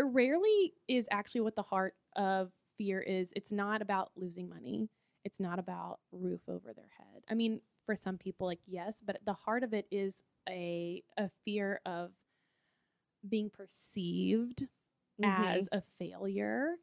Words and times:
but 0.00 0.14
rarely 0.14 0.72
is 0.88 1.08
actually 1.10 1.42
what 1.42 1.56
the 1.56 1.62
heart 1.62 1.94
of 2.16 2.50
fear 2.78 3.00
is. 3.00 3.32
It's 3.36 3.52
not 3.52 3.82
about 3.82 4.10
losing 4.16 4.48
money. 4.48 4.88
It's 5.24 5.38
not 5.38 5.58
about 5.58 5.98
roof 6.12 6.40
over 6.48 6.72
their 6.72 6.88
head. 6.96 7.22
I 7.28 7.34
mean, 7.34 7.60
for 7.84 7.94
some 7.94 8.16
people, 8.16 8.46
like 8.46 8.60
yes, 8.66 9.02
but 9.04 9.18
the 9.26 9.34
heart 9.34 9.62
of 9.62 9.74
it 9.74 9.86
is 9.90 10.22
a 10.48 11.02
a 11.18 11.28
fear 11.44 11.80
of 11.84 12.12
being 13.28 13.50
perceived 13.50 14.66
Mhm. 15.20 15.56
as 15.56 15.68
a 15.72 15.82
failure. 15.98 16.76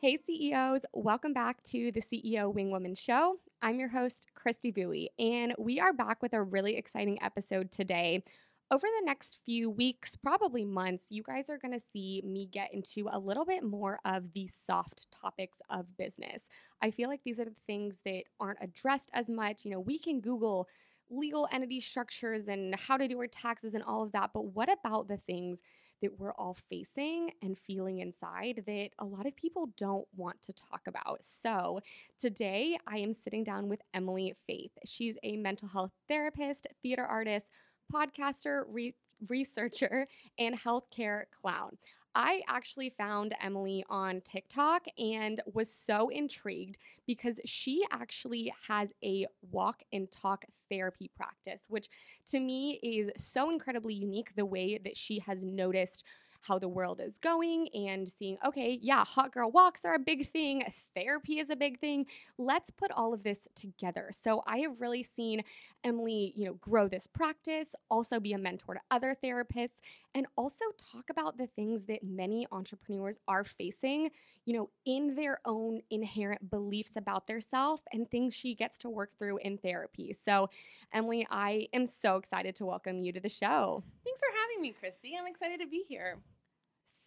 Hey 0.00 0.16
CEOs, 0.26 0.82
welcome 0.92 1.32
back 1.32 1.62
to 1.64 1.92
the 1.92 2.00
CEO 2.00 2.48
Wing 2.52 2.70
Woman 2.70 2.94
Show. 2.94 3.38
I'm 3.60 3.80
your 3.80 3.88
host, 3.88 4.28
Christy 4.34 4.70
Bowie, 4.70 5.10
and 5.18 5.52
we 5.58 5.80
are 5.80 5.92
back 5.92 6.22
with 6.22 6.32
a 6.32 6.42
really 6.42 6.76
exciting 6.76 7.20
episode 7.20 7.72
today. 7.72 8.22
Over 8.70 8.86
the 8.86 9.04
next 9.04 9.40
few 9.44 9.68
weeks, 9.68 10.14
probably 10.14 10.64
months, 10.64 11.06
you 11.10 11.24
guys 11.24 11.50
are 11.50 11.58
going 11.58 11.72
to 11.72 11.84
see 11.92 12.22
me 12.24 12.46
get 12.46 12.72
into 12.72 13.08
a 13.10 13.18
little 13.18 13.44
bit 13.44 13.64
more 13.64 13.98
of 14.04 14.32
the 14.32 14.46
soft 14.46 15.08
topics 15.10 15.58
of 15.70 15.96
business. 15.96 16.46
I 16.82 16.92
feel 16.92 17.08
like 17.08 17.22
these 17.24 17.40
are 17.40 17.46
the 17.46 17.54
things 17.66 18.00
that 18.04 18.24
aren't 18.38 18.62
addressed 18.62 19.10
as 19.12 19.28
much. 19.28 19.64
You 19.64 19.72
know, 19.72 19.80
we 19.80 19.98
can 19.98 20.20
Google 20.20 20.68
legal 21.10 21.48
entity 21.50 21.80
structures 21.80 22.46
and 22.46 22.76
how 22.76 22.96
to 22.96 23.08
do 23.08 23.18
our 23.18 23.26
taxes 23.26 23.74
and 23.74 23.82
all 23.82 24.04
of 24.04 24.12
that, 24.12 24.30
but 24.32 24.44
what 24.54 24.70
about 24.70 25.08
the 25.08 25.16
things 25.16 25.58
that 26.02 26.18
we're 26.18 26.32
all 26.32 26.56
facing 26.68 27.30
and 27.42 27.56
feeling 27.56 27.98
inside 27.98 28.62
that 28.66 28.90
a 28.98 29.04
lot 29.04 29.26
of 29.26 29.36
people 29.36 29.70
don't 29.76 30.06
want 30.16 30.40
to 30.42 30.52
talk 30.52 30.82
about. 30.86 31.24
So, 31.24 31.80
today 32.20 32.78
I 32.86 32.98
am 32.98 33.14
sitting 33.14 33.44
down 33.44 33.68
with 33.68 33.80
Emily 33.94 34.34
Faith. 34.46 34.72
She's 34.84 35.16
a 35.22 35.36
mental 35.36 35.68
health 35.68 35.92
therapist, 36.08 36.66
theater 36.82 37.04
artist, 37.04 37.50
podcaster, 37.92 38.64
re- 38.68 38.94
researcher, 39.28 40.06
and 40.38 40.58
healthcare 40.58 41.24
clown. 41.40 41.76
I 42.18 42.42
actually 42.48 42.90
found 42.90 43.32
Emily 43.40 43.84
on 43.88 44.20
TikTok 44.22 44.86
and 44.98 45.40
was 45.54 45.72
so 45.72 46.08
intrigued 46.08 46.76
because 47.06 47.38
she 47.44 47.84
actually 47.92 48.52
has 48.66 48.92
a 49.04 49.26
walk 49.52 49.84
and 49.92 50.10
talk 50.10 50.44
therapy 50.68 51.12
practice, 51.16 51.62
which 51.68 51.88
to 52.26 52.40
me 52.40 52.80
is 52.82 53.08
so 53.16 53.50
incredibly 53.50 53.94
unique 53.94 54.34
the 54.34 54.44
way 54.44 54.78
that 54.82 54.96
she 54.96 55.20
has 55.20 55.44
noticed 55.44 56.02
how 56.40 56.58
the 56.58 56.68
world 56.68 57.00
is 57.00 57.18
going 57.18 57.68
and 57.74 58.08
seeing, 58.08 58.36
okay, 58.46 58.78
yeah, 58.80 59.04
hot 59.04 59.32
girl 59.32 59.50
walks 59.50 59.84
are 59.84 59.94
a 59.94 59.98
big 59.98 60.28
thing, 60.28 60.62
therapy 60.94 61.38
is 61.38 61.50
a 61.50 61.56
big 61.56 61.78
thing. 61.80 62.06
Let's 62.38 62.70
put 62.70 62.90
all 62.92 63.12
of 63.12 63.22
this 63.22 63.48
together. 63.54 64.10
So 64.12 64.42
I 64.46 64.58
have 64.58 64.80
really 64.80 65.02
seen 65.02 65.42
Emily, 65.84 66.32
you 66.36 66.46
know, 66.46 66.54
grow 66.54 66.88
this 66.88 67.06
practice, 67.06 67.74
also 67.90 68.20
be 68.20 68.32
a 68.32 68.38
mentor 68.38 68.74
to 68.74 68.80
other 68.90 69.16
therapists, 69.22 69.80
and 70.18 70.26
also 70.36 70.64
talk 70.92 71.10
about 71.10 71.38
the 71.38 71.46
things 71.46 71.84
that 71.86 72.02
many 72.02 72.46
entrepreneurs 72.52 73.18
are 73.28 73.44
facing, 73.44 74.10
you 74.44 74.56
know, 74.56 74.68
in 74.84 75.14
their 75.14 75.38
own 75.44 75.80
inherent 75.90 76.50
beliefs 76.50 76.92
about 76.96 77.26
their 77.26 77.40
self 77.40 77.80
and 77.92 78.10
things 78.10 78.34
she 78.34 78.54
gets 78.54 78.78
to 78.78 78.90
work 78.90 79.10
through 79.18 79.38
in 79.38 79.56
therapy. 79.58 80.12
So, 80.12 80.48
Emily, 80.92 81.26
I 81.30 81.68
am 81.72 81.86
so 81.86 82.16
excited 82.16 82.56
to 82.56 82.66
welcome 82.66 82.98
you 82.98 83.12
to 83.12 83.20
the 83.20 83.28
show. 83.28 83.82
Thanks 84.04 84.20
for 84.20 84.28
having 84.42 84.60
me, 84.60 84.74
Christy. 84.78 85.16
I'm 85.18 85.26
excited 85.26 85.60
to 85.60 85.66
be 85.68 85.84
here. 85.88 86.18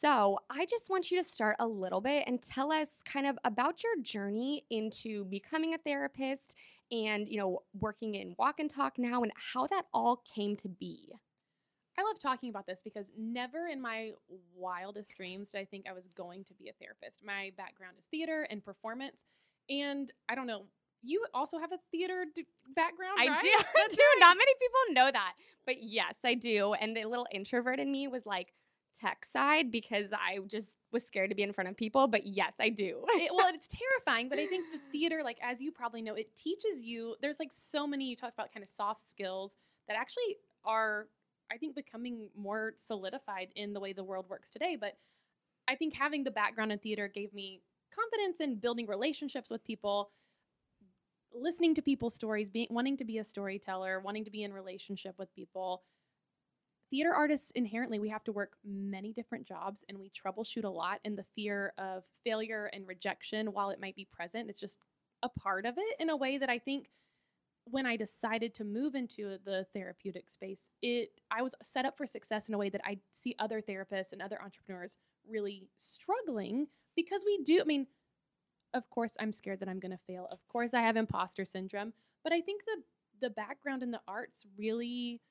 So, 0.02 0.40
I 0.50 0.66
just 0.66 0.90
want 0.90 1.12
you 1.12 1.18
to 1.18 1.24
start 1.24 1.58
a 1.60 1.68
little 1.68 2.02
bit 2.02 2.24
and 2.28 2.42
tell 2.42 2.72
us 2.72 3.00
kind 3.04 3.28
of 3.28 3.38
about 3.44 3.84
your 3.84 4.02
journey 4.02 4.64
into 4.70 5.26
becoming 5.26 5.74
a 5.74 5.80
therapist 5.80 6.56
and, 6.92 7.28
you 7.28 7.40
know, 7.40 7.60
working 7.80 8.16
in 8.16 8.36
walk 8.38 8.60
and 8.60 8.70
talk 8.70 8.98
now 8.98 9.24
and 9.24 9.32
how 9.36 9.68
that 9.68 9.88
all 9.94 10.24
came 10.34 10.56
to 10.58 10.70
be. 10.70 11.12
I 11.98 12.04
love 12.04 12.20
talking 12.20 12.50
about 12.50 12.66
this 12.66 12.82
because 12.82 13.12
never 13.18 13.68
in 13.68 13.82
my 13.82 14.12
wildest 14.56 15.16
dreams 15.16 15.52
did 15.52 15.60
I 15.60 15.66
think 15.66 15.86
I 15.90 15.94
was 15.94 16.08
going 16.08 16.44
to 16.46 16.54
be 16.54 16.70
a 16.70 16.74
therapist. 16.74 17.24
My 17.26 17.52
background 17.58 17.96
is 18.00 18.06
theater 18.06 18.48
and 18.50 18.64
performance. 18.64 19.26
And 19.70 20.12
I 20.30 20.36
don't 20.36 20.48
know, 20.48 20.66
you 21.04 21.26
also 21.34 21.60
have 21.60 21.72
a 21.72 21.78
theater 21.92 22.26
d- 22.34 22.46
background, 22.76 23.18
I 23.20 23.28
right? 23.28 23.42
do, 23.42 23.50
too. 23.50 23.54
right. 23.76 24.20
Not 24.20 24.38
many 24.38 24.52
people 24.54 25.04
know 25.04 25.12
that, 25.12 25.34
but 25.66 25.82
yes, 25.82 26.16
I 26.24 26.36
do. 26.36 26.74
And 26.74 26.96
the 26.96 27.06
little 27.06 27.28
introvert 27.32 27.80
in 27.80 27.92
me 27.92 28.08
was 28.08 28.26
like 28.26 28.54
tech 29.00 29.26
side 29.26 29.72
because 29.72 30.12
I 30.14 30.40
just 30.48 30.76
was 30.92 31.06
scared 31.06 31.30
to 31.30 31.36
be 31.36 31.44
in 31.44 31.54
front 31.54 31.70
of 31.70 31.78
people. 31.78 32.08
But 32.08 32.26
yes, 32.28 32.54
I 32.60 32.70
do. 32.70 33.04
it, 33.10 33.32
well, 33.34 33.48
it's 33.54 33.68
terrifying, 33.68 34.30
but 34.30 34.40
I 34.40 34.46
think 34.48 34.66
the 34.72 34.80
theater, 34.92 35.22
like 35.24 35.38
as 35.42 35.62
you 35.62 35.72
probably 35.72 36.02
know, 36.02 36.14
it 36.14 36.36
teaches 36.36 36.82
you. 36.82 37.16
There's 37.22 37.40
like 37.40 37.52
so 37.52 37.88
many. 37.88 38.06
You 38.06 38.16
talked 38.16 38.34
about 38.34 38.54
kind 38.54 38.64
of 38.64 38.70
soft 38.70 39.00
skills 39.08 39.56
that 39.88 39.98
actually 39.98 40.38
are, 40.66 41.08
I 41.52 41.58
think, 41.58 41.76
becoming 41.76 42.30
more 42.36 42.74
solidified 42.78 43.50
in 43.56 43.74
the 43.74 43.80
way 43.80 43.94
the 43.94 44.04
world 44.04 44.26
works 44.30 44.52
today. 44.52 44.78
But 44.80 44.98
I 45.68 45.76
think 45.76 45.94
having 45.96 46.24
the 46.24 46.32
background 46.32 46.72
in 46.72 46.80
theater 46.80 47.08
gave 47.08 47.34
me 47.34 47.62
confidence 47.94 48.40
in 48.40 48.56
building 48.56 48.88
relationships 48.88 49.50
with 49.50 49.64
people, 49.64 50.12
listening 51.34 51.74
to 51.76 51.82
people's 51.82 52.16
stories, 52.16 52.50
being 52.50 52.68
wanting 52.70 52.98
to 52.98 53.06
be 53.06 53.18
a 53.18 53.24
storyteller, 53.24 54.00
wanting 54.00 54.26
to 54.26 54.32
be 54.32 54.44
in 54.44 54.54
relationship 54.54 55.16
with 55.18 55.34
people. 55.34 55.84
Theater 56.90 57.14
artists 57.14 57.52
inherently 57.52 58.00
we 58.00 58.10
have 58.10 58.24
to 58.26 58.34
work 58.34 58.54
many 58.66 59.14
different 59.14 59.48
jobs 59.48 59.86
and 59.88 59.98
we 59.98 60.12
troubleshoot 60.12 60.66
a 60.66 60.70
lot 60.70 61.00
and 61.06 61.18
the 61.18 61.26
fear 61.36 61.74
of 61.78 62.04
failure 62.26 62.70
and 62.74 62.86
rejection 62.86 63.54
while 63.54 63.70
it 63.70 63.80
might 63.80 63.96
be 63.96 64.10
present 64.12 64.50
it's 64.50 64.60
just 64.60 64.78
a 65.24 65.30
part 65.30 65.66
of 65.66 65.76
it 65.78 65.96
in 66.02 66.10
a 66.10 66.18
way 66.18 66.38
that 66.38 66.50
I 66.50 66.60
think 66.60 66.90
when 67.72 67.86
I 67.86 67.96
decided 67.96 68.54
to 68.56 68.64
move 68.64 68.96
into 68.96 69.38
the 69.46 69.66
therapeutic 69.74 70.30
space 70.30 70.70
it 70.82 71.10
I 71.30 71.42
was 71.42 71.56
set 71.64 71.86
up 71.86 71.98
for 71.98 72.06
success 72.06 72.48
in 72.48 72.56
a 72.56 72.58
way 72.58 72.70
that 72.70 72.82
I 72.84 72.98
see 73.14 73.36
other 73.40 73.62
therapists 73.62 74.14
and 74.14 74.22
other 74.22 74.42
entrepreneurs 74.42 74.98
really 75.30 75.70
struggling 75.78 76.68
because 76.96 77.24
we 77.26 77.40
do 77.44 77.62
I 77.62 77.66
mean 77.66 77.88
of 78.74 78.90
course 78.90 79.16
I'm 79.20 79.34
scared 79.34 79.60
that 79.60 79.70
I'm 79.70 79.80
going 79.80 79.92
to 79.92 80.00
fail 80.08 80.28
of 80.32 80.40
course 80.48 80.74
I 80.74 80.82
have 80.82 80.96
imposter 80.98 81.46
syndrome 81.46 81.94
but 82.24 82.34
I 82.34 82.42
think 82.42 82.64
the 82.66 82.84
the 83.22 83.30
background 83.30 83.84
in 83.84 83.92
the 83.92 84.02
arts 84.08 84.46
really 84.58 85.22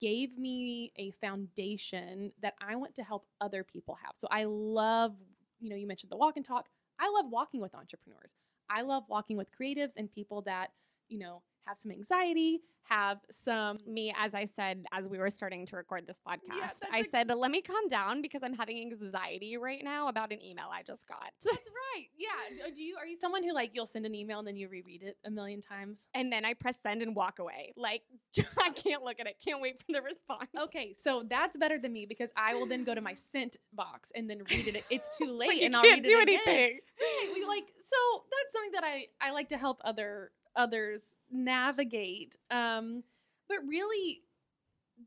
gave 0.00 0.36
me 0.38 0.92
a 0.96 1.10
foundation 1.12 2.32
that 2.42 2.54
I 2.60 2.76
want 2.76 2.94
to 2.96 3.02
help 3.02 3.26
other 3.40 3.64
people 3.64 3.96
have. 4.02 4.12
So 4.16 4.28
I 4.30 4.44
love, 4.44 5.14
you 5.58 5.70
know, 5.70 5.76
you 5.76 5.86
mentioned 5.86 6.10
the 6.10 6.16
walk 6.16 6.36
and 6.36 6.44
talk. 6.44 6.68
I 6.98 7.10
love 7.10 7.30
walking 7.30 7.60
with 7.60 7.74
entrepreneurs. 7.74 8.34
I 8.68 8.82
love 8.82 9.04
walking 9.08 9.36
with 9.36 9.48
creatives 9.58 9.94
and 9.96 10.10
people 10.10 10.42
that, 10.42 10.70
you 11.10 11.18
know, 11.18 11.42
have 11.66 11.76
some 11.76 11.92
anxiety, 11.92 12.60
have 12.84 13.18
some 13.30 13.78
me, 13.86 14.12
as 14.18 14.34
I 14.34 14.44
said, 14.46 14.84
as 14.92 15.06
we 15.06 15.18
were 15.18 15.30
starting 15.30 15.64
to 15.66 15.76
record 15.76 16.06
this 16.08 16.18
podcast, 16.26 16.80
that's 16.80 16.80
I 16.92 16.98
a- 17.00 17.04
said, 17.04 17.28
let 17.28 17.50
me 17.52 17.60
calm 17.62 17.88
down 17.88 18.22
because 18.22 18.42
I'm 18.42 18.54
having 18.54 18.80
anxiety 18.80 19.56
right 19.56 19.80
now 19.84 20.08
about 20.08 20.32
an 20.32 20.42
email 20.42 20.66
I 20.72 20.82
just 20.82 21.06
got. 21.06 21.30
That's 21.44 21.68
right. 21.68 22.06
Yeah. 22.16 22.66
Do 22.74 22.82
you 22.82 22.96
are 22.98 23.06
you 23.06 23.16
someone 23.20 23.44
who 23.44 23.52
like 23.52 23.70
you'll 23.74 23.86
send 23.86 24.06
an 24.06 24.14
email 24.14 24.40
and 24.40 24.48
then 24.48 24.56
you 24.56 24.68
reread 24.68 25.02
it 25.04 25.18
a 25.24 25.30
million 25.30 25.60
times? 25.60 26.06
and 26.14 26.32
then 26.32 26.44
I 26.44 26.54
press 26.54 26.76
send 26.82 27.02
and 27.02 27.14
walk 27.14 27.38
away. 27.38 27.74
Like, 27.76 28.02
I 28.58 28.70
can't 28.70 29.04
look 29.04 29.20
at 29.20 29.26
it. 29.26 29.36
Can't 29.44 29.60
wait 29.60 29.80
for 29.86 29.92
the 29.92 30.02
response. 30.02 30.50
Okay, 30.58 30.94
so 30.96 31.22
that's 31.28 31.56
better 31.56 31.78
than 31.78 31.92
me 31.92 32.06
because 32.06 32.30
I 32.36 32.54
will 32.54 32.66
then 32.66 32.82
go 32.84 32.94
to 32.94 33.00
my 33.00 33.14
sent 33.14 33.56
box 33.72 34.10
and 34.16 34.28
then 34.28 34.38
read 34.50 34.66
it. 34.68 34.84
It's 34.90 35.16
too 35.16 35.26
late, 35.32 35.62
and 35.62 35.76
I'll 35.76 35.82
can't 35.82 36.02
read 36.02 36.08
do 36.10 36.18
it 36.18 36.22
again. 36.22 36.40
anything. 36.46 36.80
Right, 37.00 37.30
we 37.34 37.44
like 37.44 37.64
so 37.80 37.96
that's 38.24 38.52
something 38.52 38.72
that 38.72 38.84
I 38.84 39.06
I 39.20 39.30
like 39.30 39.48
to 39.50 39.58
help 39.58 39.80
other 39.84 40.32
others 40.60 41.16
navigate. 41.30 42.36
Um, 42.50 43.02
but 43.48 43.58
really, 43.66 44.22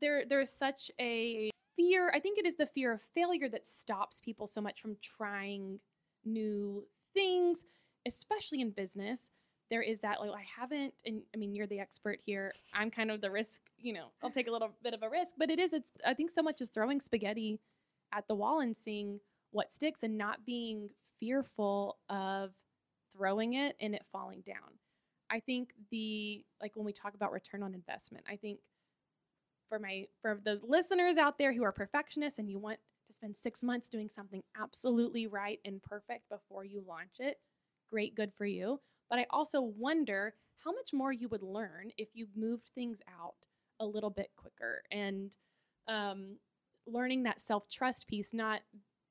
there 0.00 0.24
there's 0.28 0.50
such 0.50 0.90
a 1.00 1.50
fear. 1.76 2.10
I 2.14 2.20
think 2.20 2.38
it 2.38 2.46
is 2.46 2.56
the 2.56 2.66
fear 2.66 2.92
of 2.92 3.00
failure 3.14 3.48
that 3.48 3.64
stops 3.64 4.20
people 4.20 4.46
so 4.46 4.60
much 4.60 4.80
from 4.80 4.96
trying 5.00 5.78
new 6.24 6.86
things, 7.14 7.64
especially 8.06 8.60
in 8.60 8.70
business. 8.70 9.30
There 9.70 9.82
is 9.82 10.00
that 10.00 10.20
like 10.20 10.30
I 10.30 10.44
haven't, 10.60 10.94
and 11.06 11.22
I 11.34 11.38
mean 11.38 11.54
you're 11.54 11.66
the 11.66 11.80
expert 11.80 12.18
here. 12.24 12.52
I'm 12.74 12.90
kind 12.90 13.10
of 13.10 13.20
the 13.20 13.30
risk. 13.30 13.60
You 13.78 13.94
know, 13.94 14.06
I'll 14.22 14.30
take 14.30 14.48
a 14.48 14.52
little 14.52 14.70
bit 14.82 14.94
of 14.94 15.02
a 15.02 15.08
risk, 15.08 15.34
but 15.38 15.50
it 15.50 15.58
is. 15.58 15.72
It's 15.72 15.90
I 16.04 16.14
think 16.14 16.30
so 16.30 16.42
much 16.42 16.60
is 16.60 16.70
throwing 16.70 17.00
spaghetti 17.00 17.60
at 18.12 18.26
the 18.28 18.34
wall 18.34 18.60
and 18.60 18.76
seeing 18.76 19.20
what 19.52 19.70
sticks 19.70 20.02
and 20.02 20.18
not 20.18 20.44
being 20.44 20.90
fearful 21.20 21.98
of 22.08 22.50
throwing 23.16 23.54
it 23.54 23.76
and 23.80 23.94
it 23.94 24.04
falling 24.12 24.42
down. 24.44 24.78
I 25.30 25.40
think 25.40 25.70
the 25.90 26.44
like 26.60 26.76
when 26.76 26.84
we 26.84 26.92
talk 26.92 27.14
about 27.14 27.32
return 27.32 27.62
on 27.62 27.74
investment, 27.74 28.24
I 28.28 28.36
think 28.36 28.60
for 29.68 29.78
my 29.78 30.06
for 30.20 30.40
the 30.44 30.60
listeners 30.66 31.16
out 31.18 31.38
there 31.38 31.52
who 31.52 31.62
are 31.64 31.72
perfectionists 31.72 32.38
and 32.38 32.50
you 32.50 32.58
want 32.58 32.78
to 33.06 33.12
spend 33.12 33.36
6 33.36 33.62
months 33.62 33.88
doing 33.88 34.08
something 34.08 34.42
absolutely 34.60 35.26
right 35.26 35.60
and 35.64 35.82
perfect 35.82 36.28
before 36.28 36.64
you 36.64 36.82
launch 36.86 37.16
it, 37.18 37.38
great 37.90 38.14
good 38.14 38.32
for 38.36 38.46
you. 38.46 38.80
But 39.10 39.18
I 39.18 39.26
also 39.30 39.60
wonder 39.60 40.34
how 40.64 40.72
much 40.72 40.92
more 40.92 41.12
you 41.12 41.28
would 41.28 41.42
learn 41.42 41.90
if 41.98 42.08
you 42.14 42.26
moved 42.34 42.68
things 42.74 43.00
out 43.20 43.34
a 43.80 43.84
little 43.86 44.10
bit 44.10 44.30
quicker 44.36 44.82
and 44.90 45.36
um, 45.88 46.36
learning 46.86 47.24
that 47.24 47.40
self 47.40 47.68
trust 47.68 48.06
piece, 48.06 48.32
not 48.32 48.60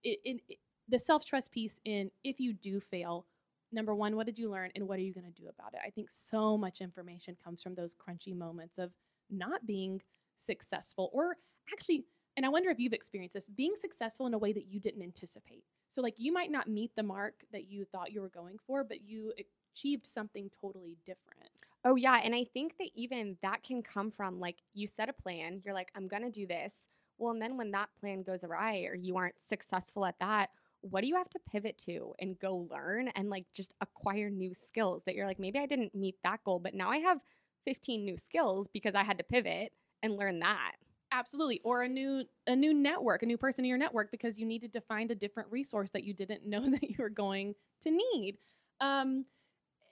it, 0.04 0.20
it, 0.24 0.42
it- 0.50 0.58
the 0.90 1.00
self 1.00 1.24
trust 1.24 1.50
piece 1.52 1.80
in 1.86 2.12
if 2.26 2.42
you 2.42 2.52
do 2.52 2.80
fail, 2.82 3.26
number 3.74 3.96
one, 3.96 4.16
what 4.16 4.26
did 4.26 4.38
you 4.38 4.50
learn 4.50 4.72
and 4.76 4.88
what 4.88 5.00
are 5.00 5.04
you 5.04 5.14
going 5.14 5.32
to 5.32 5.42
do 5.42 5.50
about 5.50 5.74
it? 5.74 5.80
I 5.86 5.90
think 5.90 6.10
so 6.12 6.58
much 6.58 6.82
information 6.82 7.36
comes 7.44 7.62
from 7.62 7.76
those 7.76 7.96
crunchy 7.96 8.36
moments 8.36 8.78
of 8.78 8.92
not 9.30 9.66
being 9.66 10.02
successful 10.38 11.10
or 11.14 11.38
actually, 11.72 12.06
and 12.36 12.46
I 12.46 12.50
wonder 12.50 12.70
if 12.70 12.80
you've 12.80 12.94
experienced 12.94 13.36
this, 13.36 13.48
being 13.48 13.76
successful 13.76 14.28
in 14.28 14.34
a 14.34 14.38
way 14.38 14.54
that 14.54 14.66
you 14.66 14.80
didn't 14.80 15.04
anticipate. 15.04 15.64
So, 15.88 16.02
like, 16.02 16.16
you 16.18 16.34
might 16.34 16.52
not 16.52 16.68
meet 16.68 16.92
the 16.96 17.04
mark 17.04 17.36
that 17.52 17.70
you 17.70 17.86
thought 17.86 18.12
you 18.12 18.22
were 18.22 18.30
going 18.30 18.58
for, 18.66 18.84
but 18.84 19.04
you 19.04 19.32
achieved 19.76 20.06
something 20.06 20.50
totally 20.60 20.98
different. 21.06 21.50
Oh, 21.86 21.96
yeah. 21.96 22.20
And 22.24 22.34
I 22.34 22.46
think 22.46 22.78
that 22.80 22.90
even 22.96 23.38
that 23.42 23.64
can 23.64 23.84
come 23.84 24.10
from 24.10 24.40
like 24.40 24.58
you 24.74 24.88
set 24.88 25.10
a 25.10 25.14
plan, 25.14 25.62
you're 25.64 25.74
like, 25.74 25.92
I'm 25.96 26.08
going 26.08 26.24
to 26.24 26.32
do 26.32 26.48
this. 26.48 26.74
Well, 27.18 27.34
and 27.34 27.42
then 27.42 27.58
when 27.58 27.72
that 27.72 27.90
plan 28.00 28.24
goes 28.24 28.44
awry 28.44 28.88
or 28.90 28.96
you 28.96 29.18
aren't 29.18 29.36
successful 29.48 30.06
at 30.06 30.16
that, 30.20 30.50
what 30.84 31.02
do 31.02 31.08
you 31.08 31.16
have 31.16 31.30
to 31.32 31.40
pivot 31.52 31.78
to 31.80 32.14
and 32.20 32.40
go 32.40 32.68
learn 32.72 33.10
and 33.10 33.30
like 33.30 33.46
just 33.56 33.74
acquire 33.82 34.30
new 34.30 34.54
skills 34.54 35.04
that 35.06 35.16
you're 35.16 35.28
like, 35.28 35.40
maybe 35.40 35.60
I 35.60 35.66
didn't 35.66 35.96
meet 35.96 36.16
that 36.24 36.44
goal, 36.44 36.60
but 36.60 36.74
now 36.76 36.90
I 36.92 36.98
have 37.00 37.20
15 37.66 38.06
new 38.06 38.18
skills 38.18 38.68
because 38.74 38.96
I 38.96 39.04
had 39.04 39.18
to 39.20 39.24
pivot 39.24 39.74
and 40.04 40.18
learn 40.18 40.40
that. 40.40 40.74
Absolutely. 41.12 41.62
Or 41.64 41.84
a 41.84 41.88
new 41.90 42.26
a 42.48 42.56
new 42.56 42.74
network, 42.74 43.24
a 43.24 43.26
new 43.28 43.38
person 43.38 43.66
in 43.66 43.70
your 43.70 43.78
network 43.78 44.12
because 44.12 44.40
you 44.40 44.46
needed 44.46 44.74
to 44.74 44.82
find 44.82 45.12
a 45.12 45.16
different 45.16 45.52
resource 45.52 45.92
that 45.92 46.04
you 46.04 46.14
didn't 46.14 46.46
know 46.48 46.70
that 46.70 46.84
you 46.84 46.96
were 47.00 47.10
going 47.10 47.56
to 47.82 47.92
need. 47.92 48.38
Um 48.82 49.26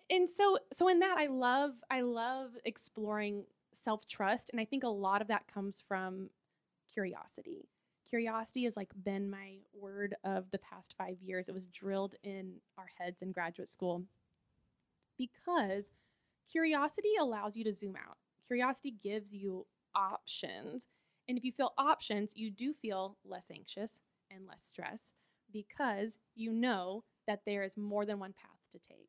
and 0.10 0.30
so 0.30 0.58
so 0.74 0.88
in 0.90 1.00
that 1.00 1.18
I 1.18 1.28
love 1.28 1.74
I 1.90 2.02
love 2.02 2.52
exploring 2.66 3.46
self-trust 3.74 4.52
and 4.52 4.60
I 4.62 4.66
think 4.66 4.84
a 4.84 4.90
lot 4.90 5.22
of 5.22 5.30
that 5.30 5.48
comes 5.48 5.82
from 5.82 6.30
curiosity. 6.94 7.71
Curiosity 8.12 8.66
has 8.66 8.76
like 8.76 8.92
been 9.06 9.30
my 9.30 9.60
word 9.74 10.16
of 10.26 10.52
the 10.52 10.58
past 10.60 10.96
5 10.98 11.22
years. 11.22 11.48
It 11.48 11.56
was 11.56 11.66
drilled 11.68 12.16
in 12.24 12.56
our 12.78 12.88
heads 13.00 13.22
in 13.22 13.32
graduate 13.32 13.70
school 13.70 14.04
because 15.18 15.92
curiosity 16.52 17.12
allows 17.20 17.56
you 17.56 17.64
to 17.64 17.74
zoom 17.74 17.96
out. 17.96 18.18
Curiosity 18.46 18.96
gives 19.02 19.34
you 19.34 19.66
options. 19.96 20.88
And 21.30 21.38
if 21.38 21.46
you 21.46 21.54
feel 21.54 21.72
options, 21.78 22.34
you 22.36 22.52
do 22.52 22.74
feel 22.74 23.18
less 23.24 23.48
anxious 23.50 24.02
and 24.30 24.46
less 24.46 24.62
stress 24.62 25.14
because 25.54 26.18
you 26.36 26.52
know 26.52 27.06
that 27.28 27.44
there 27.46 27.64
is 27.64 27.78
more 27.78 28.06
than 28.06 28.20
one 28.20 28.34
path 28.34 28.60
to 28.72 28.80
take. 28.80 29.08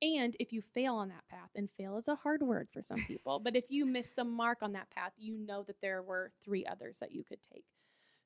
And 0.00 0.34
if 0.40 0.54
you 0.54 0.62
fail 0.62 0.94
on 0.94 1.08
that 1.08 1.28
path, 1.28 1.50
and 1.54 1.68
fail 1.76 1.98
is 1.98 2.08
a 2.08 2.14
hard 2.14 2.40
word 2.40 2.68
for 2.72 2.80
some 2.80 2.98
people, 3.06 3.40
but 3.40 3.56
if 3.56 3.64
you 3.68 3.84
miss 3.84 4.12
the 4.16 4.24
mark 4.24 4.58
on 4.62 4.72
that 4.72 4.90
path, 4.90 5.12
you 5.18 5.36
know 5.36 5.64
that 5.64 5.82
there 5.82 6.02
were 6.02 6.32
three 6.42 6.64
others 6.64 6.98
that 7.00 7.12
you 7.12 7.24
could 7.24 7.42
take. 7.42 7.66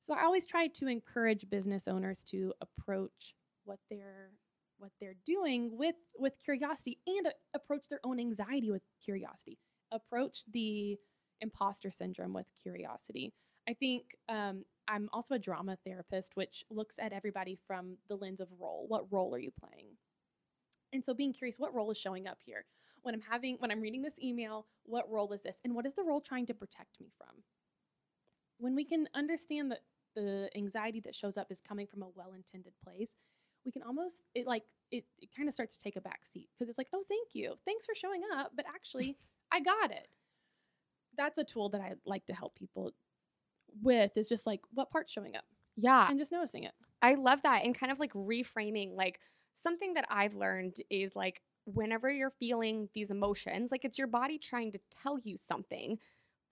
So 0.03 0.13
I 0.13 0.25
always 0.25 0.45
try 0.45 0.67
to 0.67 0.87
encourage 0.87 1.49
business 1.49 1.87
owners 1.87 2.25
to 2.25 2.53
approach 2.59 3.35
what 3.63 3.79
they're 3.89 4.31
what 4.77 4.91
they're 4.99 5.15
doing 5.25 5.77
with 5.77 5.95
with 6.17 6.37
curiosity 6.43 6.99
and 7.07 7.27
uh, 7.27 7.31
approach 7.55 7.87
their 7.87 8.01
own 8.03 8.19
anxiety 8.19 8.69
with 8.69 8.81
curiosity. 9.01 9.57
Approach 9.93 10.39
the 10.51 10.97
imposter 11.39 11.89
syndrome 11.89 12.33
with 12.33 12.51
curiosity. 12.61 13.31
I 13.69 13.75
think 13.75 14.03
um, 14.27 14.65
I'm 14.89 15.07
also 15.13 15.35
a 15.35 15.39
drama 15.39 15.77
therapist, 15.85 16.35
which 16.35 16.65
looks 16.69 16.99
at 16.99 17.13
everybody 17.13 17.57
from 17.65 17.95
the 18.09 18.17
lens 18.17 18.41
of 18.41 18.49
role. 18.59 18.83
What 18.89 19.09
role 19.09 19.33
are 19.33 19.39
you 19.39 19.51
playing? 19.57 19.87
And 20.91 21.01
so 21.01 21.13
being 21.13 21.31
curious, 21.31 21.61
what 21.61 21.73
role 21.73 21.89
is 21.91 21.97
showing 21.97 22.27
up 22.27 22.39
here? 22.45 22.65
When 23.03 23.15
I'm 23.15 23.21
having, 23.21 23.55
when 23.59 23.71
I'm 23.71 23.79
reading 23.79 24.01
this 24.01 24.19
email, 24.19 24.65
what 24.83 25.09
role 25.09 25.31
is 25.31 25.43
this? 25.43 25.59
And 25.63 25.73
what 25.73 25.85
is 25.85 25.93
the 25.93 26.03
role 26.03 26.19
trying 26.19 26.45
to 26.47 26.53
protect 26.53 26.99
me 26.99 27.07
from? 27.17 27.41
When 28.57 28.75
we 28.75 28.83
can 28.83 29.07
understand 29.15 29.71
that 29.71 29.79
the 30.15 30.49
anxiety 30.55 30.99
that 31.01 31.15
shows 31.15 31.37
up 31.37 31.51
is 31.51 31.61
coming 31.61 31.87
from 31.87 32.01
a 32.03 32.09
well-intended 32.15 32.73
place, 32.83 33.15
we 33.65 33.71
can 33.71 33.83
almost 33.83 34.23
it 34.35 34.45
like 34.47 34.63
it, 34.91 35.05
it 35.19 35.29
kind 35.35 35.47
of 35.47 35.53
starts 35.53 35.75
to 35.75 35.83
take 35.83 35.95
a 35.95 36.01
back 36.01 36.19
seat 36.23 36.49
because 36.53 36.69
it's 36.69 36.77
like, 36.77 36.89
oh, 36.93 37.03
thank 37.09 37.29
you. 37.33 37.53
Thanks 37.65 37.85
for 37.85 37.95
showing 37.95 38.21
up. 38.35 38.51
But 38.55 38.65
actually, 38.67 39.17
I 39.51 39.59
got 39.59 39.91
it. 39.91 40.07
That's 41.17 41.37
a 41.37 41.43
tool 41.43 41.69
that 41.69 41.81
I 41.81 41.93
like 42.05 42.25
to 42.27 42.33
help 42.33 42.55
people 42.55 42.91
with 43.81 44.15
is 44.17 44.29
just 44.29 44.45
like 44.45 44.61
what 44.73 44.91
part's 44.91 45.11
showing 45.11 45.35
up 45.35 45.45
Yeah. 45.75 46.07
and 46.09 46.19
just 46.19 46.31
noticing 46.31 46.63
it. 46.63 46.73
I 47.01 47.15
love 47.15 47.39
that. 47.43 47.63
And 47.65 47.75
kind 47.77 47.91
of 47.91 47.99
like 47.99 48.13
reframing, 48.13 48.95
like 48.95 49.19
something 49.53 49.93
that 49.95 50.05
I've 50.09 50.35
learned 50.35 50.77
is 50.89 51.15
like 51.15 51.41
whenever 51.65 52.09
you're 52.09 52.33
feeling 52.39 52.89
these 52.93 53.09
emotions, 53.11 53.71
like 53.71 53.85
it's 53.85 53.97
your 53.97 54.07
body 54.07 54.37
trying 54.37 54.71
to 54.73 54.79
tell 54.91 55.17
you 55.23 55.37
something, 55.37 55.97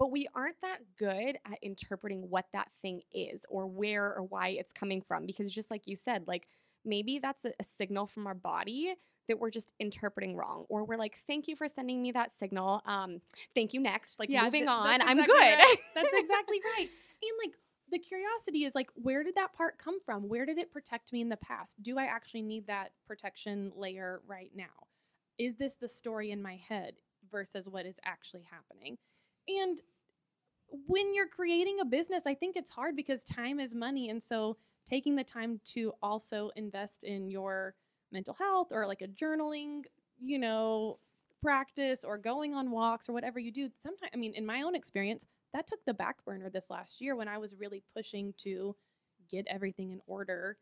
but 0.01 0.09
we 0.09 0.27
aren't 0.33 0.59
that 0.63 0.79
good 0.97 1.37
at 1.45 1.59
interpreting 1.61 2.27
what 2.27 2.47
that 2.53 2.71
thing 2.81 3.01
is 3.13 3.45
or 3.49 3.67
where 3.67 4.15
or 4.15 4.23
why 4.23 4.47
it's 4.47 4.73
coming 4.73 4.99
from. 4.99 5.27
Because 5.27 5.53
just 5.53 5.69
like 5.69 5.85
you 5.85 5.95
said, 5.95 6.23
like 6.25 6.47
maybe 6.83 7.19
that's 7.19 7.45
a, 7.45 7.53
a 7.59 7.63
signal 7.63 8.07
from 8.07 8.25
our 8.25 8.33
body 8.33 8.95
that 9.27 9.37
we're 9.37 9.51
just 9.51 9.73
interpreting 9.79 10.35
wrong 10.35 10.65
or 10.69 10.83
we're 10.85 10.97
like 10.97 11.19
thank 11.27 11.47
you 11.47 11.55
for 11.55 11.67
sending 11.67 12.01
me 12.01 12.11
that 12.11 12.31
signal 12.31 12.81
um 12.87 13.21
thank 13.53 13.71
you 13.75 13.79
next 13.79 14.17
like 14.17 14.29
Yeah, 14.29 14.45
moving 14.45 14.63
th- 14.63 14.69
on 14.69 14.83
that's 14.99 15.03
i'm 15.05 15.17
good 15.17 15.27
right. 15.27 15.77
That's 15.93 16.07
exactly 16.17 16.59
right. 16.75 16.89
And 17.21 17.31
like 17.45 17.53
the 17.91 17.99
curiosity 17.99 18.65
is 18.65 18.73
like, 18.73 18.89
where 18.95 19.23
did 19.23 19.35
that 19.35 19.53
part 19.53 19.77
come 19.77 19.99
from? 20.03 20.27
Where 20.27 20.47
did 20.47 20.57
it 20.57 20.71
protect 20.71 21.13
me 21.13 21.21
in 21.21 21.29
the 21.29 21.37
past? 21.37 21.83
Do 21.83 21.99
I 21.99 22.05
actually 22.05 22.41
need 22.41 22.65
that 22.65 22.93
protection 23.05 23.71
layer 23.75 24.21
right 24.25 24.49
now? 24.55 24.87
Is 25.37 25.57
this 25.57 25.75
the 25.75 25.87
story 25.87 26.31
in 26.31 26.41
my 26.41 26.55
head 26.55 26.95
versus 27.29 27.69
what 27.69 27.85
is 27.85 27.99
actually 28.03 28.47
happening? 28.49 28.97
And 29.47 29.81
when 30.87 31.13
you're 31.13 31.27
creating 31.27 31.79
a 31.81 31.85
business, 31.85 32.23
I 32.25 32.33
think 32.33 32.55
it's 32.55 32.69
hard 32.69 32.95
because 32.95 33.23
time 33.23 33.59
is 33.59 33.75
money. 33.75 34.09
And 34.09 34.21
so 34.21 34.57
taking 34.89 35.15
the 35.15 35.23
time 35.23 35.59
to 35.65 35.93
also 36.01 36.51
invest 36.55 37.03
in 37.03 37.29
your 37.29 37.75
mental 38.11 38.33
health 38.33 38.69
or 38.71 38.87
like 38.87 39.01
a 39.01 39.07
journaling, 39.07 39.83
you 40.19 40.39
know, 40.39 40.99
practice 41.41 42.03
or 42.03 42.17
going 42.17 42.53
on 42.53 42.71
walks 42.71 43.09
or 43.09 43.13
whatever 43.13 43.39
you 43.39 43.51
do, 43.51 43.69
sometimes, 43.83 44.11
I 44.13 44.17
mean, 44.17 44.33
in 44.33 44.45
my 44.45 44.61
own 44.61 44.75
experience, 44.75 45.25
that 45.53 45.67
took 45.67 45.83
the 45.85 45.93
back 45.93 46.23
burner 46.23 46.49
this 46.49 46.69
last 46.69 47.01
year 47.01 47.15
when 47.15 47.27
I 47.27 47.37
was 47.37 47.55
really 47.55 47.83
pushing 47.95 48.33
to 48.39 48.75
get 49.29 49.47
everything 49.49 49.91
in 49.91 50.01
order. 50.07 50.57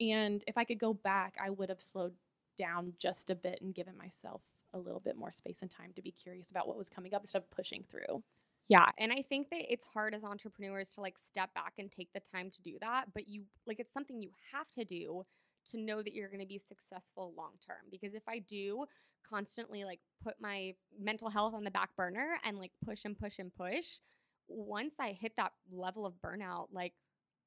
And 0.00 0.44
if 0.46 0.58
I 0.58 0.64
could 0.64 0.78
go 0.78 0.92
back, 0.92 1.36
I 1.42 1.50
would 1.50 1.68
have 1.68 1.80
slowed 1.80 2.12
down 2.58 2.92
just 2.98 3.30
a 3.30 3.34
bit 3.34 3.60
and 3.62 3.74
given 3.74 3.96
myself 3.96 4.42
a 4.74 4.78
little 4.78 5.00
bit 5.00 5.16
more 5.16 5.32
space 5.32 5.62
and 5.62 5.70
time 5.70 5.92
to 5.94 6.02
be 6.02 6.10
curious 6.12 6.50
about 6.50 6.68
what 6.68 6.76
was 6.76 6.88
coming 6.88 7.14
up 7.14 7.22
instead 7.22 7.38
of 7.38 7.50
pushing 7.50 7.84
through. 7.90 8.22
Yeah, 8.68 8.86
and 8.98 9.12
I 9.12 9.22
think 9.28 9.50
that 9.50 9.72
it's 9.72 9.86
hard 9.86 10.12
as 10.14 10.24
entrepreneurs 10.24 10.90
to 10.94 11.00
like 11.00 11.18
step 11.18 11.54
back 11.54 11.74
and 11.78 11.90
take 11.90 12.12
the 12.12 12.20
time 12.20 12.50
to 12.50 12.62
do 12.62 12.76
that, 12.80 13.06
but 13.14 13.28
you 13.28 13.44
like 13.66 13.78
it's 13.78 13.92
something 13.92 14.20
you 14.20 14.30
have 14.52 14.68
to 14.72 14.84
do 14.84 15.24
to 15.70 15.80
know 15.80 16.02
that 16.02 16.14
you're 16.14 16.28
going 16.28 16.40
to 16.40 16.46
be 16.46 16.58
successful 16.58 17.32
long 17.36 17.52
term 17.64 17.78
because 17.90 18.14
if 18.14 18.22
I 18.28 18.40
do 18.40 18.84
constantly 19.28 19.84
like 19.84 20.00
put 20.22 20.34
my 20.40 20.74
mental 20.98 21.28
health 21.28 21.54
on 21.54 21.64
the 21.64 21.70
back 21.70 21.90
burner 21.96 22.38
and 22.44 22.58
like 22.58 22.72
push 22.84 23.04
and 23.04 23.18
push 23.18 23.38
and 23.38 23.54
push, 23.54 24.00
once 24.48 24.94
I 25.00 25.10
hit 25.10 25.32
that 25.36 25.52
level 25.72 26.06
of 26.06 26.14
burnout, 26.24 26.66
like 26.72 26.94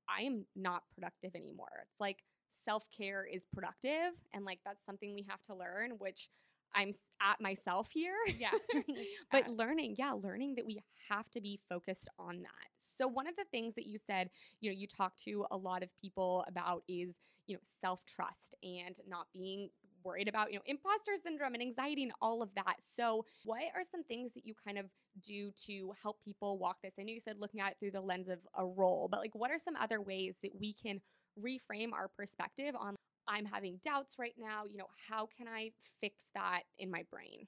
I 0.10 0.24
am 0.24 0.46
not 0.56 0.84
productive 0.94 1.36
anymore. 1.36 1.84
It's 1.84 2.00
like 2.00 2.24
self-care 2.50 3.26
is 3.26 3.46
productive 3.46 4.14
and 4.34 4.44
like 4.46 4.60
that's 4.66 4.86
something 4.86 5.14
we 5.14 5.26
have 5.30 5.42
to 5.44 5.56
learn 5.56 5.92
which 6.00 6.30
I'm 6.76 6.92
at 7.22 7.42
myself 7.42 7.90
here. 7.92 8.16
Yeah. 8.38 8.52
but 9.32 9.48
Uh, 9.48 9.52
learning, 9.52 9.96
yeah, 9.98 10.12
learning 10.12 10.56
that 10.56 10.66
we 10.66 10.82
have 11.10 11.30
to 11.32 11.42
be 11.42 11.60
focused 11.70 12.10
on 12.18 12.42
that. 12.42 12.70
So 12.80 13.08
one 13.08 13.28
of 13.28 13.36
the 13.36 13.46
things 13.52 13.76
that 13.76 13.86
you 13.88 13.98
said, 13.98 14.30
you 14.62 14.70
know, 14.70 14.76
you 14.78 14.88
talk 14.88 15.16
to 15.18 15.46
a 15.52 15.58
lot 15.58 15.84
of 15.84 15.90
people 16.02 16.46
about 16.48 16.84
is, 16.88 17.16
you 17.48 17.56
know, 17.56 17.62
self-trust 17.82 18.56
and 18.64 19.00
not 19.08 19.28
being 19.34 19.70
worried 20.04 20.28
about, 20.28 20.52
you 20.52 20.58
know, 20.58 20.64
imposter 20.66 21.12
syndrome 21.22 21.54
and 21.54 21.62
anxiety 21.62 22.04
and 22.04 22.14
all 22.22 22.42
of 22.42 22.54
that. 22.56 22.76
So 22.80 23.26
what 23.44 23.62
are 23.76 23.84
some 23.90 24.04
things 24.04 24.32
that 24.34 24.46
you 24.46 24.54
kind 24.54 24.78
of 24.78 24.86
do 25.22 25.52
to 25.66 25.94
help 26.02 26.24
people 26.24 26.58
walk 26.58 26.78
this? 26.82 26.94
I 27.00 27.04
know 27.04 27.12
you 27.12 27.20
said 27.20 27.38
looking 27.40 27.60
at 27.60 27.72
it 27.72 27.78
through 27.80 27.92
the 27.92 28.02
lens 28.02 28.30
of 28.30 28.40
a 28.58 28.66
role, 28.66 29.08
but 29.12 29.20
like 29.20 29.36
what 29.36 29.52
are 29.52 29.60
some 29.60 29.76
other 29.76 30.02
ways 30.02 30.38
that 30.44 30.52
we 30.58 30.74
can 30.74 31.02
reframe 31.40 31.92
our 31.94 32.08
perspective 32.08 32.76
on 32.80 32.96
I'm 33.30 33.46
having 33.46 33.80
doubts 33.84 34.18
right 34.20 34.34
now, 34.38 34.64
you 34.66 34.76
know, 34.78 34.88
how 35.10 35.28
can 35.38 35.48
I 35.48 35.72
fix 36.02 36.30
that 36.34 36.64
in 36.78 36.90
my 36.92 37.04
brain? 37.12 37.48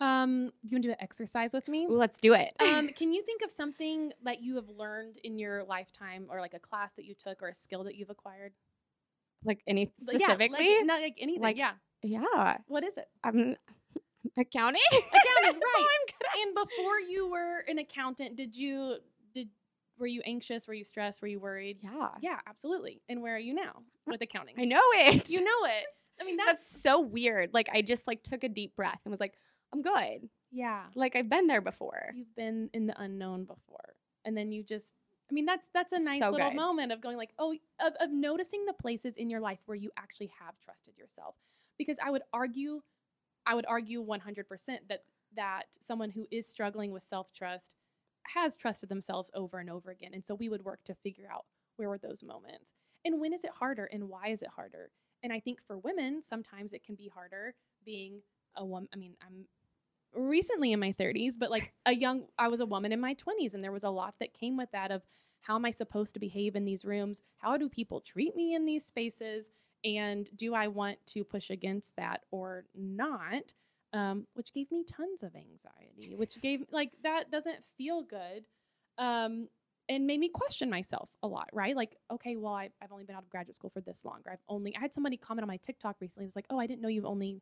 um, 0.00 0.52
you 0.62 0.76
want 0.76 0.84
to 0.84 0.88
do 0.88 0.90
an 0.90 0.96
exercise 1.00 1.52
with 1.52 1.66
me? 1.66 1.84
Let's 1.88 2.20
do 2.20 2.32
it. 2.32 2.52
um, 2.60 2.88
can 2.96 3.12
you 3.12 3.20
think 3.24 3.42
of 3.42 3.50
something 3.50 4.12
that 4.22 4.40
you 4.40 4.54
have 4.54 4.68
learned 4.68 5.18
in 5.24 5.40
your 5.40 5.64
lifetime 5.64 6.26
or 6.30 6.40
like 6.40 6.54
a 6.54 6.60
class 6.60 6.92
that 6.92 7.04
you 7.04 7.14
took 7.14 7.42
or 7.42 7.48
a 7.48 7.54
skill 7.54 7.82
that 7.84 7.96
you've 7.96 8.10
acquired? 8.10 8.52
like 9.44 9.60
any 9.66 9.90
So, 10.04 10.12
yeah, 10.12 10.28
like- 10.34 10.50
specifically? 10.50 10.82
not 10.84 11.00
like 11.00 11.16
anything. 11.20 11.42
Like- 11.42 11.58
yeah. 11.58 11.72
yeah. 12.02 12.58
What 12.68 12.84
is 12.84 12.96
it? 12.96 13.08
Um 13.24 13.56
accounting? 14.38 14.80
Accounting, 14.92 15.60
right. 15.60 15.76
I'm 15.76 16.06
good 16.06 16.26
at. 16.32 16.46
And 16.46 16.54
before 16.54 17.00
you 17.00 17.28
were 17.28 17.64
an 17.68 17.78
accountant, 17.78 18.36
did 18.36 18.56
you 18.56 18.98
did 19.34 19.48
were 19.98 20.06
you 20.06 20.20
anxious? 20.24 20.66
Were 20.68 20.74
you 20.74 20.84
stressed? 20.84 21.20
Were 21.22 21.28
you 21.28 21.40
worried? 21.40 21.78
Yeah. 21.82 22.08
Yeah, 22.20 22.38
absolutely. 22.46 23.00
And 23.08 23.22
where 23.22 23.34
are 23.36 23.38
you 23.40 23.54
now 23.54 23.82
with 24.06 24.20
accounting? 24.22 24.54
I 24.58 24.64
know 24.64 24.80
it. 24.94 25.28
You 25.28 25.42
know 25.42 25.64
it. 25.66 25.84
I 26.20 26.24
mean, 26.24 26.36
that's, 26.44 26.48
That's 26.68 26.82
so 26.82 27.00
weird. 27.00 27.50
Like 27.54 27.68
I 27.72 27.82
just 27.82 28.06
like 28.06 28.22
took 28.22 28.44
a 28.44 28.48
deep 28.48 28.74
breath 28.76 29.00
and 29.04 29.10
was 29.10 29.20
like, 29.20 29.34
I'm 29.72 29.82
good. 29.82 30.28
yeah. 30.50 30.84
Like 30.94 31.14
I've 31.16 31.28
been 31.28 31.46
there 31.46 31.60
before. 31.60 32.12
You've 32.14 32.34
been 32.34 32.70
in 32.72 32.86
the 32.86 33.00
unknown 33.00 33.44
before, 33.44 33.94
and 34.24 34.36
then 34.36 34.50
you 34.52 34.62
just. 34.62 34.94
I 35.30 35.34
mean, 35.34 35.44
that's 35.44 35.68
that's 35.74 35.92
a 35.92 35.98
nice 35.98 36.20
So 36.20 36.30
little 36.30 36.48
good. 36.48 36.56
moment 36.56 36.90
of 36.90 37.02
going 37.02 37.18
like, 37.18 37.34
oh, 37.38 37.54
of, 37.80 37.92
of 38.00 38.10
noticing 38.10 38.64
the 38.64 38.72
places 38.72 39.16
in 39.18 39.28
your 39.28 39.40
life 39.40 39.58
where 39.66 39.76
you 39.76 39.90
actually 39.98 40.30
have 40.40 40.54
trusted 40.64 40.96
yourself. 40.96 41.34
because 41.76 41.98
I 42.02 42.10
would 42.10 42.22
argue, 42.32 42.80
I 43.44 43.54
would 43.54 43.66
argue 43.66 44.02
100% 44.02 44.44
that 44.88 45.04
that 45.36 45.64
someone 45.82 46.08
who 46.10 46.26
is 46.30 46.48
struggling 46.48 46.92
with 46.92 47.04
self 47.04 47.30
trust 47.34 47.74
has 48.34 48.56
trusted 48.56 48.88
themselves 48.88 49.30
over 49.34 49.58
and 49.58 49.70
over 49.70 49.90
again. 49.90 50.12
And 50.14 50.24
so 50.24 50.34
we 50.34 50.48
would 50.48 50.64
work 50.64 50.80
to 50.84 50.94
figure 50.94 51.28
out 51.32 51.44
where 51.76 51.88
were 51.88 51.98
those 51.98 52.22
moments 52.22 52.72
and 53.04 53.20
when 53.20 53.32
is 53.32 53.44
it 53.44 53.50
harder 53.54 53.88
and 53.92 54.08
why 54.08 54.28
is 54.28 54.42
it 54.42 54.48
harder. 54.54 54.90
And 55.22 55.32
I 55.32 55.40
think 55.40 55.60
for 55.66 55.78
women, 55.78 56.22
sometimes 56.22 56.72
it 56.72 56.84
can 56.84 56.94
be 56.94 57.10
harder 57.12 57.54
being 57.84 58.22
a 58.56 58.64
woman. 58.64 58.88
I 58.92 58.96
mean, 58.96 59.14
I'm 59.24 59.46
recently 60.14 60.72
in 60.72 60.80
my 60.80 60.92
30s, 60.92 61.34
but 61.38 61.50
like 61.50 61.72
a 61.86 61.94
young, 61.94 62.24
I 62.38 62.48
was 62.48 62.60
a 62.60 62.66
woman 62.66 62.92
in 62.92 63.00
my 63.00 63.14
20s, 63.14 63.54
and 63.54 63.62
there 63.62 63.72
was 63.72 63.84
a 63.84 63.90
lot 63.90 64.14
that 64.20 64.34
came 64.34 64.56
with 64.56 64.70
that 64.72 64.90
of 64.90 65.02
how 65.40 65.54
am 65.54 65.64
I 65.64 65.70
supposed 65.70 66.14
to 66.14 66.20
behave 66.20 66.56
in 66.56 66.64
these 66.64 66.84
rooms? 66.84 67.22
How 67.38 67.56
do 67.56 67.68
people 67.68 68.00
treat 68.00 68.34
me 68.36 68.54
in 68.54 68.64
these 68.66 68.84
spaces? 68.84 69.50
And 69.84 70.28
do 70.36 70.54
I 70.54 70.66
want 70.68 70.98
to 71.08 71.24
push 71.24 71.50
against 71.50 71.94
that 71.96 72.22
or 72.30 72.64
not? 72.74 73.54
Um, 73.94 74.26
which 74.34 74.52
gave 74.52 74.70
me 74.70 74.84
tons 74.84 75.22
of 75.22 75.34
anxiety, 75.34 76.14
which 76.14 76.40
gave 76.42 76.64
like 76.70 76.90
that 77.04 77.30
doesn't 77.30 77.64
feel 77.76 78.02
good. 78.02 78.44
Um, 78.98 79.48
and 79.88 80.06
made 80.06 80.20
me 80.20 80.28
question 80.28 80.68
myself 80.68 81.08
a 81.22 81.26
lot, 81.26 81.48
right? 81.52 81.74
Like, 81.74 81.96
okay, 82.12 82.36
well, 82.36 82.52
I, 82.52 82.68
have 82.82 82.92
only 82.92 83.04
been 83.04 83.16
out 83.16 83.22
of 83.22 83.30
graduate 83.30 83.56
school 83.56 83.70
for 83.70 83.80
this 83.80 84.04
long. 84.04 84.20
Or 84.26 84.32
I've 84.32 84.42
only, 84.48 84.76
I 84.76 84.80
had 84.80 84.92
somebody 84.92 85.16
comment 85.16 85.44
on 85.44 85.48
my 85.48 85.56
TikTok 85.56 85.96
recently. 86.00 86.24
It 86.24 86.26
was 86.26 86.36
like, 86.36 86.44
oh, 86.50 86.58
I 86.58 86.66
didn't 86.66 86.82
know 86.82 86.88
you've 86.88 87.06
only 87.06 87.40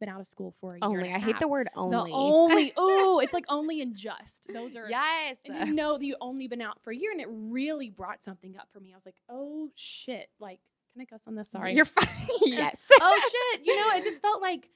been 0.00 0.08
out 0.08 0.20
of 0.20 0.26
school 0.26 0.54
for 0.60 0.74
a 0.74 0.76
year. 0.76 0.80
Only. 0.82 1.12
I 1.12 1.18
hate 1.18 1.38
the 1.38 1.46
word 1.46 1.68
only. 1.76 2.10
The 2.10 2.16
only. 2.16 2.72
oh, 2.76 3.20
it's 3.20 3.34
like 3.34 3.44
only 3.48 3.80
and 3.82 3.94
just. 3.94 4.48
Those 4.52 4.74
are. 4.74 4.88
Yes. 4.88 5.36
And 5.44 5.68
you 5.68 5.74
know 5.74 5.98
that 5.98 6.04
you 6.04 6.16
only 6.20 6.48
been 6.48 6.62
out 6.62 6.82
for 6.82 6.90
a 6.90 6.96
year, 6.96 7.12
and 7.12 7.20
it 7.20 7.28
really 7.30 7.90
brought 7.90 8.24
something 8.24 8.56
up 8.56 8.68
for 8.72 8.80
me. 8.80 8.92
I 8.92 8.96
was 8.96 9.06
like, 9.06 9.18
oh 9.28 9.68
shit. 9.76 10.28
Like, 10.40 10.60
can 10.92 11.02
I 11.02 11.04
cuss 11.04 11.22
on 11.28 11.36
this? 11.36 11.50
Sorry. 11.50 11.74
You're 11.74 11.84
fine. 11.84 12.08
yes. 12.42 12.78
oh 13.00 13.30
shit. 13.30 13.66
You 13.66 13.76
know, 13.76 13.96
it 13.96 14.02
just 14.02 14.20
felt 14.20 14.40
like 14.40 14.68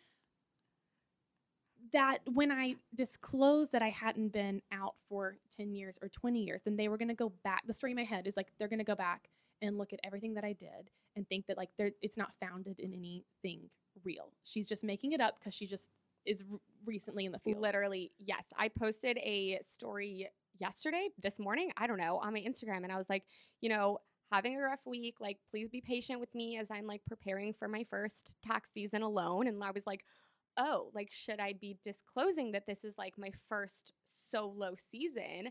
that 1.94 2.18
when 2.32 2.52
I 2.52 2.74
disclosed 2.94 3.72
that 3.72 3.82
I 3.82 3.88
hadn't 3.88 4.32
been 4.32 4.60
out 4.72 4.94
for 5.08 5.38
10 5.56 5.72
years 5.72 5.98
or 6.02 6.08
20 6.08 6.40
years, 6.40 6.60
then 6.64 6.76
they 6.76 6.88
were 6.88 6.98
going 6.98 7.08
to 7.08 7.14
go 7.14 7.32
back. 7.42 7.62
The 7.66 7.72
story 7.72 7.92
in 7.92 7.96
my 7.96 8.04
head 8.04 8.26
is 8.26 8.36
like 8.36 8.48
they're 8.58 8.68
going 8.68 8.78
to 8.78 8.84
go 8.84 8.94
back 8.94 9.28
and 9.62 9.78
look 9.78 9.92
at 9.92 10.00
everything 10.04 10.34
that 10.34 10.44
I 10.44 10.52
did 10.52 10.90
and 11.16 11.26
think 11.28 11.46
that 11.46 11.56
like 11.56 11.70
it's 11.78 12.18
not 12.18 12.32
founded 12.40 12.80
in 12.80 12.92
anything 12.92 13.70
real. 14.04 14.32
She's 14.42 14.66
just 14.66 14.84
making 14.84 15.12
it 15.12 15.20
up 15.20 15.38
because 15.38 15.54
she 15.54 15.66
just 15.66 15.88
is 16.26 16.44
r- 16.50 16.58
recently 16.84 17.24
in 17.24 17.32
the 17.32 17.38
field. 17.38 17.60
Literally, 17.60 18.12
yes. 18.18 18.44
I 18.58 18.68
posted 18.68 19.16
a 19.18 19.58
story 19.62 20.28
yesterday, 20.58 21.08
this 21.22 21.38
morning, 21.38 21.70
I 21.76 21.86
don't 21.86 21.98
know, 21.98 22.18
on 22.18 22.32
my 22.32 22.40
Instagram 22.40 22.82
and 22.82 22.92
I 22.92 22.96
was 22.96 23.08
like, 23.08 23.24
you 23.60 23.68
know, 23.68 23.98
having 24.32 24.56
a 24.56 24.60
rough 24.60 24.84
week, 24.86 25.16
like 25.20 25.38
please 25.50 25.68
be 25.68 25.80
patient 25.80 26.18
with 26.18 26.34
me 26.34 26.58
as 26.58 26.70
I'm 26.70 26.86
like 26.86 27.02
preparing 27.06 27.52
for 27.52 27.68
my 27.68 27.84
first 27.88 28.36
tax 28.42 28.70
season 28.72 29.02
alone 29.02 29.46
and 29.46 29.62
I 29.62 29.70
was 29.70 29.86
like 29.86 30.04
oh, 30.56 30.90
like, 30.94 31.10
should 31.10 31.40
I 31.40 31.54
be 31.60 31.76
disclosing 31.84 32.52
that 32.52 32.66
this 32.66 32.84
is 32.84 32.94
like 32.96 33.14
my 33.18 33.30
first 33.48 33.92
solo 34.04 34.74
season? 34.76 35.50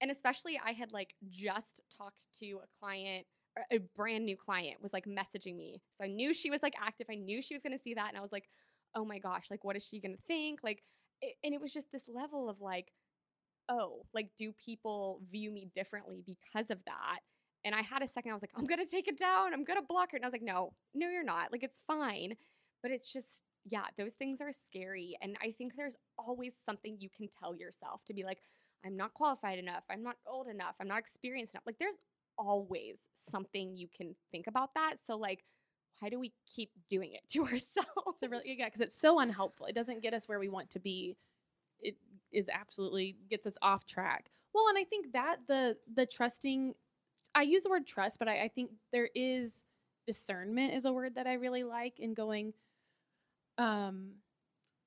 And 0.00 0.10
especially, 0.10 0.60
I 0.64 0.72
had 0.72 0.92
like 0.92 1.14
just 1.28 1.82
talked 1.96 2.26
to 2.40 2.60
a 2.62 2.78
client, 2.80 3.26
a 3.72 3.78
brand 3.96 4.24
new 4.24 4.36
client 4.36 4.82
was 4.82 4.92
like 4.92 5.06
messaging 5.06 5.56
me. 5.56 5.80
So 5.92 6.04
I 6.04 6.08
knew 6.08 6.34
she 6.34 6.50
was 6.50 6.62
like 6.62 6.74
active. 6.80 7.06
I 7.10 7.14
knew 7.14 7.40
she 7.42 7.54
was 7.54 7.62
going 7.62 7.76
to 7.76 7.82
see 7.82 7.94
that. 7.94 8.08
And 8.08 8.18
I 8.18 8.20
was 8.20 8.32
like, 8.32 8.48
oh 8.94 9.04
my 9.04 9.18
gosh, 9.18 9.46
like, 9.50 9.64
what 9.64 9.76
is 9.76 9.84
she 9.84 10.00
going 10.00 10.14
to 10.14 10.22
think? 10.26 10.60
Like, 10.62 10.82
it, 11.22 11.34
and 11.42 11.54
it 11.54 11.60
was 11.60 11.72
just 11.72 11.90
this 11.92 12.04
level 12.08 12.48
of 12.48 12.60
like, 12.60 12.92
oh, 13.68 14.02
like, 14.14 14.28
do 14.38 14.52
people 14.52 15.20
view 15.30 15.50
me 15.50 15.68
differently 15.74 16.22
because 16.24 16.70
of 16.70 16.78
that? 16.86 17.20
And 17.64 17.74
I 17.74 17.82
had 17.82 18.02
a 18.02 18.06
second, 18.06 18.30
I 18.30 18.34
was 18.34 18.42
like, 18.42 18.52
I'm 18.56 18.64
going 18.64 18.84
to 18.84 18.90
take 18.90 19.08
it 19.08 19.18
down. 19.18 19.52
I'm 19.52 19.64
going 19.64 19.80
to 19.80 19.86
block 19.86 20.12
her. 20.12 20.16
And 20.16 20.24
I 20.24 20.28
was 20.28 20.32
like, 20.32 20.42
no, 20.42 20.74
no, 20.94 21.08
you're 21.08 21.24
not. 21.24 21.50
Like, 21.50 21.62
it's 21.64 21.80
fine. 21.86 22.34
But 22.82 22.92
it's 22.92 23.12
just, 23.12 23.42
yeah, 23.68 23.84
those 23.98 24.12
things 24.12 24.40
are 24.40 24.52
scary. 24.52 25.16
And 25.20 25.36
I 25.42 25.50
think 25.50 25.74
there's 25.76 25.96
always 26.18 26.54
something 26.64 26.96
you 27.00 27.08
can 27.10 27.28
tell 27.28 27.54
yourself 27.54 28.04
to 28.06 28.14
be 28.14 28.24
like, 28.24 28.38
I'm 28.84 28.96
not 28.96 29.14
qualified 29.14 29.58
enough. 29.58 29.82
I'm 29.90 30.02
not 30.02 30.16
old 30.26 30.46
enough. 30.46 30.76
I'm 30.80 30.88
not 30.88 30.98
experienced 31.00 31.54
enough. 31.54 31.64
Like, 31.66 31.78
there's 31.78 31.98
always 32.38 33.00
something 33.14 33.76
you 33.76 33.88
can 33.94 34.14
think 34.30 34.46
about 34.46 34.74
that. 34.74 35.00
So, 35.00 35.16
like, 35.16 35.44
why 35.98 36.10
do 36.10 36.20
we 36.20 36.32
keep 36.46 36.70
doing 36.88 37.12
it 37.12 37.22
to 37.30 37.42
ourselves? 37.42 38.22
It's 38.22 38.30
really, 38.30 38.56
yeah, 38.58 38.66
because 38.66 38.80
it's 38.80 38.98
so 38.98 39.18
unhelpful. 39.18 39.66
It 39.66 39.74
doesn't 39.74 40.02
get 40.02 40.14
us 40.14 40.28
where 40.28 40.38
we 40.38 40.48
want 40.48 40.70
to 40.70 40.78
be. 40.78 41.16
It 41.80 41.96
is 42.32 42.48
absolutely 42.48 43.16
gets 43.28 43.46
us 43.46 43.58
off 43.62 43.86
track. 43.86 44.30
Well, 44.54 44.68
and 44.68 44.78
I 44.78 44.84
think 44.84 45.12
that 45.12 45.36
the 45.48 45.76
the 45.94 46.06
trusting, 46.06 46.74
I 47.34 47.42
use 47.42 47.62
the 47.62 47.70
word 47.70 47.86
trust, 47.86 48.18
but 48.18 48.28
I, 48.28 48.44
I 48.44 48.48
think 48.48 48.70
there 48.92 49.10
is 49.14 49.64
discernment 50.06 50.72
is 50.72 50.84
a 50.84 50.92
word 50.92 51.16
that 51.16 51.26
I 51.26 51.34
really 51.34 51.64
like 51.64 51.98
in 51.98 52.14
going, 52.14 52.54
um 53.58 54.12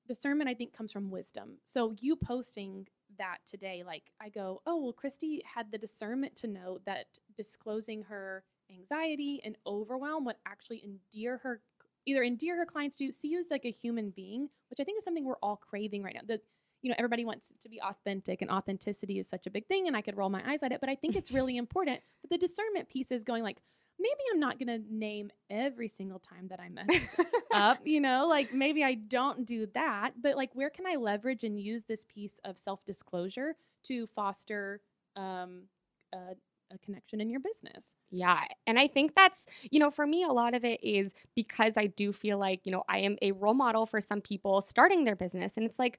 discernment 0.06 0.50
i 0.50 0.54
think 0.54 0.72
comes 0.72 0.92
from 0.92 1.10
wisdom. 1.10 1.58
So 1.64 1.94
you 2.00 2.16
posting 2.16 2.86
that 3.18 3.38
today 3.46 3.82
like 3.84 4.04
i 4.20 4.28
go 4.28 4.62
oh 4.66 4.80
well 4.80 4.92
christy 4.92 5.42
had 5.44 5.70
the 5.70 5.78
discernment 5.78 6.36
to 6.36 6.46
know 6.46 6.78
that 6.86 7.06
disclosing 7.36 8.02
her 8.02 8.44
anxiety 8.72 9.40
and 9.44 9.56
overwhelm 9.66 10.24
would 10.24 10.36
actually 10.46 10.82
endear 10.84 11.38
her 11.38 11.60
either 12.06 12.22
endear 12.22 12.56
her 12.56 12.64
clients 12.64 12.96
to 12.96 13.12
see 13.12 13.28
you 13.28 13.38
as 13.38 13.50
like 13.50 13.64
a 13.64 13.70
human 13.70 14.10
being 14.10 14.48
which 14.68 14.80
i 14.80 14.84
think 14.84 14.96
is 14.98 15.04
something 15.04 15.24
we're 15.24 15.34
all 15.42 15.56
craving 15.56 16.02
right 16.02 16.14
now. 16.14 16.20
That 16.26 16.40
you 16.82 16.88
know 16.88 16.94
everybody 16.98 17.24
wants 17.24 17.52
to 17.60 17.68
be 17.68 17.80
authentic 17.82 18.42
and 18.42 18.50
authenticity 18.50 19.18
is 19.18 19.28
such 19.28 19.46
a 19.46 19.50
big 19.50 19.66
thing 19.66 19.86
and 19.86 19.96
i 19.96 20.00
could 20.00 20.16
roll 20.16 20.30
my 20.30 20.42
eyes 20.50 20.62
at 20.62 20.72
it 20.72 20.80
but 20.80 20.88
i 20.88 20.94
think 20.94 21.16
it's 21.16 21.30
really 21.32 21.56
important 21.56 22.00
but 22.22 22.30
the 22.30 22.38
discernment 22.38 22.88
piece 22.88 23.10
is 23.10 23.24
going 23.24 23.42
like 23.42 23.58
maybe 24.00 24.20
I'm 24.32 24.40
not 24.40 24.58
going 24.58 24.68
to 24.68 24.94
name 24.94 25.30
every 25.50 25.88
single 25.88 26.18
time 26.18 26.48
that 26.48 26.60
I 26.60 26.68
mess 26.68 27.16
up, 27.52 27.78
you 27.84 28.00
know, 28.00 28.26
like 28.26 28.52
maybe 28.52 28.82
I 28.82 28.94
don't 28.94 29.46
do 29.46 29.66
that, 29.74 30.12
but 30.20 30.36
like 30.36 30.50
where 30.54 30.70
can 30.70 30.86
I 30.86 30.96
leverage 30.96 31.44
and 31.44 31.60
use 31.60 31.84
this 31.84 32.04
piece 32.04 32.40
of 32.44 32.58
self 32.58 32.84
disclosure 32.84 33.56
to 33.84 34.06
foster 34.08 34.80
um, 35.16 35.64
a, 36.12 36.34
a 36.72 36.78
connection 36.78 37.20
in 37.20 37.30
your 37.30 37.40
business? 37.40 37.94
Yeah. 38.10 38.40
And 38.66 38.78
I 38.78 38.88
think 38.88 39.14
that's, 39.14 39.40
you 39.70 39.78
know, 39.78 39.90
for 39.90 40.06
me, 40.06 40.22
a 40.24 40.32
lot 40.32 40.54
of 40.54 40.64
it 40.64 40.82
is 40.82 41.12
because 41.36 41.74
I 41.76 41.86
do 41.86 42.12
feel 42.12 42.38
like, 42.38 42.60
you 42.64 42.72
know, 42.72 42.84
I 42.88 42.98
am 42.98 43.16
a 43.22 43.32
role 43.32 43.54
model 43.54 43.86
for 43.86 44.00
some 44.00 44.20
people 44.20 44.60
starting 44.60 45.04
their 45.04 45.16
business. 45.16 45.56
And 45.56 45.66
it's 45.66 45.78
like, 45.78 45.98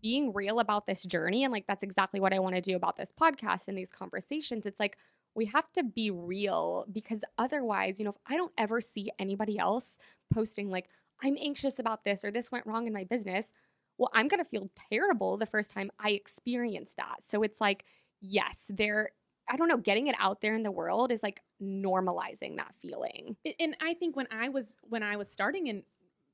being 0.00 0.32
real 0.32 0.60
about 0.60 0.86
this 0.86 1.02
journey 1.02 1.44
and 1.44 1.52
like 1.52 1.66
that's 1.66 1.82
exactly 1.82 2.18
what 2.18 2.32
I 2.32 2.38
want 2.38 2.54
to 2.54 2.62
do 2.62 2.74
about 2.74 2.96
this 2.96 3.12
podcast 3.12 3.68
and 3.68 3.76
these 3.76 3.90
conversations. 3.90 4.64
It's 4.64 4.80
like 4.80 4.96
we 5.34 5.46
have 5.46 5.72
to 5.72 5.82
be 5.82 6.10
real 6.10 6.86
because 6.92 7.24
otherwise, 7.38 7.98
you 7.98 8.04
know, 8.04 8.12
if 8.12 8.20
I 8.26 8.36
don't 8.36 8.52
ever 8.58 8.80
see 8.80 9.10
anybody 9.18 9.58
else 9.58 9.98
posting 10.32 10.70
like, 10.70 10.88
I'm 11.22 11.36
anxious 11.40 11.78
about 11.78 12.04
this 12.04 12.24
or 12.24 12.30
this 12.30 12.52
went 12.52 12.66
wrong 12.66 12.86
in 12.86 12.92
my 12.92 13.04
business, 13.04 13.52
well, 13.98 14.10
I'm 14.12 14.28
going 14.28 14.42
to 14.42 14.48
feel 14.48 14.70
terrible 14.90 15.36
the 15.36 15.46
first 15.46 15.70
time 15.70 15.90
I 15.98 16.10
experience 16.10 16.92
that. 16.96 17.16
So 17.20 17.42
it's 17.42 17.60
like, 17.60 17.84
yes, 18.20 18.66
there, 18.68 19.10
I 19.48 19.56
don't 19.56 19.68
know, 19.68 19.76
getting 19.76 20.08
it 20.08 20.16
out 20.18 20.40
there 20.40 20.56
in 20.56 20.62
the 20.62 20.70
world 20.70 21.12
is 21.12 21.22
like 21.22 21.40
normalizing 21.62 22.56
that 22.56 22.74
feeling. 22.80 23.36
And 23.60 23.76
I 23.80 23.94
think 23.94 24.16
when 24.16 24.26
I 24.30 24.48
was, 24.48 24.76
when 24.82 25.02
I 25.02 25.16
was 25.16 25.30
starting 25.30 25.68
in 25.68 25.82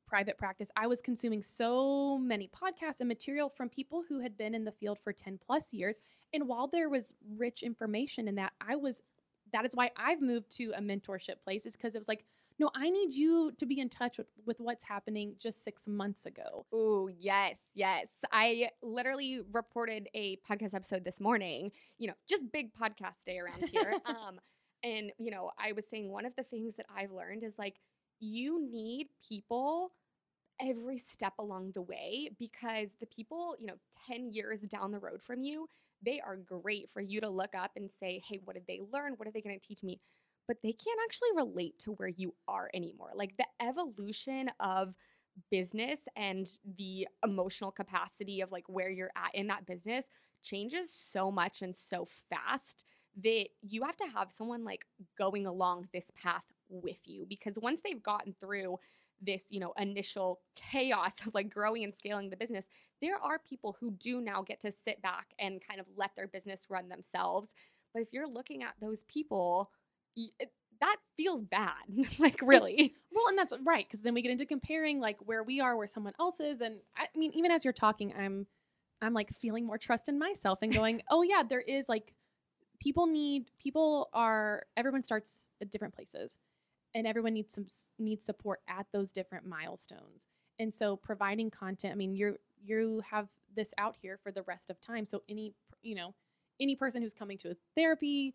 private 0.07 0.39
practice, 0.39 0.71
I 0.77 0.87
was 0.87 1.01
consuming 1.01 1.43
so 1.43 2.19
many 2.19 2.49
podcasts 2.49 3.01
and 3.01 3.09
material 3.09 3.49
from 3.49 3.69
people 3.69 4.03
who 4.09 4.21
had 4.21 4.37
been 4.37 4.55
in 4.55 4.65
the 4.65 4.73
field 4.73 4.99
for 5.03 5.13
10 5.13 5.39
plus 5.45 5.73
years. 5.73 6.01
And 6.33 6.49
while 6.49 6.69
there 6.69 6.89
was 6.89 7.13
rich 7.37 7.63
information 7.63 8.29
in 8.29 8.37
that, 8.37 8.53
I 8.61 8.77
was, 8.77 9.03
that 9.53 9.65
is 9.65 9.75
why 9.75 9.91
I've 9.97 10.21
moved 10.21 10.51
to 10.57 10.73
a 10.77 10.81
mentorship 10.81 11.43
place, 11.43 11.67
is 11.67 11.77
because 11.77 11.95
it 11.95 11.99
was 11.99 12.09
like, 12.09 12.25
no, 12.59 12.69
I 12.75 12.91
need 12.91 13.15
you 13.15 13.53
to 13.57 13.65
be 13.65 13.81
in 13.81 13.89
touch 13.89 14.19
with, 14.19 14.27
with 14.45 14.61
what's 14.61 14.85
happening 14.85 15.35
just 15.39 15.65
six 15.65 15.89
months 15.89 16.27
ago. 16.27 16.67
Oh, 16.73 17.09
yes, 17.09 17.59
yes. 17.75 18.09
I 18.33 18.69
literally 18.83 19.41
reported 19.51 20.09
a 20.15 20.37
podcast 20.49 20.75
episode 20.75 21.05
this 21.05 21.21
morning, 21.21 21.73
you 21.99 22.09
know, 22.09 22.15
just 22.29 22.53
big 22.53 22.75
podcast 22.75 23.25
day 23.25 23.39
around 23.39 23.67
here. 23.67 23.95
um, 24.05 24.39
and, 24.83 25.11
you 25.19 25.31
know, 25.31 25.51
I 25.59 25.73
was 25.73 25.87
saying 25.87 26.11
one 26.11 26.27
of 26.27 26.37
the 26.37 26.43
things 26.43 26.75
that 26.77 26.87
I've 26.95 27.13
learned 27.13 27.45
is 27.45 27.55
like, 27.59 27.77
you 28.21 28.61
need 28.71 29.09
people 29.27 29.93
every 30.61 30.99
step 30.99 31.33
along 31.39 31.73
the 31.73 31.83
way 31.83 32.31
because 32.39 32.91
the 33.01 33.07
people, 33.07 33.57
you 33.59 33.67
know, 33.67 33.77
10 34.07 34.33
years 34.33 34.61
down 34.61 34.93
the 34.93 34.99
road 34.99 35.23
from 35.23 35.43
you, 35.43 35.67
they 36.05 36.21
are 36.21 36.37
great 36.37 36.91
for 36.91 37.01
you 37.01 37.21
to 37.21 37.29
look 37.29 37.55
up 37.55 37.73
and 37.77 37.91
say, 38.01 38.23
hey, 38.29 38.41
what 38.45 38.55
did 38.55 38.65
they 38.67 38.81
learn? 38.93 39.15
What 39.17 39.29
are 39.29 39.33
they 39.33 39.43
going 39.43 39.59
to 39.59 39.67
teach 39.67 39.83
me? 39.83 40.01
But 40.49 40.59
they 40.63 40.73
can't 40.73 41.01
actually 41.05 41.29
relate 41.37 41.79
to 41.81 41.93
where 41.93 42.09
you 42.09 42.35
are 42.49 42.71
anymore. 42.75 43.11
Like 43.15 43.37
the 43.37 43.47
evolution 43.61 44.51
of 44.61 44.95
business 45.51 46.01
and 46.17 46.49
the 46.77 47.07
emotional 47.25 47.71
capacity 47.71 48.41
of 48.41 48.51
like 48.51 48.69
where 48.69 48.91
you're 48.91 49.13
at 49.17 49.35
in 49.35 49.47
that 49.47 49.67
business 49.67 50.07
changes 50.43 50.93
so 50.93 51.31
much 51.31 51.63
and 51.63 51.77
so 51.77 52.07
fast 52.29 52.85
that 53.23 53.47
you 53.63 53.83
have 53.83 53.97
to 53.97 54.07
have 54.15 54.33
someone 54.33 54.65
like 54.65 54.85
going 55.19 55.47
along 55.47 55.89
this 55.93 56.11
path 56.21 56.45
with 56.69 56.99
you 57.05 57.27
because 57.29 57.59
once 57.61 57.81
they've 57.85 58.03
gotten 58.03 58.35
through 58.41 58.79
this, 59.21 59.45
you 59.51 59.61
know, 59.61 59.73
initial 59.79 60.41
chaos 60.57 61.13
of 61.27 61.35
like 61.35 61.53
growing 61.53 61.85
and 61.85 61.95
scaling 61.95 62.31
the 62.31 62.37
business, 62.37 62.65
there 63.01 63.19
are 63.19 63.39
people 63.39 63.77
who 63.81 63.91
do 63.93 64.21
now 64.21 64.43
get 64.43 64.61
to 64.61 64.73
sit 64.73 65.01
back 65.03 65.29
and 65.39 65.61
kind 65.67 65.81
of 65.81 65.87
let 65.97 66.11
their 66.17 66.29
business 66.29 66.67
run 66.69 66.89
themselves. 66.89 67.51
But 67.93 68.03
if 68.03 68.09
you're 68.13 68.29
looking 68.29 68.63
at 68.63 68.75
those 68.81 69.05
people, 69.05 69.71
that 70.81 70.97
feels 71.17 71.43
bad. 71.43 71.73
like 72.19 72.41
really. 72.43 72.95
Well, 73.13 73.29
and 73.29 73.39
that's 73.39 73.53
right 73.65 73.87
because 73.87 74.01
then 74.01 74.15
we 74.15 74.23
get 74.23 74.33
into 74.33 74.47
comparing 74.47 75.01
like 75.01 75.19
where 75.25 75.43
we 75.43 75.61
are, 75.61 75.77
where 75.77 75.89
someone 75.89 76.15
else 76.19 76.41
is, 76.41 76.61
and 76.61 76.77
I 76.97 77.07
mean, 77.17 77.33
even 77.35 77.51
as 77.51 77.65
you're 77.65 77.73
talking, 77.73 78.13
I'm, 78.19 78.47
I'm 79.03 79.15
like 79.15 79.31
feeling 79.35 79.67
more 79.67 79.79
trust 79.79 80.09
in 80.09 80.19
myself 80.19 80.61
and 80.63 80.73
going, 80.73 81.03
oh 81.11 81.23
yeah, 81.23 81.43
there 81.49 81.61
is 81.61 81.89
like, 81.89 82.15
people 82.81 83.07
need, 83.07 83.51
people 83.61 84.09
are, 84.15 84.63
everyone 84.77 85.03
starts 85.03 85.51
at 85.61 85.71
different 85.71 85.95
places, 85.95 86.39
and 86.95 87.07
everyone 87.07 87.35
needs 87.35 87.55
some 87.55 87.67
needs 87.99 88.25
support 88.25 88.61
at 88.69 88.87
those 88.93 89.13
different 89.13 89.47
milestones, 89.47 90.27
and 90.59 90.73
so 90.75 90.97
providing 90.97 91.51
content. 91.51 91.93
I 91.93 91.97
mean, 91.97 92.15
you're 92.15 92.37
you 92.63 93.03
have 93.11 93.29
this 93.55 93.73
out 93.79 93.97
here 94.01 94.19
for 94.23 94.33
the 94.33 94.43
rest 94.45 94.71
of 94.71 94.81
time, 94.81 95.07
so 95.07 95.23
any 95.29 95.55
you 95.83 95.95
know, 95.95 96.15
any 96.61 96.77
person 96.77 97.03
who's 97.03 97.15
coming 97.15 97.39
to 97.39 97.51
a 97.53 97.57
therapy 97.77 98.35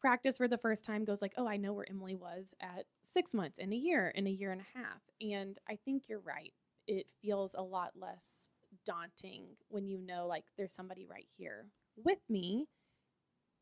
practice 0.00 0.38
for 0.38 0.48
the 0.48 0.58
first 0.58 0.84
time 0.84 1.04
goes 1.04 1.22
like, 1.22 1.34
"Oh, 1.36 1.46
I 1.48 1.56
know 1.56 1.72
where 1.72 1.88
Emily 1.90 2.14
was 2.14 2.54
at 2.60 2.86
6 3.02 3.34
months 3.34 3.58
in 3.58 3.72
a 3.72 3.76
year, 3.76 4.08
in 4.08 4.26
a 4.26 4.30
year 4.30 4.52
and 4.52 4.60
a 4.62 4.78
half." 4.78 5.02
And 5.20 5.58
I 5.68 5.76
think 5.76 6.08
you're 6.08 6.20
right. 6.20 6.52
It 6.86 7.08
feels 7.22 7.54
a 7.54 7.62
lot 7.62 7.96
less 7.96 8.48
daunting 8.84 9.56
when 9.68 9.86
you 9.88 9.98
know 9.98 10.26
like 10.26 10.44
there's 10.56 10.72
somebody 10.74 11.06
right 11.06 11.28
here 11.36 11.66
with 11.96 12.20
me. 12.28 12.68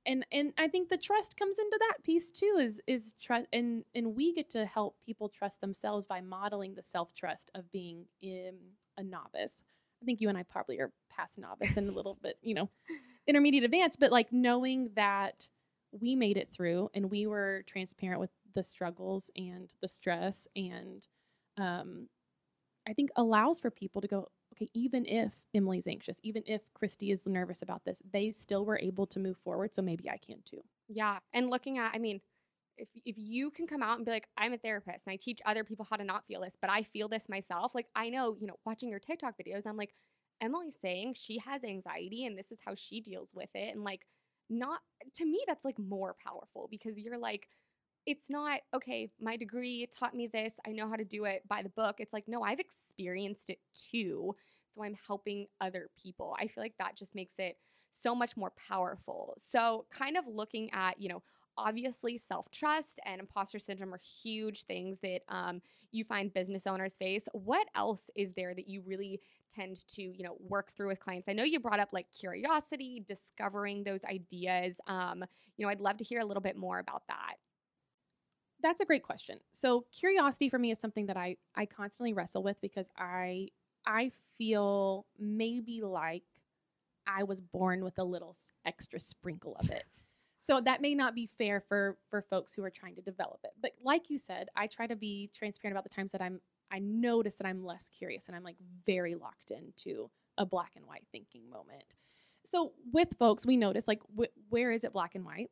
And 0.06 0.26
and 0.32 0.52
I 0.58 0.68
think 0.68 0.88
the 0.88 0.99
trust 0.99 1.37
comes 1.37 1.58
into 1.58 1.78
that 1.80 2.04
piece 2.04 2.30
too 2.30 2.58
is 2.61 2.80
is 2.87 3.14
trust 3.20 3.46
and 3.52 3.84
and 3.94 4.14
we 4.14 4.34
get 4.34 4.50
to 4.50 4.66
help 4.66 4.96
people 5.04 5.28
trust 5.28 5.61
themselves 5.61 6.06
by 6.06 6.20
modeling 6.20 6.75
the 6.75 6.82
self-trust 6.82 7.50
of 7.54 7.70
being 7.73 8.04
in 8.20 8.56
a 8.99 9.02
novice. 9.02 9.62
I 10.02 10.04
think 10.04 10.20
you 10.20 10.28
and 10.28 10.37
I 10.37 10.42
probably 10.42 10.78
are 10.80 10.92
past 11.08 11.38
novice 11.38 11.76
and 11.76 11.88
a 11.88 11.92
little 11.92 12.18
bit, 12.23 12.37
you 12.42 12.54
know, 12.54 12.68
intermediate 13.26 13.64
advanced, 13.64 13.99
but 13.99 14.12
like 14.12 14.32
knowing 14.32 14.90
that 14.96 15.49
we 16.00 16.16
made 16.16 16.37
it 16.37 16.50
through 16.52 16.90
and 16.94 17.11
we 17.11 17.26
were 17.26 17.62
transparent 17.66 18.20
with 18.20 18.30
the 18.54 18.62
struggles 18.62 19.30
and 19.37 19.73
the 19.80 19.88
stress 19.88 20.46
and 20.56 21.06
um, 21.58 22.08
i 22.88 22.92
think 22.92 23.11
allows 23.16 23.61
for 23.61 23.70
people 23.70 24.00
to 24.00 24.08
go 24.08 24.28
okay 24.54 24.68
even 24.75 25.04
if 25.06 25.32
emily's 25.54 25.87
anxious 25.87 26.18
even 26.23 26.42
if 26.46 26.62
christy 26.75 27.11
is 27.11 27.23
nervous 27.26 27.62
about 27.62 27.84
this 27.84 28.00
they 28.12 28.30
still 28.30 28.64
were 28.64 28.78
able 28.78 29.06
to 29.06 29.18
move 29.18 29.37
forward 29.37 29.75
so 29.75 29.82
maybe 29.82 30.08
i 30.08 30.16
can 30.16 30.38
too 30.44 30.62
Yeah. 30.88 31.18
And 31.32 31.50
looking 31.50 31.78
at, 31.78 31.92
I 31.94 31.99
mean, 31.99 32.20
if 32.76 32.88
if 33.04 33.16
you 33.18 33.50
can 33.50 33.66
come 33.66 33.82
out 33.82 33.96
and 33.96 34.04
be 34.04 34.11
like, 34.11 34.28
I'm 34.37 34.52
a 34.52 34.58
therapist 34.58 35.06
and 35.06 35.12
I 35.12 35.16
teach 35.16 35.40
other 35.46 35.64
people 35.64 35.87
how 35.88 35.96
to 35.96 36.04
not 36.04 36.26
feel 36.26 36.40
this, 36.40 36.56
but 36.61 36.70
I 36.70 36.82
feel 36.82 37.08
this 37.08 37.28
myself, 37.28 37.75
like 37.75 37.87
I 37.94 38.11
know, 38.11 38.37
you 38.40 38.46
know, 38.46 38.56
watching 38.66 38.88
your 38.88 38.99
TikTok 38.99 39.34
videos, 39.38 39.66
I'm 39.66 39.76
like, 39.76 39.94
Emily's 40.40 40.76
saying 40.80 41.14
she 41.14 41.38
has 41.38 41.62
anxiety 41.62 42.26
and 42.26 42.37
this 42.37 42.50
is 42.50 42.58
how 42.64 42.75
she 42.75 43.00
deals 43.00 43.30
with 43.34 43.50
it. 43.54 43.75
And 43.75 43.84
like 43.84 44.06
not 44.50 44.80
to 45.16 45.25
me, 45.25 45.40
that's 45.46 45.64
like 45.64 45.78
more 45.78 46.16
powerful 46.23 46.68
because 46.70 46.99
you're 46.99 47.18
like, 47.18 47.49
it's 48.06 48.30
not 48.30 48.61
okay, 48.75 49.11
my 49.20 49.37
degree 49.37 49.87
taught 49.87 50.14
me 50.14 50.26
this. 50.26 50.54
I 50.66 50.73
know 50.73 50.88
how 50.88 50.96
to 50.96 51.04
do 51.04 51.25
it 51.25 51.42
by 51.49 51.62
the 51.62 51.68
book. 51.70 51.96
It's 51.99 52.12
like, 52.12 52.28
no, 52.28 52.42
I've 52.42 52.61
experienced 52.61 53.50
it 53.50 53.58
too. 53.75 54.34
So 54.70 54.82
I'm 54.82 54.96
helping 55.06 55.46
other 55.61 55.90
people. 56.00 56.34
I 56.38 56.49
feel 56.49 56.62
like 56.62 56.75
that 56.78 56.96
just 56.96 57.14
makes 57.14 57.34
it 57.38 57.56
so 57.90 58.14
much 58.14 58.37
more 58.37 58.52
powerful. 58.68 59.34
So, 59.38 59.87
kind 59.90 60.16
of 60.16 60.26
looking 60.26 60.70
at, 60.73 61.00
you 61.00 61.08
know, 61.08 61.23
obviously 61.56 62.18
self 62.18 62.50
trust 62.50 62.99
and 63.06 63.20
imposter 63.20 63.58
syndrome 63.58 63.94
are 63.94 64.00
huge 64.23 64.64
things 64.64 64.99
that 65.00 65.20
um, 65.28 65.62
you 65.92 66.04
find 66.04 66.32
business 66.32 66.66
owners 66.66 66.94
face. 66.96 67.28
What 67.32 67.68
else 67.76 68.11
is 68.16 68.32
there 68.34 68.54
that 68.54 68.68
you 68.68 68.82
really 68.84 69.20
tend 69.52 69.87
to, 69.88 70.02
you 70.02 70.25
know, 70.25 70.37
work 70.40 70.73
through 70.73 70.88
with 70.88 71.00
clients? 71.00 71.28
I 71.28 71.32
know 71.32 71.44
you 71.44 71.61
brought 71.61 71.80
up 71.80 71.90
like 71.92 72.06
curiosity, 72.11 73.04
discovering 73.06 73.84
those 73.84 74.02
ideas. 74.04 74.76
Um, 74.88 75.25
you 75.56 75.64
know, 75.64 75.70
I'd 75.70 75.80
love 75.80 75.99
to 75.99 76.04
hear 76.04 76.20
a 76.20 76.25
little 76.25 76.42
bit 76.42 76.56
more 76.56 76.80
about 76.80 77.04
that. 77.08 77.34
That's 78.64 78.80
a 78.80 78.85
great 78.87 79.02
question. 79.02 79.38
So 79.52 79.85
curiosity 79.92 80.49
for 80.49 80.59
me 80.59 80.71
is 80.71 80.80
something 80.80 81.06
that 81.06 81.16
i 81.18 81.37
i 81.54 81.66
constantly 81.66 82.14
wrestle 82.14 82.42
with 82.42 82.61
because 82.62 82.88
i 82.97 83.49
i 83.87 84.11
feel 84.38 85.06
maybe 85.18 85.83
like 85.83 86.25
i 87.06 87.23
was 87.23 87.40
born 87.42 87.85
with 87.85 87.99
a 87.99 88.04
little 88.04 88.35
extra 88.64 88.99
sprinkle 88.99 89.54
of 89.61 89.70
it. 89.70 89.85
So 90.38 90.61
that 90.62 90.83
may 90.83 90.94
not 90.94 91.14
be 91.14 91.29
fair 91.38 91.61
for 91.61 91.98
for 92.09 92.22
folks 92.22 92.55
who 92.55 92.64
are 92.64 92.70
trying 92.70 92.96
to 92.96 93.03
develop 93.03 93.40
it. 93.44 93.53
But 93.61 93.72
like 93.85 94.09
you 94.09 94.18
said 94.18 94.48
i 94.57 94.66
try 94.66 94.87
to 94.87 94.96
be 94.96 95.31
transparent 95.35 95.74
about 95.74 95.85
the 95.85 95.94
times 95.94 96.12
that 96.12 96.22
i'm 96.22 96.40
i 96.72 96.79
notice 96.79 97.37
that 97.37 97.46
i'm 97.46 97.62
less 97.62 97.90
curious 97.90 98.29
and 98.29 98.37
i'm 98.37 98.42
like 98.42 98.57
very 98.87 99.14
locked 99.14 99.50
into 99.50 100.11
a 100.38 100.46
black 100.46 100.72
and 100.74 100.87
white 100.87 101.07
thinking 101.12 101.48
moment. 101.50 101.85
So 102.46 102.72
with 102.92 103.14
folks 103.18 103.44
we 103.44 103.59
notice 103.59 103.87
like 103.87 104.00
wh- 104.18 104.35
where 104.50 104.72
is 104.72 104.85
it 104.85 104.94
black 104.94 105.14
and 105.14 105.24
white? 105.27 105.50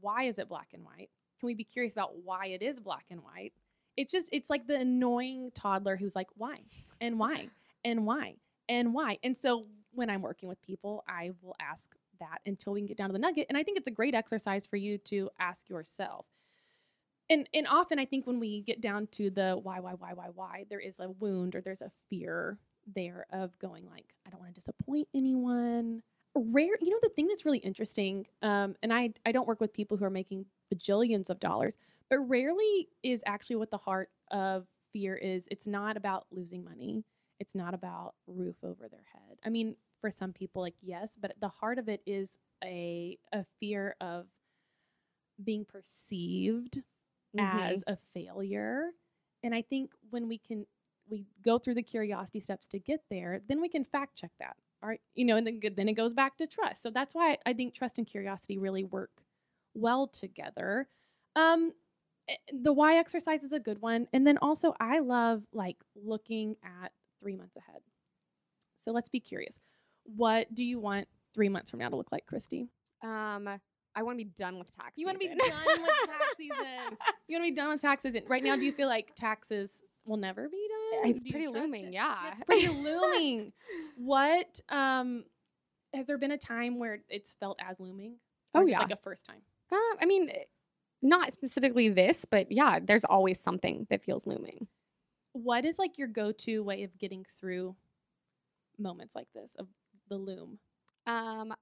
Why 0.00 0.24
is 0.24 0.40
it 0.40 0.48
black 0.48 0.70
and 0.74 0.84
white 0.84 1.10
can 1.38 1.46
we 1.46 1.54
be 1.54 1.64
curious 1.64 1.92
about 1.92 2.16
why 2.24 2.46
it 2.46 2.62
is 2.62 2.80
black 2.80 3.04
and 3.10 3.22
white? 3.22 3.52
It's 3.96 4.12
just 4.12 4.28
it's 4.32 4.50
like 4.50 4.66
the 4.66 4.76
annoying 4.76 5.50
toddler 5.54 5.96
who's 5.96 6.16
like 6.16 6.28
why? 6.36 6.60
And 7.00 7.18
why? 7.18 7.48
And 7.84 8.04
why? 8.04 8.34
And 8.68 8.92
why? 8.92 9.18
And 9.22 9.38
so 9.38 9.66
when 9.92 10.10
i'm 10.10 10.22
working 10.22 10.48
with 10.48 10.60
people 10.62 11.04
i 11.08 11.30
will 11.42 11.56
ask 11.60 11.94
that 12.20 12.40
until 12.46 12.72
we 12.72 12.80
can 12.80 12.86
get 12.86 12.96
down 12.96 13.08
to 13.08 13.12
the 13.12 13.18
nugget 13.18 13.46
and 13.48 13.56
i 13.56 13.62
think 13.62 13.78
it's 13.78 13.88
a 13.88 13.92
great 13.92 14.14
exercise 14.14 14.66
for 14.66 14.76
you 14.76 14.98
to 14.98 15.30
ask 15.38 15.68
yourself. 15.68 16.26
And 17.30 17.48
and 17.52 17.66
often 17.66 17.98
i 17.98 18.04
think 18.04 18.26
when 18.26 18.40
we 18.40 18.62
get 18.62 18.80
down 18.80 19.06
to 19.12 19.30
the 19.30 19.58
why 19.62 19.80
why 19.80 19.92
why 19.92 20.12
why 20.14 20.28
why 20.34 20.64
there 20.70 20.80
is 20.80 21.00
a 21.00 21.10
wound 21.10 21.54
or 21.54 21.60
there's 21.60 21.82
a 21.82 21.90
fear 22.08 22.58
there 22.94 23.26
of 23.32 23.56
going 23.58 23.86
like 23.90 24.06
i 24.26 24.30
don't 24.30 24.40
want 24.40 24.54
to 24.54 24.58
disappoint 24.58 25.08
anyone. 25.14 26.02
Rare 26.34 26.76
you 26.80 26.90
know 26.90 26.98
the 27.02 27.08
thing 27.10 27.26
that's 27.26 27.44
really 27.44 27.58
interesting 27.58 28.26
um 28.42 28.76
and 28.82 28.92
i 28.92 29.10
i 29.26 29.32
don't 29.32 29.48
work 29.48 29.60
with 29.60 29.72
people 29.72 29.96
who 29.96 30.04
are 30.04 30.10
making 30.10 30.46
bajillions 30.74 31.30
of 31.30 31.40
dollars. 31.40 31.76
But 32.10 32.20
rarely 32.20 32.88
is 33.02 33.22
actually 33.26 33.56
what 33.56 33.70
the 33.70 33.76
heart 33.78 34.10
of 34.30 34.66
fear 34.92 35.16
is. 35.16 35.46
It's 35.50 35.66
not 35.66 35.96
about 35.96 36.26
losing 36.30 36.64
money. 36.64 37.04
It's 37.38 37.54
not 37.54 37.74
about 37.74 38.14
roof 38.26 38.56
over 38.62 38.88
their 38.88 39.04
head. 39.12 39.38
I 39.44 39.50
mean 39.50 39.76
for 40.00 40.10
some 40.12 40.32
people 40.32 40.62
like 40.62 40.76
yes 40.80 41.16
but 41.20 41.34
the 41.40 41.48
heart 41.48 41.78
of 41.78 41.88
it 41.88 42.02
is 42.06 42.38
a 42.64 43.18
a 43.32 43.44
fear 43.60 43.96
of 44.00 44.26
being 45.42 45.64
perceived 45.64 46.82
Mhm. 47.34 47.78
as 47.78 47.84
a 47.86 47.96
failure. 48.14 48.90
And 49.44 49.54
i 49.54 49.62
think 49.62 49.92
when 50.10 50.28
we 50.28 50.38
can 50.38 50.66
we 51.08 51.26
go 51.42 51.58
through 51.58 51.74
the 51.74 51.82
curiosity 51.82 52.40
steps 52.40 52.66
to 52.68 52.78
get 52.78 53.02
there 53.10 53.40
then 53.48 53.60
we 53.60 53.68
can 53.68 53.84
fact 53.84 54.16
check 54.16 54.32
that 54.40 54.56
all 54.82 54.88
right? 54.88 55.00
You 55.14 55.24
know 55.24 55.36
and 55.36 55.46
then, 55.46 55.60
then 55.76 55.88
it 55.88 55.94
goes 55.94 56.12
back 56.12 56.36
to 56.38 56.46
trust. 56.46 56.82
So 56.82 56.90
that's 56.90 57.14
why 57.14 57.38
i 57.46 57.52
think 57.52 57.74
trust 57.74 57.98
and 57.98 58.06
curiosity 58.06 58.58
really 58.58 58.84
work 58.84 59.22
well 59.78 60.06
together. 60.08 60.88
Um 61.36 61.72
eh, 62.28 62.34
the 62.62 62.72
why 62.72 62.98
exercise 62.98 63.42
is 63.44 63.52
a 63.52 63.60
good 63.60 63.80
one 63.80 64.06
and 64.12 64.26
then 64.26 64.38
also 64.38 64.74
i 64.80 64.98
love 64.98 65.42
like 65.52 65.76
looking 65.94 66.56
at 66.64 66.92
three 67.20 67.36
months 67.36 67.56
ahead. 67.56 67.80
So 68.76 68.92
let's 68.92 69.08
be 69.08 69.20
curious. 69.20 69.58
What 70.04 70.54
do 70.54 70.64
you 70.64 70.78
want 70.78 71.08
three 71.34 71.48
months 71.48 71.70
from 71.70 71.80
now 71.80 71.88
to 71.88 71.96
look 71.96 72.12
like 72.12 72.26
christy? 72.26 72.68
Um, 73.02 73.48
I 73.96 74.02
want 74.02 74.18
to 74.18 74.24
be 74.24 74.30
done 74.36 74.58
with 74.58 74.70
tax. 74.76 74.92
you 74.96 75.06
want 75.06 75.20
to 75.20 75.28
be 75.28 75.34
done 75.34 75.38
with 75.66 75.80
tax 76.06 76.24
season. 76.36 76.56
You 77.26 77.36
want 77.38 77.46
to 77.46 77.50
be 77.50 77.56
done 77.56 77.68
with 77.70 77.80
tax 77.80 78.02
season. 78.02 78.22
Right 78.28 78.42
now 78.44 78.54
do 78.56 78.64
you 78.64 78.72
feel 78.72 78.86
like 78.88 79.14
taxes 79.16 79.82
will 80.06 80.16
never 80.16 80.48
be 80.48 80.68
done? 81.02 81.10
It's 81.10 81.22
Do 81.22 81.30
pretty 81.30 81.48
looming, 81.48 81.86
it? 81.88 81.92
yeah. 81.94 82.16
it's 82.30 82.40
pretty 82.42 82.68
looming. 82.68 83.52
What 83.96 84.60
um 84.68 85.24
has 85.94 86.06
there 86.06 86.18
been 86.18 86.30
a 86.32 86.38
time 86.38 86.78
where 86.78 87.00
it's 87.08 87.34
felt 87.40 87.58
as 87.60 87.80
looming? 87.80 88.16
Oh, 88.54 88.60
Or 88.60 88.62
is 88.62 88.68
this 88.68 88.72
yeah. 88.74 88.80
like 88.80 88.90
a 88.92 88.96
first 88.96 89.26
time 89.26 89.40
Um, 89.72 89.96
I 90.00 90.06
mean, 90.06 90.30
eh, 90.30 90.44
not 91.02 91.34
specifically 91.34 91.88
this, 91.88 92.24
but 92.24 92.50
yeah, 92.50 92.78
there's 92.80 93.04
always 93.04 93.40
something 93.40 93.86
that 93.90 94.04
feels 94.04 94.26
looming. 94.26 94.68
what 95.32 95.64
is 95.64 95.78
like 95.78 95.98
your 95.98 96.08
go-to 96.08 96.62
way 96.62 96.82
of 96.82 96.98
getting 96.98 97.24
through 97.38 97.76
moments 98.78 99.14
like 99.14 99.28
this 99.34 99.54
of 99.58 99.66
the 100.08 100.16
loom 100.16 100.58
Um, 101.06 101.52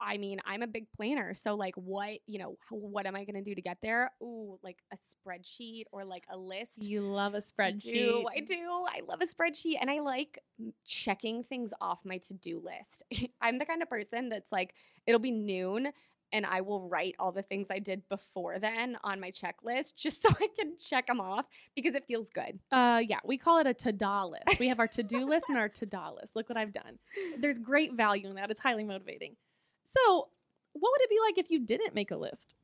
I 0.00 0.16
mean, 0.16 0.38
I'm 0.46 0.62
a 0.62 0.68
big 0.68 0.86
planner, 0.96 1.34
so 1.34 1.56
like, 1.56 1.74
what 1.76 2.20
you 2.26 2.38
know, 2.38 2.56
what 2.70 3.06
am 3.06 3.16
I 3.16 3.24
gonna 3.24 3.42
do 3.42 3.54
to 3.54 3.60
get 3.62 3.78
there? 3.82 4.10
Ooh, 4.22 4.58
like 4.62 4.78
a 4.92 4.96
spreadsheet 4.96 5.84
or 5.92 6.04
like 6.04 6.24
a 6.30 6.38
list. 6.38 6.88
you 6.88 7.00
love 7.02 7.34
a 7.34 7.38
spreadsheet 7.38 7.92
do, 7.92 8.28
I 8.32 8.40
do. 8.40 8.54
I 8.88 9.00
love 9.08 9.20
a 9.22 9.26
spreadsheet, 9.26 9.78
and 9.80 9.90
I 9.90 9.98
like 10.00 10.38
checking 10.84 11.42
things 11.42 11.74
off 11.80 11.98
my 12.04 12.18
to-do 12.18 12.62
list. 12.64 13.02
I'm 13.40 13.58
the 13.58 13.66
kind 13.66 13.82
of 13.82 13.90
person 13.90 14.28
that's 14.28 14.52
like, 14.52 14.74
it'll 15.06 15.18
be 15.18 15.32
noon. 15.32 15.88
And 16.32 16.44
I 16.44 16.60
will 16.60 16.88
write 16.88 17.14
all 17.18 17.32
the 17.32 17.42
things 17.42 17.68
I 17.70 17.78
did 17.78 18.06
before 18.08 18.58
then 18.58 18.98
on 19.02 19.18
my 19.18 19.30
checklist 19.30 19.96
just 19.96 20.20
so 20.22 20.28
I 20.30 20.48
can 20.58 20.76
check 20.78 21.06
them 21.06 21.20
off 21.20 21.46
because 21.74 21.94
it 21.94 22.04
feels 22.06 22.28
good. 22.28 22.58
uh 22.70 23.02
yeah 23.06 23.20
we 23.24 23.38
call 23.38 23.58
it 23.58 23.66
a 23.66 23.74
to-do 23.74 24.24
list. 24.30 24.58
We 24.60 24.68
have 24.68 24.78
our 24.78 24.88
to-do 24.88 25.24
list 25.28 25.46
and 25.48 25.56
our 25.58 25.68
to-do 25.68 25.98
list. 26.20 26.36
Look 26.36 26.48
what 26.48 26.58
i've 26.58 26.72
done. 26.72 26.98
There's 27.38 27.58
great 27.58 27.94
value 27.94 28.28
in 28.28 28.36
that. 28.36 28.50
It's 28.50 28.60
highly 28.60 28.84
motivating. 28.84 29.36
So 29.84 30.28
what 30.74 30.90
would 30.92 31.00
it 31.02 31.10
be 31.10 31.18
like 31.26 31.38
if 31.38 31.50
you 31.50 31.60
didn't 31.64 31.94
make 31.94 32.10
a 32.10 32.16
list? 32.16 32.54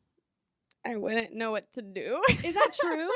I 0.86 0.96
wouldn't 0.96 1.34
know 1.34 1.50
what 1.50 1.72
to 1.72 1.82
do. 1.82 2.20
is 2.28 2.54
that 2.54 2.76
true? 2.78 3.08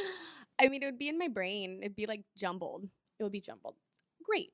I 0.58 0.68
mean, 0.68 0.82
it 0.82 0.86
would 0.86 0.98
be 0.98 1.08
in 1.08 1.18
my 1.18 1.28
brain. 1.28 1.80
It'd 1.82 1.94
be 1.96 2.06
like 2.06 2.22
jumbled. 2.36 2.88
it 3.18 3.22
would 3.22 3.32
be 3.32 3.40
jumbled. 3.40 3.74
Great 4.24 4.52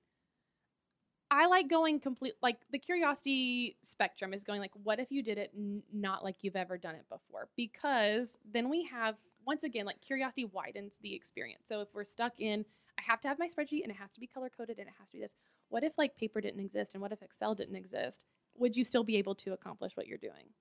I 1.30 1.46
like 1.46 1.68
going 1.68 2.00
complete 2.00 2.34
like 2.42 2.58
the 2.70 2.78
curiosity 2.78 3.76
spectrum 3.82 4.32
is 4.32 4.44
going 4.44 4.60
like 4.60 4.72
what 4.82 4.98
if 4.98 5.10
you 5.10 5.22
did 5.22 5.38
it 5.38 5.50
n- 5.56 5.82
not 5.92 6.24
like 6.24 6.36
you've 6.42 6.56
ever 6.56 6.78
done 6.78 6.94
it 6.94 7.04
before 7.08 7.48
because 7.56 8.36
then 8.50 8.68
we 8.68 8.84
have 8.84 9.16
once 9.46 9.62
again 9.64 9.84
like 9.86 10.00
curiosity 10.00 10.44
widens 10.46 10.98
the 11.02 11.14
experience. 11.14 11.62
So 11.68 11.80
if 11.80 11.88
we're 11.94 12.04
stuck 12.04 12.38
in 12.38 12.64
I 12.98 13.02
have 13.02 13.20
to 13.20 13.28
have 13.28 13.38
my 13.38 13.46
spreadsheet 13.46 13.82
and 13.82 13.90
it 13.90 13.96
has 13.96 14.10
to 14.12 14.20
be 14.20 14.26
color 14.26 14.50
coded 14.54 14.78
and 14.78 14.88
it 14.88 14.94
has 14.98 15.08
to 15.10 15.12
be 15.12 15.20
this. 15.20 15.36
What 15.68 15.84
if 15.84 15.98
like 15.98 16.16
paper 16.16 16.40
didn't 16.40 16.60
exist 16.60 16.94
and 16.94 17.02
what 17.02 17.12
if 17.12 17.22
Excel 17.22 17.54
didn't 17.54 17.76
exist? 17.76 18.22
Would 18.56 18.76
you 18.76 18.84
still 18.84 19.04
be 19.04 19.16
able 19.16 19.34
to 19.36 19.52
accomplish 19.52 19.96
what 19.96 20.06
you're 20.08 20.18
doing? 20.18 20.52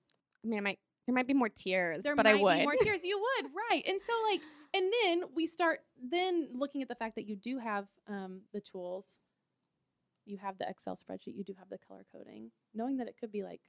I 0.44 0.48
mean, 0.48 0.58
I 0.58 0.62
might 0.62 0.78
there 1.06 1.14
might 1.14 1.26
be 1.26 1.34
more 1.34 1.48
tears, 1.48 2.04
There 2.04 2.14
but 2.14 2.26
I 2.26 2.34
would. 2.34 2.58
be 2.58 2.62
more 2.64 2.76
tears. 2.76 3.02
You 3.02 3.18
would, 3.18 3.50
right. 3.70 3.82
And 3.88 4.00
so 4.00 4.12
like 4.30 4.40
and 4.74 4.92
then 5.02 5.22
we 5.34 5.46
start 5.46 5.80
then 6.10 6.48
looking 6.54 6.82
at 6.82 6.88
the 6.88 6.94
fact 6.94 7.14
that 7.14 7.26
you 7.26 7.34
do 7.36 7.58
have 7.58 7.86
um, 8.06 8.42
the 8.52 8.60
tools 8.60 9.06
you 10.28 10.38
have 10.38 10.58
the 10.58 10.68
excel 10.68 10.96
spreadsheet 10.96 11.36
you 11.36 11.44
do 11.44 11.54
have 11.58 11.68
the 11.68 11.78
color 11.86 12.04
coding 12.12 12.50
knowing 12.74 12.96
that 12.96 13.08
it 13.08 13.16
could 13.18 13.32
be 13.32 13.42
like 13.42 13.60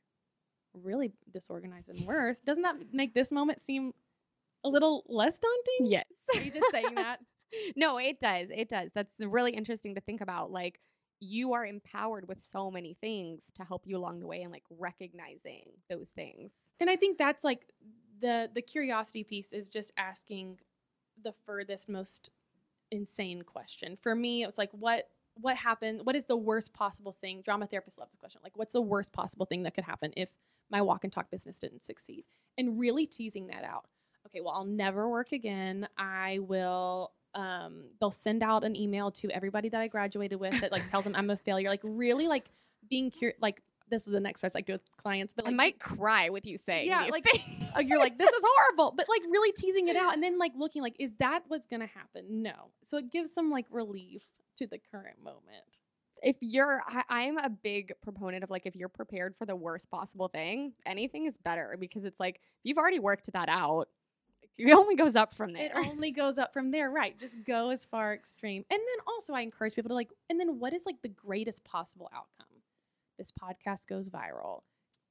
really 0.74 1.12
disorganized 1.34 1.90
and 1.90 2.00
worse 2.02 2.40
doesn't 2.40 2.64
that 2.64 2.76
make 2.94 3.14
this 3.14 3.32
moment 3.32 3.60
seem 3.60 3.92
a 4.64 4.70
little 4.70 5.04
less 5.08 5.40
daunting 5.40 5.92
yes. 5.92 6.06
are 6.36 6.42
you 6.42 6.52
just 6.52 6.72
saying 6.72 6.96
that 6.96 7.20
no, 7.76 7.98
it 7.98 8.20
does. 8.20 8.50
It 8.52 8.70
does. 8.70 8.90
That's 8.94 9.12
really 9.20 9.52
interesting 9.52 9.96
to 9.96 10.02
think 10.02 10.22
about. 10.22 10.52
Like 10.52 10.80
you 11.20 11.54
are 11.54 11.66
empowered 11.66 12.28
with 12.28 12.42
so 12.42 12.72
many 12.72 12.96
things 13.02 13.52
to 13.56 13.64
help 13.64 13.84
you 13.86 13.98
along 13.98 14.20
the 14.20 14.28
way 14.28 14.42
and 14.42 14.52
like 14.52 14.64
recognizing 14.70 15.64
those 15.90 16.10
things. 16.10 16.54
and 16.80 16.90
i 16.90 16.96
think 16.96 17.18
that's 17.18 17.44
like 17.44 17.66
the 18.22 18.50
the 18.54 18.62
curiosity 18.62 19.24
piece 19.24 19.52
is 19.52 19.68
just 19.68 19.92
asking 19.98 20.58
the 21.22 21.34
furthest 21.46 21.90
most 21.90 22.32
insane 22.92 23.42
question 23.42 23.98
for 24.02 24.16
me 24.16 24.44
it 24.44 24.46
was 24.46 24.58
like 24.58 24.72
what 24.72 25.10
what 25.42 25.56
happened 25.56 26.02
what 26.04 26.16
is 26.16 26.26
the 26.26 26.38
worst 26.38 26.74
possible 26.74 27.16
thing? 27.22 27.42
Drama 27.42 27.68
therapist 27.68 27.98
loves 27.98 28.12
this 28.12 28.20
question. 28.20 28.42
Like 28.44 28.58
what's 28.58 28.74
the 28.74 28.82
worst 28.82 29.14
possible 29.14 29.46
thing 29.46 29.64
that 29.64 29.74
could 29.74 29.84
happen 29.84 30.12
if 30.18 30.30
my 30.70 30.82
walk 30.82 31.04
and 31.04 31.12
talk 31.14 31.32
business 31.32 31.60
didn't 31.60 31.84
succeed? 31.84 32.26
And 32.58 32.80
really 32.80 33.06
teasing 33.06 33.48
that 33.48 33.64
out. 33.64 33.86
Okay 34.28 34.42
well 34.42 34.54
i'll 34.54 34.66
never 34.66 35.10
work 35.10 35.32
again. 35.32 35.88
I 35.98 36.40
will 36.40 37.12
um 37.36 37.84
they'll 38.00 38.12
send 38.12 38.42
out 38.44 38.64
an 38.64 38.76
email 38.76 39.12
to 39.12 39.30
everybody 39.30 39.70
that 39.70 39.80
i 39.80 39.88
graduated 39.88 40.40
with 40.40 40.60
that 40.62 40.72
like 40.72 40.90
tells 40.90 41.04
them 41.04 41.16
i'm 41.16 41.30
a 41.30 41.38
failure. 41.38 41.70
Like 41.70 41.82
really 41.84 42.28
like 42.28 42.46
being 42.90 43.12
cur- 43.12 43.36
like 43.42 43.62
this 43.90 44.06
is 44.08 44.14
the 44.14 44.20
next 44.20 44.44
I 44.44 44.62
do 44.62 44.74
with 44.74 44.82
clients 44.98 45.34
but 45.34 45.48
I 45.48 45.52
might 45.52 45.80
cry 45.80 46.30
with 46.30 46.46
you 46.46 46.58
saying 46.58 46.88
Yeah, 46.88 47.04
these 47.04 47.12
like, 47.12 47.24
things. 47.24 47.44
uh, 47.76 47.80
you're 47.80 48.00
like 48.00 48.18
this 48.18 48.30
is 48.30 48.44
horrible. 48.46 48.94
But 48.96 49.08
like 49.10 49.22
really 49.30 49.52
teasing 49.52 49.88
it 49.88 49.96
out 49.96 50.14
and 50.14 50.24
then 50.24 50.38
like 50.38 50.54
looking 50.56 50.82
like 50.82 50.96
is 51.00 51.14
that 51.20 51.44
what's 51.48 51.66
gonna 51.66 51.88
happen? 51.88 52.42
No. 52.42 52.72
So 52.84 52.98
it 52.98 53.12
gives 53.12 53.34
some 53.34 53.50
like 53.50 53.66
relief 53.70 54.24
to 54.60 54.68
the 54.68 54.80
current 54.92 55.22
moment. 55.24 55.80
If 56.22 56.36
you're 56.42 56.82
I, 56.86 57.04
i'm 57.10 57.38
a 57.38 57.50
big 57.50 57.94
proponent 58.04 58.44
of 58.44 58.50
like 58.50 58.66
if 58.66 58.76
you're 58.76 58.90
prepared 58.90 59.38
for 59.38 59.46
the 59.46 59.56
worst 59.56 59.90
possible 59.90 60.28
thing 60.28 60.74
anything 60.86 61.26
is 61.26 61.34
better 61.46 61.78
because 61.80 62.04
it's 62.04 62.20
like 62.20 62.36
if 62.36 62.42
you've 62.64 62.78
already 62.78 63.00
worked 63.00 63.32
that 63.32 63.48
out 63.48 63.88
it 64.58 64.70
only 64.78 64.96
goes 64.96 65.16
up 65.16 65.34
from 65.34 65.54
there. 65.54 65.68
it 65.68 65.72
only 65.74 66.12
goes 66.12 66.38
up 66.38 66.52
from 66.52 66.72
there 66.72 66.92
right 66.92 67.18
just 67.18 67.42
go 67.46 67.70
as 67.70 67.86
far 67.86 68.14
extreme. 68.14 68.66
And 68.70 68.80
then 68.80 69.06
also 69.08 69.34
i 69.34 69.40
encourage 69.42 69.76
people 69.76 69.90
to 69.90 69.96
like 69.96 70.10
and 70.30 70.38
then 70.38 70.60
what 70.60 70.74
is 70.74 70.86
like 70.86 71.02
the 71.02 71.08
greatest 71.10 71.64
possible 71.64 72.10
outcome? 72.14 72.48
This 73.18 73.32
podcast 73.32 73.88
goes 73.88 74.10
viral. 74.10 74.64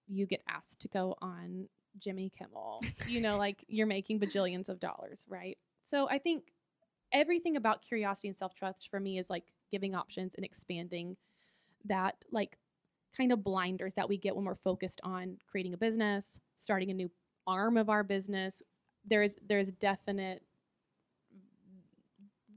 You 0.09 0.27
get 0.27 0.43
asked 0.47 0.81
to 0.81 0.89
go 0.89 1.17
on 1.23 1.69
jimmy 1.99 2.31
kimmel. 2.39 2.83
You 3.07 3.23
know 3.23 3.39
like 3.39 3.65
you're 3.67 3.87
making 3.87 4.21
bajillions 4.21 4.69
of 4.69 4.79
dollars 4.79 5.25
right? 5.27 5.57
So 5.81 6.07
i 6.11 6.19
think 6.19 6.53
everything 7.12 7.57
about 7.57 7.83
curiosity 7.83 8.29
and 8.29 8.37
self-trust 8.37 8.88
for 8.90 9.01
me 9.01 9.18
is 9.18 9.31
like 9.31 9.44
giving 9.71 9.94
options 9.94 10.35
and 10.35 10.44
expanding 10.44 11.16
that 11.85 12.16
like 12.33 12.57
kind 13.16 13.33
of 13.33 13.42
blinders 13.42 13.94
that 13.94 14.09
we 14.09 14.16
get 14.16 14.35
when 14.37 14.44
we're 14.44 14.55
focused 14.55 15.01
on 15.03 15.38
creating 15.51 15.75
a 15.75 15.79
business 15.79 16.40
starting 16.57 16.90
a 16.90 16.94
new 16.94 17.11
arm 17.47 17.77
of 17.77 17.88
our 17.88 18.03
business. 18.03 18.62
There 19.07 19.23
is 19.23 19.37
there 19.49 19.59
is 19.59 19.73
definite 19.73 20.42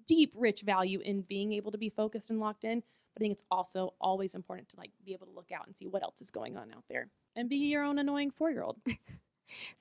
deep 0.08 0.34
rich 0.36 0.62
value 0.62 1.00
in 1.06 1.22
being 1.22 1.54
able 1.54 1.72
to 1.72 1.78
be 1.78 1.90
focused 1.90 2.32
and 2.32 2.40
locked 2.40 2.66
in 2.66 2.82
but 3.14 3.22
i 3.22 3.24
think 3.24 3.32
it's 3.32 3.44
also 3.50 3.94
always 4.02 4.36
important 4.36 4.68
to 4.68 4.76
like 4.76 4.90
be 5.06 5.14
able 5.14 5.28
to 5.28 5.32
look 5.32 5.52
out 5.54 5.66
and 5.68 5.78
see 5.78 5.88
what 5.88 6.04
else 6.04 6.20
is 6.20 6.32
going 6.32 6.58
on 6.58 6.70
out 6.74 6.84
there 6.90 7.08
and 7.36 7.48
be 7.48 7.56
your 7.56 7.84
own 7.84 8.00
annoying 8.00 8.32
four-year-old. 8.32 8.78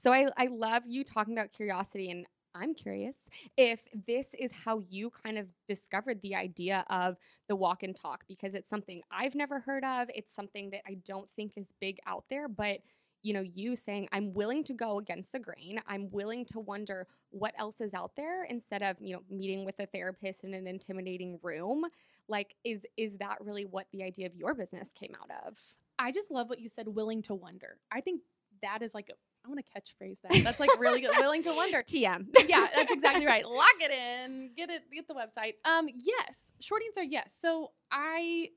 So 0.03 0.13
I, 0.13 0.27
I 0.37 0.47
love 0.47 0.83
you 0.87 1.05
talking 1.05 1.33
about 1.33 1.53
curiosity 1.53 2.11
and 2.11 2.27
I'm 2.55 2.75
curious 2.75 3.17
if 3.57 3.81
this 4.07 4.35
is 4.39 4.51
how 4.53 4.83
you 4.89 5.11
kind 5.11 5.39
of 5.39 5.47
discovered 5.69 6.21
the 6.23 6.35
idea 6.35 6.85
of 6.91 7.17
the 7.49 7.57
walk 7.57 7.83
and 7.83 7.95
talk 7.95 8.25
because 8.29 8.55
it's 8.55 8.69
something 8.69 9.03
I've 9.11 9.35
never 9.35 9.61
heard 9.61 9.85
of. 9.85 10.09
It's 10.15 10.35
something 10.35 10.71
that 10.71 10.83
I 10.87 10.97
don't 11.07 11.29
think 11.37 11.53
is 11.57 11.73
big 11.81 11.99
out 12.07 12.25
there, 12.29 12.49
but 12.49 12.81
you 13.23 13.35
know, 13.35 13.43
you 13.43 13.77
saying 13.77 14.09
I'm 14.13 14.33
willing 14.33 14.65
to 14.65 14.73
go 14.73 14.99
against 14.99 15.33
the 15.33 15.39
grain. 15.39 15.81
I'm 15.87 16.11
willing 16.11 16.47
to 16.47 16.61
wonder 16.61 17.07
what 17.31 17.53
else 17.59 17.81
is 17.81 17.93
out 17.93 18.13
there 18.17 18.45
instead 18.45 18.83
of, 18.83 18.97
you 18.99 19.15
know, 19.15 19.23
meeting 19.31 19.65
with 19.65 19.79
a 19.79 19.87
therapist 19.87 20.43
in 20.43 20.55
an 20.55 20.67
intimidating 20.67 21.39
room. 21.43 21.85
Like 22.29 22.55
is 22.65 22.81
is 22.97 23.17
that 23.19 23.37
really 23.41 23.65
what 23.65 23.87
the 23.93 24.03
idea 24.03 24.27
of 24.27 24.35
your 24.35 24.55
business 24.55 24.91
came 24.93 25.13
out 25.21 25.31
of? 25.47 25.59
i 26.01 26.11
just 26.11 26.31
love 26.31 26.49
what 26.49 26.59
you 26.59 26.69
said 26.69 26.89
willing 26.89 27.23
to 27.23 27.35
wonder 27.35 27.77
i 27.93 28.01
think 28.01 28.23
that 28.63 28.83
is 28.83 28.95
like 28.95 29.11
a 29.11 29.15
i 29.45 29.49
want 29.49 29.59
to 29.59 29.81
catchphrase 29.81 30.21
that 30.23 30.45
that's 30.45 30.61
like 30.61 30.71
really 30.79 31.01
good 31.01 31.11
willing 31.19 31.43
to 31.43 31.53
wonder 31.55 31.83
TM. 31.91 32.27
yeah, 32.47 32.67
that's 32.75 32.93
exactly 32.93 33.27
right. 33.27 33.45
Lock 33.49 33.67
it 33.81 33.91
in. 33.91 34.51
Get 34.57 34.71
it. 34.71 34.83
Get 34.93 35.09
the 35.09 35.15
website. 35.15 35.55
Um, 35.65 35.89
yes. 35.95 36.53
Short 36.61 36.83
answer, 36.87 37.03
yes. 37.03 37.35
So 37.39 37.73
I, 37.91 38.49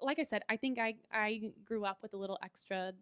like 0.00 0.18
I 0.18 0.22
said, 0.24 0.42
I 0.48 0.56
think 0.56 0.78
I 0.78 0.94
I 1.12 1.52
grew 1.64 1.84
up 1.84 1.98
with 2.02 2.14
a 2.14 2.16
little 2.16 2.38
extra 2.42 2.92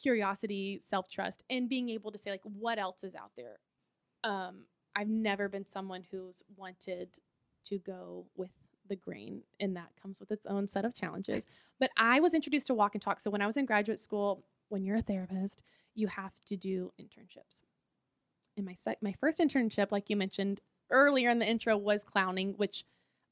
curiosity, 0.00 0.80
self 0.82 1.08
trust, 1.08 1.42
and 1.50 1.68
being 1.68 1.88
able 1.90 2.12
to 2.12 2.18
say 2.18 2.30
like, 2.30 2.42
what 2.42 2.78
else 2.78 3.04
is 3.04 3.14
out 3.14 3.32
there. 3.36 3.58
Um, 4.24 4.64
I've 4.94 5.08
never 5.08 5.48
been 5.48 5.66
someone 5.66 6.02
who's 6.10 6.42
wanted 6.56 7.08
to 7.64 7.78
go 7.78 8.26
with 8.36 8.50
the 8.88 8.96
grain, 8.96 9.42
and 9.60 9.76
that 9.76 9.90
comes 10.00 10.20
with 10.20 10.30
its 10.30 10.46
own 10.46 10.68
set 10.68 10.84
of 10.84 10.94
challenges. 10.94 11.44
But 11.78 11.90
I 11.96 12.20
was 12.20 12.34
introduced 12.34 12.68
to 12.68 12.74
walk 12.74 12.94
and 12.94 13.02
talk. 13.02 13.20
So 13.20 13.30
when 13.30 13.42
I 13.42 13.46
was 13.46 13.56
in 13.56 13.66
graduate 13.66 14.00
school, 14.00 14.44
when 14.68 14.84
you're 14.84 14.96
a 14.96 15.02
therapist, 15.02 15.62
you 15.96 16.06
have 16.06 16.32
to 16.46 16.56
do 16.56 16.92
internships 17.00 17.62
in 18.56 18.64
my 18.64 18.74
sec- 18.74 19.02
my 19.02 19.12
first 19.12 19.38
internship, 19.38 19.92
like 19.92 20.10
you 20.10 20.16
mentioned 20.16 20.60
earlier 20.90 21.28
in 21.28 21.38
the 21.38 21.48
intro, 21.48 21.76
was 21.76 22.02
clowning, 22.04 22.54
which 22.56 22.84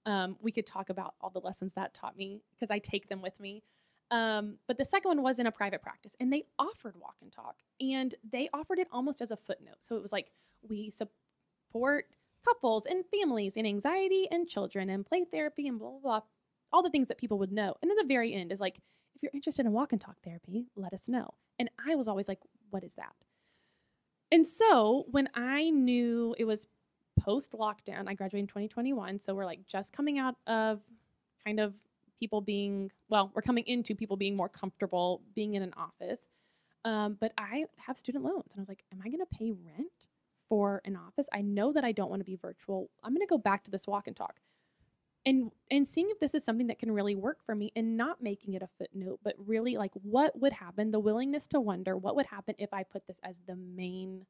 um, 0.07 0.37
we 0.41 0.53
could 0.53 0.67
talk 0.67 0.91
about 0.91 1.15
all 1.21 1.31
the 1.31 1.41
lessons 1.41 1.73
that 1.75 1.95
taught 1.95 2.17
me 2.17 2.43
because 2.51 2.71
I 2.71 2.79
take 2.79 3.09
them 3.09 3.23
with 3.23 3.41
me. 3.41 3.63
Um, 4.11 4.59
but 4.69 4.77
the 4.77 4.85
second 4.85 5.09
one 5.09 5.23
was 5.23 5.39
in 5.39 5.47
a 5.47 5.53
private 5.53 5.83
practice, 5.83 6.15
and 6.21 6.33
they 6.33 6.45
offered 6.59 6.95
walk 7.01 7.17
and 7.23 7.33
talk, 7.33 7.57
and 7.81 8.15
they 8.31 8.49
offered 8.53 8.79
it 8.79 8.89
almost 8.93 9.23
as 9.23 9.31
a 9.31 9.37
footnote. 9.37 9.79
So 9.81 9.97
it 9.97 10.03
was 10.03 10.13
like 10.13 10.31
we 10.69 10.91
support 10.91 12.07
couples 12.45 12.85
and 12.85 13.05
families 13.07 13.57
in 13.57 13.65
anxiety 13.65 14.29
and 14.31 14.47
children 14.47 14.91
and 14.91 15.07
play 15.07 15.25
therapy 15.25 15.67
and 15.67 15.79
blah 15.79 15.91
blah 15.91 16.01
blah, 16.01 16.21
all 16.73 16.83
the 16.83 16.91
things 16.91 17.09
that 17.09 17.19
people 17.19 17.39
would 17.39 17.53
know. 17.53 17.75
And 17.81 17.91
then 17.91 17.97
the 17.97 18.05
very 18.05 18.35
end 18.35 18.53
is 18.53 18.61
like, 18.61 18.79
if 19.15 19.23
you're 19.23 19.33
interested 19.33 19.65
in 19.65 19.73
walk 19.73 19.93
and 19.93 20.01
talk 20.01 20.17
therapy, 20.23 20.67
let 20.77 20.93
us 20.93 21.09
know. 21.09 21.35
And 21.59 21.71
I 21.89 21.95
was 21.95 22.09
always 22.09 22.29
like, 22.29 22.41
what 22.75 22.83
is 22.83 22.97
that? 22.97 23.15
And 24.33 24.45
so 24.45 25.07
when 25.13 25.29
I 25.33 25.71
knew 25.71 26.35
it 26.37 26.45
was 26.45 26.67
post 27.21 27.53
lockdown, 27.53 28.09
I 28.09 28.15
graduated 28.15 28.41
in 28.41 28.47
2021. 28.49 29.21
So 29.21 29.33
we're 29.33 29.45
like 29.45 29.65
just 29.69 29.93
coming 29.93 30.19
out 30.19 30.35
of 30.49 30.81
kind 31.47 31.61
of 31.61 31.75
people 32.19 32.41
being, 32.41 32.91
well, 33.09 33.31
we're 33.33 33.43
coming 33.43 33.63
into 33.69 33.95
people 33.95 34.17
being 34.17 34.35
more 34.35 34.49
comfortable 34.49 35.23
being 35.37 35.55
in 35.55 35.63
an 35.63 35.73
office. 35.77 36.27
Um, 36.85 37.17
but 37.21 37.33
I 37.39 37.67
have 37.77 37.97
student 37.97 38.25
loans. 38.25 38.49
And 38.53 38.59
I 38.59 38.63
was 38.63 38.69
like, 38.69 38.83
am 38.93 39.01
I 39.01 39.09
going 39.09 39.21
to 39.21 39.39
pay 39.39 39.53
rent 39.53 40.09
for 40.49 40.83
an 40.85 40.97
office? 40.97 41.29
I 41.33 41.43
know 41.43 41.73
that 41.73 41.85
I 41.85 41.93
don't 41.93 42.11
want 42.11 42.21
to 42.21 42.27
be 42.27 42.35
virtual. 42.35 42.91
I'm 43.05 43.13
going 43.15 43.25
to 43.25 43.31
go 43.31 43.39
back 43.39 43.63
to 43.65 43.71
this 43.71 43.87
walk 43.87 44.09
and 44.09 44.17
talk. 44.17 44.41
And, 45.27 45.51
and 45.71 45.89
seeing 45.89 46.11
if 46.11 46.21
this 46.21 46.35
is 46.35 46.45
something 46.45 46.67
that 46.67 46.79
can 46.79 46.93
really 46.93 47.15
work 47.15 47.39
for 47.47 47.55
me 47.55 47.73
and 47.75 47.97
not 47.97 48.23
making 48.23 48.55
it 48.55 48.63
a 48.63 48.69
footnote, 48.79 49.21
but 49.25 49.35
really 49.39 49.77
like 49.79 49.93
what 49.95 50.39
would 50.39 50.53
happen, 50.53 50.91
the 50.91 51.01
willingness 51.01 51.47
to 51.49 51.61
wonder 51.61 51.97
what 51.97 52.15
would 52.17 52.27
happen 52.27 52.55
if 52.59 52.75
I 52.75 52.83
put 52.83 53.07
this 53.07 53.21
as 53.23 53.41
the 53.47 53.57
main 53.57 54.27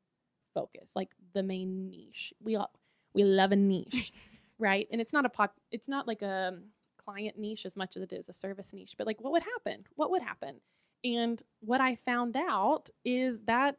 focus, 0.54 0.92
like 0.94 1.11
the 1.35 1.42
main 1.42 1.90
niche. 1.90 2.33
We 2.40 2.54
all, 2.54 2.70
we 3.12 3.24
love 3.24 3.50
a 3.50 3.57
niche, 3.57 4.12
right? 4.59 4.87
And 4.92 5.00
it's 5.00 5.12
not 5.12 5.26
a 5.26 5.28
pop, 5.28 5.57
it's 5.72 5.88
not 5.88 6.07
like 6.07 6.22
a 6.22 6.61
client 7.04 7.38
niche 7.38 7.66
as 7.66 7.76
much 7.76 7.96
as 7.96 8.02
it 8.02 8.12
is 8.12 8.28
a 8.28 8.33
service 8.33 8.72
niche, 8.72 8.94
but 8.96 9.07
like 9.07 9.20
what 9.20 9.33
would 9.33 9.42
happen? 9.42 9.85
What 9.96 10.12
would 10.12 10.22
happen? 10.22 10.61
And 11.04 11.42
what 11.61 11.80
I 11.80 11.96
found 12.07 12.37
out 12.37 12.88
is 13.04 13.40
that 13.46 13.76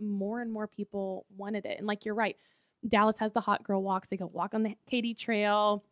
more 0.00 0.40
and 0.40 0.50
more 0.52 0.66
people 0.66 1.26
wanted 1.36 1.66
it. 1.66 1.78
And 1.78 1.86
like 1.86 2.04
you're 2.04 2.14
right, 2.14 2.36
Dallas 2.86 3.18
has 3.18 3.32
the 3.32 3.40
hot 3.40 3.62
girl 3.62 3.82
walks. 3.82 4.08
They 4.08 4.16
go 4.16 4.26
walk 4.26 4.54
on 4.54 4.62
the 4.62 4.74
Katy 4.88 5.14
Trail. 5.14 5.84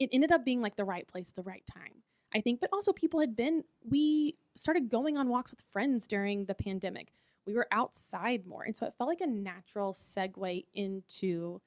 It 0.00 0.10
ended 0.12 0.32
up 0.32 0.44
being 0.44 0.60
like 0.60 0.76
the 0.76 0.84
right 0.84 1.06
place 1.06 1.28
at 1.28 1.36
the 1.36 1.48
right 1.48 1.62
time. 1.72 2.02
I 2.34 2.40
think, 2.40 2.60
but 2.60 2.70
also 2.72 2.92
people 2.92 3.20
had 3.20 3.36
been, 3.36 3.64
we 3.88 4.36
started 4.56 4.88
going 4.88 5.16
on 5.16 5.28
walks 5.28 5.50
with 5.50 5.62
friends 5.72 6.06
during 6.06 6.44
the 6.44 6.54
pandemic. 6.54 7.12
We 7.46 7.54
were 7.54 7.66
outside 7.72 8.46
more. 8.46 8.62
And 8.62 8.76
so 8.76 8.86
it 8.86 8.94
felt 8.96 9.08
like 9.08 9.20
a 9.20 9.26
natural 9.26 9.92
segue 9.92 10.64
into 10.74 11.60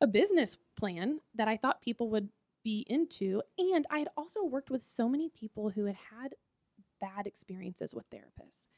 a 0.00 0.06
business 0.06 0.58
plan 0.78 1.20
that 1.34 1.48
I 1.48 1.56
thought 1.56 1.82
people 1.82 2.10
would 2.10 2.28
be 2.64 2.84
into. 2.88 3.42
And 3.58 3.86
I 3.90 4.00
had 4.00 4.08
also 4.16 4.44
worked 4.44 4.70
with 4.70 4.82
so 4.82 5.08
many 5.08 5.30
people 5.30 5.70
who 5.70 5.86
had 5.86 5.96
had 6.10 6.34
bad 7.00 7.26
experiences 7.26 7.94
with 7.94 8.08
therapists 8.10 8.68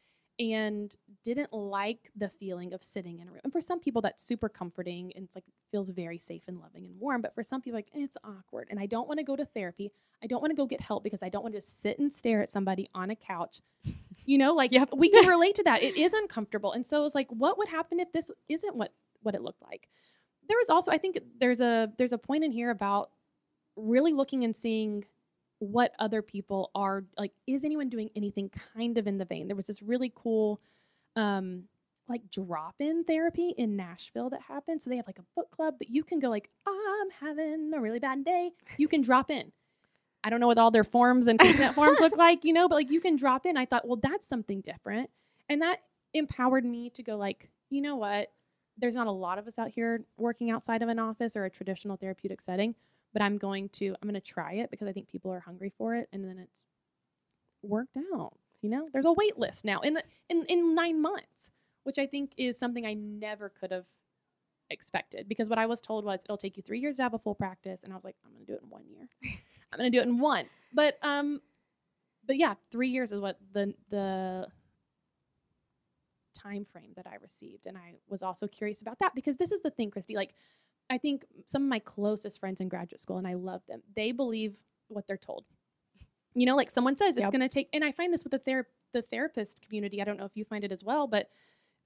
and 0.40 0.96
didn't 1.22 1.52
like 1.52 2.10
the 2.16 2.30
feeling 2.30 2.72
of 2.72 2.82
sitting 2.82 3.20
in 3.20 3.28
a 3.28 3.30
room. 3.30 3.42
And 3.44 3.52
for 3.52 3.60
some 3.60 3.78
people, 3.78 4.00
that's 4.02 4.22
super 4.22 4.48
comforting 4.48 5.12
and 5.14 5.24
it's 5.26 5.36
like 5.36 5.44
feels 5.70 5.90
very 5.90 6.18
safe 6.18 6.42
and 6.48 6.58
loving 6.58 6.86
and 6.86 6.98
warm. 6.98 7.20
But 7.20 7.34
for 7.34 7.42
some 7.44 7.60
people, 7.60 7.76
like 7.78 7.88
eh, 7.94 8.00
it's 8.02 8.16
awkward, 8.24 8.68
and 8.70 8.80
I 8.80 8.86
don't 8.86 9.06
want 9.06 9.18
to 9.18 9.24
go 9.24 9.36
to 9.36 9.44
therapy. 9.44 9.92
I 10.24 10.26
don't 10.26 10.40
want 10.40 10.50
to 10.50 10.56
go 10.56 10.66
get 10.66 10.80
help 10.80 11.04
because 11.04 11.22
I 11.22 11.28
don't 11.28 11.42
want 11.42 11.54
to 11.54 11.58
just 11.58 11.80
sit 11.80 11.98
and 11.98 12.12
stare 12.12 12.42
at 12.42 12.50
somebody 12.50 12.88
on 12.94 13.10
a 13.10 13.16
couch. 13.16 13.60
You 14.26 14.36
know, 14.38 14.54
like 14.54 14.70
Yep. 14.72 14.90
we 14.96 15.08
can 15.08 15.26
relate 15.36 15.56
to 15.56 15.62
that. 15.64 15.82
It 15.82 15.96
is 15.96 16.12
uncomfortable, 16.12 16.72
and 16.72 16.86
so 16.86 17.04
it's 17.04 17.14
like, 17.14 17.26
what 17.30 17.58
would 17.58 17.68
happen 17.68 17.98
if 17.98 18.12
this 18.12 18.30
isn't 18.48 18.76
what 18.76 18.92
what 19.22 19.34
it 19.34 19.42
looked 19.42 19.62
like? 19.62 19.88
There 20.46 20.58
was 20.58 20.68
also, 20.68 20.92
I 20.92 20.98
think, 20.98 21.18
there's 21.38 21.60
a 21.60 21.90
there's 21.96 22.12
a 22.12 22.18
point 22.18 22.44
in 22.44 22.52
here 22.52 22.70
about 22.70 23.10
really 23.76 24.12
looking 24.12 24.44
and 24.44 24.54
seeing 24.54 25.04
what 25.60 25.92
other 25.98 26.22
people 26.22 26.70
are 26.74 27.04
like 27.18 27.32
is 27.46 27.64
anyone 27.64 27.88
doing 27.88 28.10
anything 28.16 28.50
kind 28.74 28.98
of 28.98 29.06
in 29.06 29.18
the 29.18 29.24
vein? 29.26 29.46
There 29.46 29.56
was 29.56 29.66
this 29.66 29.82
really 29.82 30.12
cool 30.14 30.60
um 31.16 31.64
like 32.08 32.28
drop-in 32.30 33.04
therapy 33.04 33.54
in 33.56 33.76
nashville 33.76 34.30
that 34.30 34.40
happened. 34.40 34.82
So 34.82 34.90
they 34.90 34.96
have 34.96 35.06
like 35.06 35.18
a 35.18 35.24
book 35.36 35.50
club 35.50 35.74
but 35.78 35.90
you 35.90 36.02
can 36.02 36.18
go 36.18 36.28
like 36.28 36.48
i'm 36.66 37.10
having 37.20 37.70
a 37.74 37.80
really 37.80 38.00
bad 38.00 38.24
day. 38.24 38.50
You 38.78 38.88
can 38.88 39.02
drop 39.02 39.30
in. 39.30 39.52
I 40.24 40.30
don't 40.30 40.40
know 40.40 40.46
what 40.46 40.58
all 40.58 40.70
their 40.70 40.84
forms 40.84 41.26
and 41.28 41.38
consent 41.38 41.74
forms 41.74 42.00
look 42.00 42.16
like 42.16 42.44
you 42.44 42.52
know 42.52 42.66
but 42.66 42.76
like 42.76 42.90
you 42.90 43.00
can 43.00 43.16
drop 43.16 43.44
in. 43.44 43.56
I 43.56 43.66
thought 43.66 43.86
well 43.86 44.00
that's 44.02 44.26
something 44.26 44.62
different. 44.62 45.10
And 45.48 45.60
that 45.62 45.80
empowered 46.14 46.64
me 46.64 46.90
to 46.90 47.02
go 47.02 47.16
like 47.16 47.50
you 47.68 47.82
know 47.82 47.96
what? 47.96 48.32
There's 48.78 48.96
not 48.96 49.08
a 49.08 49.12
lot 49.12 49.38
of 49.38 49.46
us 49.46 49.58
out 49.58 49.68
here 49.68 50.04
working 50.16 50.50
outside 50.50 50.82
of 50.82 50.88
an 50.88 50.98
office 50.98 51.36
or 51.36 51.44
a 51.44 51.50
traditional 51.50 51.98
therapeutic 51.98 52.40
setting 52.40 52.74
but 53.12 53.22
I'm 53.22 53.38
going 53.38 53.68
to 53.70 53.94
I'm 54.00 54.08
going 54.08 54.20
to 54.20 54.20
try 54.20 54.54
it 54.54 54.70
because 54.70 54.88
I 54.88 54.92
think 54.92 55.08
people 55.08 55.32
are 55.32 55.40
hungry 55.40 55.72
for 55.76 55.94
it 55.94 56.08
and 56.12 56.24
then 56.24 56.38
it's 56.38 56.64
worked 57.62 57.96
out. 58.14 58.34
You 58.62 58.70
know, 58.70 58.88
there's 58.92 59.06
a 59.06 59.12
wait 59.12 59.38
list 59.38 59.64
now 59.64 59.80
in 59.80 59.94
the 59.94 60.04
in 60.28 60.44
in 60.46 60.74
9 60.74 61.00
months, 61.00 61.50
which 61.84 61.98
I 61.98 62.06
think 62.06 62.32
is 62.36 62.58
something 62.58 62.86
I 62.86 62.94
never 62.94 63.48
could 63.48 63.70
have 63.70 63.86
expected 64.70 65.28
because 65.28 65.48
what 65.48 65.58
I 65.58 65.66
was 65.66 65.80
told 65.80 66.04
was 66.04 66.20
it'll 66.24 66.36
take 66.36 66.56
you 66.56 66.62
3 66.62 66.78
years 66.78 66.96
to 66.96 67.02
have 67.02 67.14
a 67.14 67.18
full 67.18 67.34
practice 67.34 67.82
and 67.82 67.92
I 67.92 67.96
was 67.96 68.04
like 68.04 68.16
I'm 68.24 68.32
going 68.32 68.44
to 68.46 68.52
do 68.52 68.56
it 68.56 68.62
in 68.62 68.70
1 68.70 68.82
year. 68.88 69.08
I'm 69.72 69.78
going 69.78 69.90
to 69.90 69.96
do 69.96 70.02
it 70.02 70.08
in 70.08 70.18
1. 70.18 70.44
But 70.72 70.98
um 71.02 71.40
but 72.26 72.36
yeah, 72.36 72.54
3 72.70 72.88
years 72.88 73.12
is 73.12 73.20
what 73.20 73.38
the 73.52 73.74
the 73.90 74.48
time 76.34 76.64
frame 76.64 76.92
that 76.96 77.06
I 77.06 77.16
received 77.16 77.66
and 77.66 77.76
I 77.76 77.96
was 78.08 78.22
also 78.22 78.46
curious 78.46 78.80
about 78.80 78.98
that 79.00 79.14
because 79.14 79.36
this 79.36 79.52
is 79.52 79.60
the 79.60 79.70
thing 79.70 79.90
Christy 79.90 80.14
like 80.14 80.34
I 80.90 80.98
think 80.98 81.24
some 81.46 81.62
of 81.62 81.68
my 81.68 81.78
closest 81.78 82.40
friends 82.40 82.60
in 82.60 82.68
graduate 82.68 83.00
school, 83.00 83.18
and 83.18 83.26
I 83.26 83.34
love 83.34 83.62
them, 83.68 83.82
they 83.94 84.12
believe 84.12 84.54
what 84.88 85.06
they're 85.06 85.16
told. 85.16 85.44
You 86.34 86.46
know, 86.46 86.56
like 86.56 86.70
someone 86.70 86.96
says 86.96 87.16
it's 87.16 87.24
Yep. 87.24 87.32
going 87.32 87.40
to 87.40 87.48
take, 87.48 87.68
and 87.72 87.84
I 87.84 87.92
find 87.92 88.12
this 88.12 88.24
with 88.24 88.32
the 88.32 88.38
ther- 88.38 88.68
the 88.92 89.02
therapist 89.02 89.62
community. 89.62 90.02
I 90.02 90.04
don't 90.04 90.18
know 90.18 90.24
if 90.24 90.36
you 90.36 90.44
find 90.44 90.64
it 90.64 90.72
as 90.72 90.84
well, 90.84 91.06
but 91.06 91.30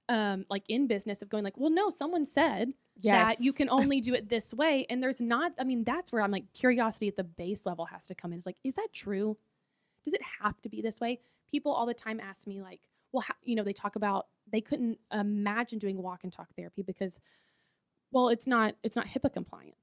um, 0.09 0.45
like 0.49 0.63
in 0.69 0.87
business 0.87 1.21
of 1.21 1.29
going 1.29 1.43
like, 1.43 1.57
well, 1.57 1.69
no, 1.71 1.89
someone 1.89 2.25
said 2.25 2.73
that 3.03 3.39
you 3.41 3.53
can 3.53 3.69
only 3.71 4.01
do 4.01 4.13
it 4.13 4.29
this 4.29 4.53
way, 4.53 4.85
and 4.89 5.01
there's 5.01 5.21
not. 5.21 5.53
I 5.59 5.63
mean, 5.63 5.83
that's 5.83 6.11
where 6.11 6.21
I'm 6.21 6.31
like 6.31 6.51
curiosity 6.53 7.07
at 7.07 7.15
the 7.15 7.23
base 7.23 7.65
level 7.65 7.85
has 7.85 8.05
to 8.07 8.15
come 8.15 8.31
in. 8.31 8.37
It's 8.37 8.45
like, 8.45 8.57
is 8.63 8.75
that 8.75 8.89
true? 8.93 9.37
Does 10.03 10.13
it 10.13 10.21
have 10.41 10.61
to 10.61 10.69
be 10.69 10.81
this 10.81 10.99
way? 10.99 11.19
People 11.49 11.71
all 11.73 11.85
the 11.85 11.93
time 11.93 12.19
ask 12.19 12.47
me 12.47 12.61
like, 12.61 12.81
well, 13.11 13.21
how, 13.21 13.33
you 13.43 13.55
know, 13.55 13.63
they 13.63 13.73
talk 13.73 13.95
about 13.95 14.27
they 14.51 14.61
couldn't 14.61 14.99
imagine 15.11 15.79
doing 15.79 15.97
walk 15.97 16.23
and 16.23 16.31
talk 16.31 16.47
therapy 16.55 16.83
because 16.83 17.19
well 18.15 18.29
it's 18.29 18.47
not 18.47 18.73
it's 18.83 18.95
not 18.95 19.05
hipaa 19.13 19.31
compliant 19.31 19.75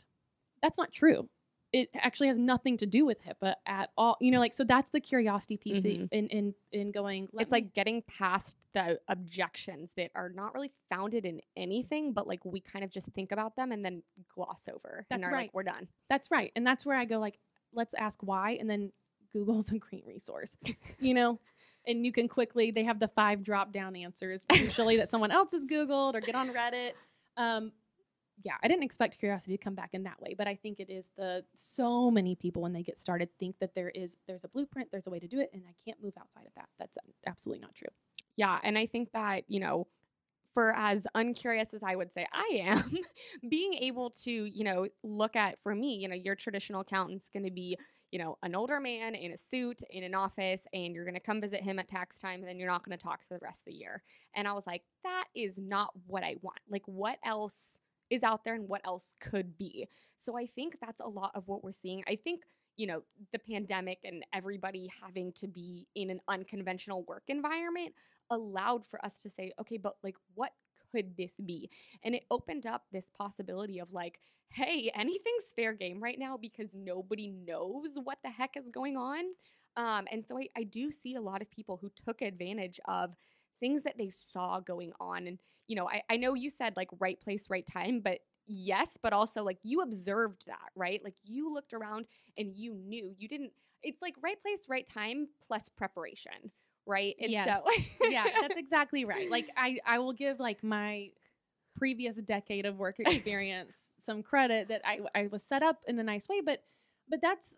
that's 0.63 0.79
not 0.79 0.91
true 0.93 1.29
it 1.73 1.89
actually 1.95 2.29
has 2.29 2.39
nothing 2.39 2.77
to 2.77 2.85
do 2.87 3.05
with 3.07 3.19
hipaa 3.25 3.55
at 3.67 3.89
all 3.97 4.17
you 4.21 4.31
know 4.33 4.39
like 4.41 4.53
so 4.55 4.65
that's 4.65 4.91
the 4.91 5.01
curiosity 5.01 5.57
piece 5.57 5.85
Mhm. 5.85 6.09
in 6.11 6.25
in 6.29 6.55
in 6.73 6.91
going 6.93 7.25
it's 7.25 7.51
me- 7.51 7.57
like 7.59 7.73
getting 7.75 8.03
past 8.03 8.57
the 8.75 8.99
objections 9.09 9.93
that 9.99 10.11
are 10.15 10.29
not 10.31 10.55
really 10.55 10.73
founded 10.91 11.25
in 11.27 11.41
anything, 11.57 12.13
but 12.15 12.27
like 12.27 12.43
we 12.45 12.59
kind 12.61 12.83
of 12.87 12.91
just 12.91 13.07
think 13.09 13.31
about 13.33 13.55
them 13.55 13.71
and 13.71 13.85
then 13.85 14.03
gloss 14.35 14.67
over. 14.75 15.05
and 15.11 15.21
That's 15.23 15.29
are 15.29 15.33
right. 15.35 15.43
like, 15.43 15.55
we're 15.55 15.63
done. 15.63 15.89
that's 16.09 16.31
right 16.31 16.51
and 16.57 16.67
that's 16.67 16.85
where 16.87 16.97
i 16.97 17.05
go 17.05 17.19
like 17.19 17.39
let's 17.75 17.95
ask 17.95 18.19
why 18.23 18.53
and 18.61 18.69
then 18.71 18.93
google's 19.33 19.71
a 19.77 19.79
great 19.79 20.05
resource 20.07 20.57
you 21.01 21.15
know 21.15 21.39
and 21.87 22.05
you 22.07 22.13
can 22.13 22.29
quickly 22.29 22.71
they 22.71 22.85
have 22.85 23.01
the 23.01 23.09
five 23.09 23.43
drop 23.43 23.73
down 23.73 23.97
answers 23.97 24.45
usually 24.53 24.97
that 24.99 25.09
someone 25.09 25.31
else 25.31 25.53
has 25.53 25.65
googled 25.67 26.15
or 26.15 26.21
get 26.21 26.35
on 26.35 26.49
reddit 26.51 26.93
um 27.39 27.73
yeah 28.45 28.55
i 28.63 28.69
didn't 28.69 28.83
expect 28.83 29.19
curiosity 29.19 29.57
to 29.57 29.63
come 29.63 29.75
back 29.75 29.91
in 29.93 30.03
that 30.03 30.21
way 30.21 30.35
but 30.37 30.47
i 30.49 30.55
think 30.55 30.81
it 30.81 30.91
is 30.91 31.11
the 31.17 31.45
so 31.57 32.11
many 32.11 32.35
people 32.35 32.63
when 32.63 32.73
they 32.73 32.83
get 32.83 32.99
started 32.99 33.29
think 33.39 33.57
that 33.61 33.75
there 33.75 33.91
is 33.91 34.17
there's 34.27 34.45
a 34.45 34.49
blueprint 34.49 34.89
there's 34.93 35.07
a 35.07 35.11
way 35.11 35.19
to 35.19 35.29
do 35.29 35.41
it 35.41 35.51
and 35.53 35.63
i 35.69 35.75
can't 35.85 36.03
move 36.03 36.15
outside 36.21 36.47
of 36.47 36.53
that 36.55 36.69
that's 36.79 36.99
absolutely 37.27 37.61
not 37.61 37.75
true 37.75 37.89
Yeah. 38.37 38.59
And 38.63 38.79
I 38.79 38.87
think 38.87 39.13
that, 39.13 39.45
you 39.49 39.61
know, 39.61 39.87
for 40.55 40.75
as 40.77 41.03
uncurious 41.15 41.73
as 41.73 41.83
I 41.83 41.97
would 41.97 42.13
say 42.13 42.27
I 42.33 42.59
am, 42.61 42.95
being 43.49 43.75
able 43.75 44.11
to, 44.25 44.31
you 44.31 44.65
know, 44.65 44.87
look 45.03 45.37
at 45.37 45.59
for 45.63 45.75
me, 45.75 45.97
you 45.97 46.09
know, 46.09 46.15
your 46.15 46.35
traditional 46.35 46.81
accountant's 46.83 47.29
going 47.31 47.45
to 47.45 47.51
be, 47.51 47.79
you 48.11 48.19
know, 48.19 48.37
an 48.43 48.55
older 48.55 48.79
man 48.79 49.15
in 49.15 49.33
a 49.33 49.39
suit 49.39 49.81
in 49.91 50.05
an 50.05 50.15
office, 50.15 50.61
and 50.75 50.95
you're 50.95 51.05
going 51.05 51.15
to 51.15 51.21
come 51.21 51.41
visit 51.41 51.63
him 51.63 51.79
at 51.79 51.89
tax 51.89 52.21
time, 52.21 52.41
and 52.41 52.49
then 52.49 52.59
you're 52.59 52.69
not 52.69 52.85
going 52.85 52.97
to 52.97 53.03
talk 53.03 53.21
for 53.27 53.35
the 53.35 53.45
rest 53.45 53.61
of 53.61 53.67
the 53.67 53.73
year. 53.73 54.03
And 54.35 54.47
I 54.47 54.53
was 54.53 54.67
like, 54.67 54.83
that 55.05 55.25
is 55.35 55.57
not 55.59 55.91
what 56.07 56.23
I 56.23 56.37
want. 56.43 56.59
Like, 56.69 56.83
what 56.87 57.19
else 57.25 57.79
is 58.13 58.23
out 58.23 58.45
there 58.45 58.55
and 58.55 58.69
what 58.69 58.83
else 58.85 59.15
could 59.21 59.57
be? 59.57 59.89
So 60.19 60.37
I 60.37 60.47
think 60.47 60.77
that's 60.81 61.01
a 61.01 61.09
lot 61.09 61.33
of 61.35 61.49
what 61.49 61.65
we're 61.65 61.73
seeing. 61.73 62.05
I 62.07 62.17
think 62.17 62.43
you 62.77 62.87
know, 62.87 63.03
the 63.33 63.39
pandemic 63.39 63.99
and 64.05 64.25
everybody 64.33 64.91
having 65.03 65.33
to 65.33 65.47
be 65.47 65.87
in 65.95 66.11
an 66.11 66.21
unconventional 66.29 67.05
work 67.05 67.25
environment 67.29 67.95
allowed 68.31 68.87
for 68.87 69.05
us 69.05 69.21
to 69.23 69.31
say, 69.31 69.53
okay, 69.61 69.77
but 69.77 69.97
like, 70.03 70.17
what 70.35 70.53
could 70.91 71.17
this 71.17 71.35
be? 71.45 71.71
And 72.03 72.15
it 72.15 72.25
opened 72.31 72.67
up 72.67 72.85
this 72.91 73.11
possibility 73.11 73.79
of 73.79 73.93
like, 73.93 74.21
hey, 74.49 74.91
anything's 74.95 75.53
fair 75.55 75.73
game 75.73 76.03
right 76.03 76.19
now 76.19 76.37
because 76.37 76.69
nobody 76.75 77.29
knows 77.29 77.99
what 78.03 78.19
the 78.23 78.31
heck 78.31 78.57
is 78.57 78.69
going 78.69 78.97
on. 78.97 79.25
Um, 79.77 80.07
and 80.11 80.25
so 80.27 80.39
I, 80.39 80.49
I 80.57 80.63
do 80.65 80.91
see 80.91 81.15
a 81.15 81.21
lot 81.21 81.41
of 81.41 81.51
people 81.51 81.79
who 81.81 81.91
took 82.05 82.21
advantage 82.21 82.81
of 82.87 83.15
things 83.63 83.85
that 83.85 83.97
they 83.97 84.11
saw 84.11 84.61
going 84.61 84.93
on. 85.01 85.27
And, 85.27 85.39
you 85.69 85.77
know, 85.77 85.89
I, 85.89 86.03
I 86.11 86.17
know 86.17 86.35
you 86.35 86.51
said 86.51 86.75
like 86.77 86.89
right 87.01 87.21
place, 87.21 87.49
right 87.49 87.67
time, 87.67 88.01
but 88.01 88.19
yes, 88.47 88.99
but 89.03 89.13
also 89.15 89.43
like 89.43 89.59
you 89.63 89.81
observed 89.83 90.45
that, 90.49 90.71
right? 90.77 91.01
Like 91.03 91.15
you 91.25 91.53
looked 91.55 91.73
around 91.73 92.07
and 92.37 92.55
you 92.55 92.75
knew 92.75 93.15
you 93.19 93.29
didn't, 93.29 93.53
it's 93.83 94.03
like 94.03 94.17
right 94.23 94.41
place, 94.43 94.61
right 94.69 94.87
time 94.87 95.29
plus 95.47 95.69
preparation, 95.69 96.51
right? 96.87 97.15
And 97.21 97.31
Yes. 97.31 97.63
so, 97.63 97.71
yeah 98.11 98.27
that's 98.41 98.57
exactly 98.59 99.05
right 99.05 99.31
like 99.31 99.49
i 99.57 99.79
i 99.87 99.99
will 100.01 100.13
give 100.13 100.41
like 100.41 100.63
my 100.65 101.09
previous 101.77 102.17
decade 102.17 102.67
of 102.67 102.79
work 102.79 102.97
experience 103.01 103.91
some 103.99 104.23
credit 104.23 104.69
that 104.69 104.83
i 104.85 104.99
i 105.15 105.29
was 105.29 105.43
set 105.43 105.63
up 105.63 105.79
in 105.87 105.99
a 105.99 106.03
nice 106.03 106.29
way 106.29 106.41
but 106.45 106.65
but 107.09 107.21
that's 107.23 107.57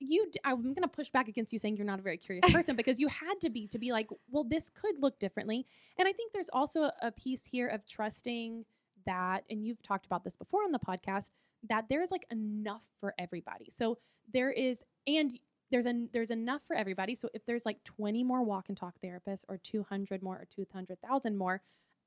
you 0.00 0.30
i'm 0.44 0.62
going 0.62 0.82
to 0.82 0.88
push 0.88 1.10
back 1.10 1.28
against 1.28 1.52
you 1.52 1.58
saying 1.58 1.76
you're 1.76 1.86
not 1.86 1.98
a 1.98 2.02
very 2.02 2.16
curious 2.16 2.44
person 2.52 2.76
because 2.76 2.98
you 2.98 3.08
had 3.08 3.34
to 3.40 3.50
be 3.50 3.66
to 3.66 3.78
be 3.78 3.92
like 3.92 4.08
well 4.30 4.44
this 4.44 4.70
could 4.70 4.94
look 5.00 5.18
differently 5.18 5.66
and 5.98 6.08
i 6.08 6.12
think 6.12 6.32
there's 6.32 6.50
also 6.52 6.90
a, 7.02 7.12
piece 7.12 7.46
here 7.46 7.68
of 7.68 7.86
trusting 7.86 8.64
that 9.06 9.44
and 9.50 9.64
you've 9.64 9.82
talked 9.82 10.06
about 10.06 10.22
this 10.24 10.36
before 10.36 10.62
on 10.64 10.72
the 10.72 10.78
podcast 10.78 11.30
that 11.68 11.86
there's 11.88 12.10
like 12.10 12.26
enough 12.30 12.82
for 13.00 13.14
everybody 13.18 13.66
so 13.70 13.98
there 14.32 14.50
is 14.50 14.84
and 15.06 15.38
there's 15.70 15.86
an 15.86 16.08
there's 16.12 16.30
enough 16.30 16.62
for 16.66 16.76
everybody. 16.76 17.14
So 17.14 17.28
if 17.34 17.44
there's 17.46 17.66
like 17.66 17.82
20 17.84 18.22
more 18.24 18.42
walk 18.42 18.68
and 18.68 18.76
talk 18.76 18.94
therapists 19.04 19.44
or 19.48 19.58
200 19.58 20.22
more 20.22 20.36
or 20.36 20.46
200,000 20.54 21.36
more, 21.36 21.60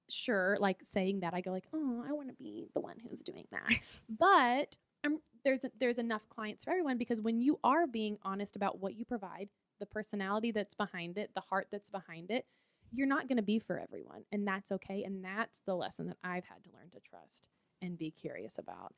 sure, 0.10 0.58
like 0.60 0.80
saying 0.84 1.21
that 1.21 1.34
I 1.34 1.41
go 1.41 1.52
like, 1.52 1.65
"Oh, 1.73 2.04
I 2.08 2.13
want 2.13 2.30
to 2.30 2.36
be 2.36 2.69
the 2.73 2.80
one 2.80 2.97
who's 2.99 3.21
doing 3.21 3.45
that." 3.52 3.80
but 4.10 4.78
um, 5.06 5.19
there's 5.43 5.65
there's 5.80 5.99
enough 5.99 6.28
clients 6.30 6.63
for 6.63 6.71
everyone 6.71 6.97
because 6.97 7.21
when 7.21 7.41
you 7.41 7.60
are 7.63 7.88
being 7.88 8.17
honest 8.23 8.56
about 8.56 8.80
what 8.80 8.95
you 8.95 9.06
provide, 9.06 9.49
the 9.80 9.86
personality 9.86 10.52
that's 10.52 10.73
behind 10.73 11.17
it, 11.17 11.32
the 11.36 11.41
heart 11.41 11.67
that's 11.71 11.89
behind 11.89 12.32
it, 12.32 12.45
you're 12.91 13.08
not 13.08 13.28
going 13.28 13.38
to 13.38 13.43
be 13.43 13.60
for 13.60 13.80
everyone, 13.80 14.23
and 14.32 14.47
that's 14.47 14.71
okay. 14.71 15.04
And 15.04 15.23
that's 15.23 15.62
the 15.65 15.75
lesson 15.75 16.08
that 16.08 16.17
I've 16.23 16.45
had 16.45 16.63
to 16.63 16.71
learn 16.71 16.89
to 16.91 16.99
trust 16.99 17.43
and 17.82 17.97
be 17.97 18.12
curious 18.12 18.58
about. 18.58 18.93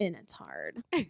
And 0.00 0.16
it's 0.16 0.32
hard. 0.32 0.82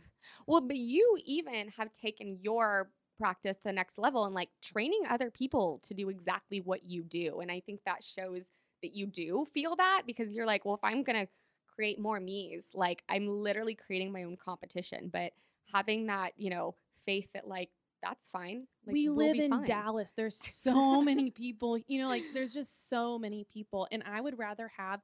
Well, 0.47 0.61
but 0.61 0.77
you 0.77 1.17
even 1.25 1.69
have 1.69 1.93
taken 1.93 2.39
your 2.43 2.91
practice 3.19 3.57
to 3.57 3.63
the 3.65 3.73
next 3.73 3.99
level 3.99 4.25
and 4.25 4.35
like 4.35 4.51
training 4.63 5.03
other 5.09 5.31
people 5.31 5.81
to 5.85 5.95
do 5.95 6.09
exactly 6.09 6.61
what 6.61 6.85
you 6.85 7.03
do. 7.03 7.41
And 7.41 7.51
I 7.51 7.61
think 7.61 7.81
that 7.87 8.03
shows 8.05 8.47
that 8.83 8.95
you 8.95 9.07
do 9.07 9.47
feel 9.53 9.77
that 9.77 10.03
because 10.07 10.35
you're 10.35 10.47
like, 10.47 10.65
well, 10.65 10.75
if 10.75 10.85
I'm 10.85 11.03
going 11.03 11.27
to 11.27 11.33
create 11.79 11.99
more 12.01 12.21
me's, 12.21 12.71
like 12.75 13.03
I'm 13.09 13.29
literally 13.29 13.75
creating 13.75 14.13
my 14.13 14.25
own 14.25 14.37
competition. 14.37 15.11
But 15.13 15.33
having 15.73 16.07
that, 16.07 16.33
you 16.37 16.51
know, 16.51 16.75
faith 17.07 17.29
that 17.35 17.47
like, 17.47 17.71
that's 18.03 18.31
fine. 18.31 18.67
Like, 18.87 18.97
we 18.97 19.09
we'll 19.15 19.31
live 19.31 19.39
in 19.39 19.51
fine. 19.51 19.65
Dallas. 19.65 20.13
There's 20.17 20.37
so 20.37 21.01
many 21.03 21.31
people, 21.31 21.79
you 21.87 22.01
know, 22.01 22.09
like 22.09 22.27
there's 22.33 22.55
just 22.55 22.89
so 22.89 23.19
many 23.19 23.45
people. 23.53 23.87
And 23.93 24.03
I 24.07 24.21
would 24.21 24.39
rather 24.39 24.69
have 24.77 25.01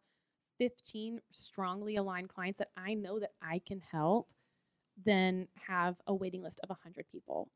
15 0.58 1.20
strongly 1.32 1.96
aligned 1.96 2.28
clients 2.28 2.58
that 2.58 2.70
I 2.76 2.94
know 2.94 3.18
that 3.20 3.32
I 3.42 3.60
can 3.66 3.80
help 3.80 4.28
than 5.04 5.48
have 5.68 5.96
a 6.06 6.14
waiting 6.14 6.42
list 6.42 6.60
of 6.62 6.70
100 6.70 7.06
people 7.08 7.50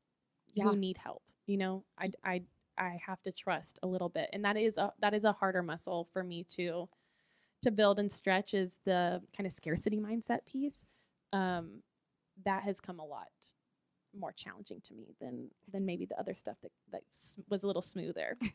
Yeah. 0.54 0.64
who 0.64 0.76
need 0.76 0.98
help. 0.98 1.22
You 1.46 1.58
know, 1.58 1.84
I, 1.98 2.10
I, 2.24 2.42
I 2.78 2.98
have 3.06 3.22
to 3.22 3.32
trust 3.32 3.78
a 3.82 3.86
little 3.88 4.08
bit. 4.08 4.30
And 4.32 4.44
that 4.44 4.56
is 4.56 4.76
a, 4.78 4.92
that 5.00 5.14
is 5.14 5.24
a 5.24 5.32
harder 5.32 5.62
muscle 5.62 6.08
for 6.12 6.22
me 6.24 6.44
to, 6.56 6.88
to 7.62 7.70
build 7.70 7.98
and 7.98 8.10
stretch 8.10 8.54
is 8.54 8.78
the 8.84 9.20
kind 9.36 9.46
of 9.46 9.52
scarcity 9.52 9.98
mindset 9.98 10.46
piece. 10.46 10.84
Um, 11.32 11.82
that 12.44 12.62
has 12.62 12.80
come 12.80 13.00
a 13.00 13.04
lot 13.04 13.28
more 14.18 14.32
challenging 14.32 14.80
to 14.84 14.94
me 14.94 15.14
than, 15.20 15.50
than 15.70 15.84
maybe 15.84 16.06
the 16.06 16.18
other 16.18 16.34
stuff 16.34 16.56
that, 16.62 16.70
that 16.92 17.02
was 17.48 17.64
a 17.64 17.66
little 17.66 17.82
smoother. 17.82 18.38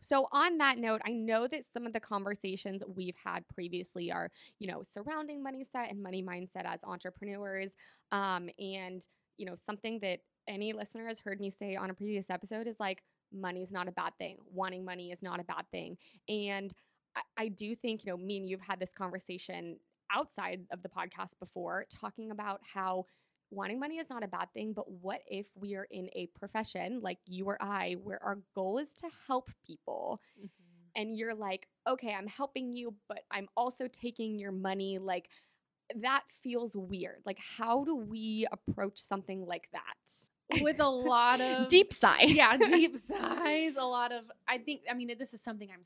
So 0.00 0.28
on 0.32 0.58
that 0.58 0.78
note, 0.78 1.00
I 1.04 1.12
know 1.12 1.48
that 1.48 1.64
some 1.64 1.86
of 1.86 1.92
the 1.92 2.00
conversations 2.00 2.82
we've 2.86 3.16
had 3.22 3.46
previously 3.48 4.12
are, 4.12 4.30
you 4.58 4.70
know, 4.70 4.82
surrounding 4.82 5.42
money 5.42 5.64
set 5.64 5.90
and 5.90 6.02
money 6.02 6.22
mindset 6.22 6.64
as 6.64 6.80
entrepreneurs. 6.84 7.74
Um, 8.12 8.48
and, 8.58 9.06
you 9.36 9.46
know, 9.46 9.54
something 9.54 9.98
that 10.00 10.20
any 10.46 10.72
listener 10.72 11.06
has 11.08 11.18
heard 11.18 11.40
me 11.40 11.50
say 11.50 11.76
on 11.76 11.90
a 11.90 11.94
previous 11.94 12.30
episode 12.30 12.66
is 12.66 12.78
like, 12.78 13.02
money 13.32 13.60
is 13.60 13.70
not 13.70 13.88
a 13.88 13.92
bad 13.92 14.12
thing. 14.18 14.38
Wanting 14.50 14.84
money 14.84 15.10
is 15.10 15.20
not 15.20 15.40
a 15.40 15.44
bad 15.44 15.64
thing. 15.70 15.98
And 16.28 16.72
I, 17.38 17.44
I 17.44 17.48
do 17.48 17.74
think, 17.74 18.04
you 18.04 18.12
know, 18.12 18.16
me 18.16 18.38
and 18.38 18.48
you've 18.48 18.60
had 18.60 18.80
this 18.80 18.92
conversation 18.92 19.78
outside 20.14 20.60
of 20.72 20.82
the 20.82 20.88
podcast 20.88 21.38
before, 21.38 21.86
talking 21.90 22.30
about 22.30 22.60
how 22.62 23.04
wanting 23.50 23.80
money 23.80 23.98
is 23.98 24.10
not 24.10 24.22
a 24.22 24.28
bad 24.28 24.48
thing, 24.52 24.72
but 24.72 24.90
what 24.90 25.20
if 25.26 25.46
we 25.54 25.74
are 25.74 25.86
in 25.90 26.08
a 26.14 26.28
profession 26.38 27.00
like 27.02 27.18
you 27.26 27.46
or 27.46 27.60
I, 27.60 27.96
where 28.02 28.22
our 28.22 28.38
goal 28.54 28.78
is 28.78 28.92
to 28.94 29.08
help 29.26 29.50
people, 29.66 30.20
mm-hmm. 30.38 30.46
and 30.96 31.16
you're 31.16 31.34
like, 31.34 31.68
okay, 31.86 32.14
I'm 32.14 32.26
helping 32.26 32.72
you, 32.72 32.94
but 33.08 33.20
I'm 33.30 33.48
also 33.56 33.88
taking 33.88 34.38
your 34.38 34.52
money? 34.52 34.98
Like, 34.98 35.28
that 35.96 36.24
feels 36.42 36.76
weird. 36.76 37.22
Like, 37.24 37.38
how 37.38 37.84
do 37.84 37.96
we 37.96 38.46
approach 38.52 38.98
something 38.98 39.46
like 39.46 39.68
that? 39.72 40.62
With 40.62 40.80
a 40.80 40.88
lot 40.88 41.40
of 41.40 41.68
Deep 41.68 41.92
sigh. 41.92 42.22
yeah, 42.26 42.56
deep 42.56 42.96
sighs. 43.08 43.76
A 43.76 43.84
lot 43.84 44.12
of. 44.12 44.24
I 44.46 44.58
think. 44.58 44.82
I 44.90 44.94
mean, 44.94 45.12
this 45.18 45.34
is 45.34 45.42
something 45.42 45.68
I'm. 45.72 45.82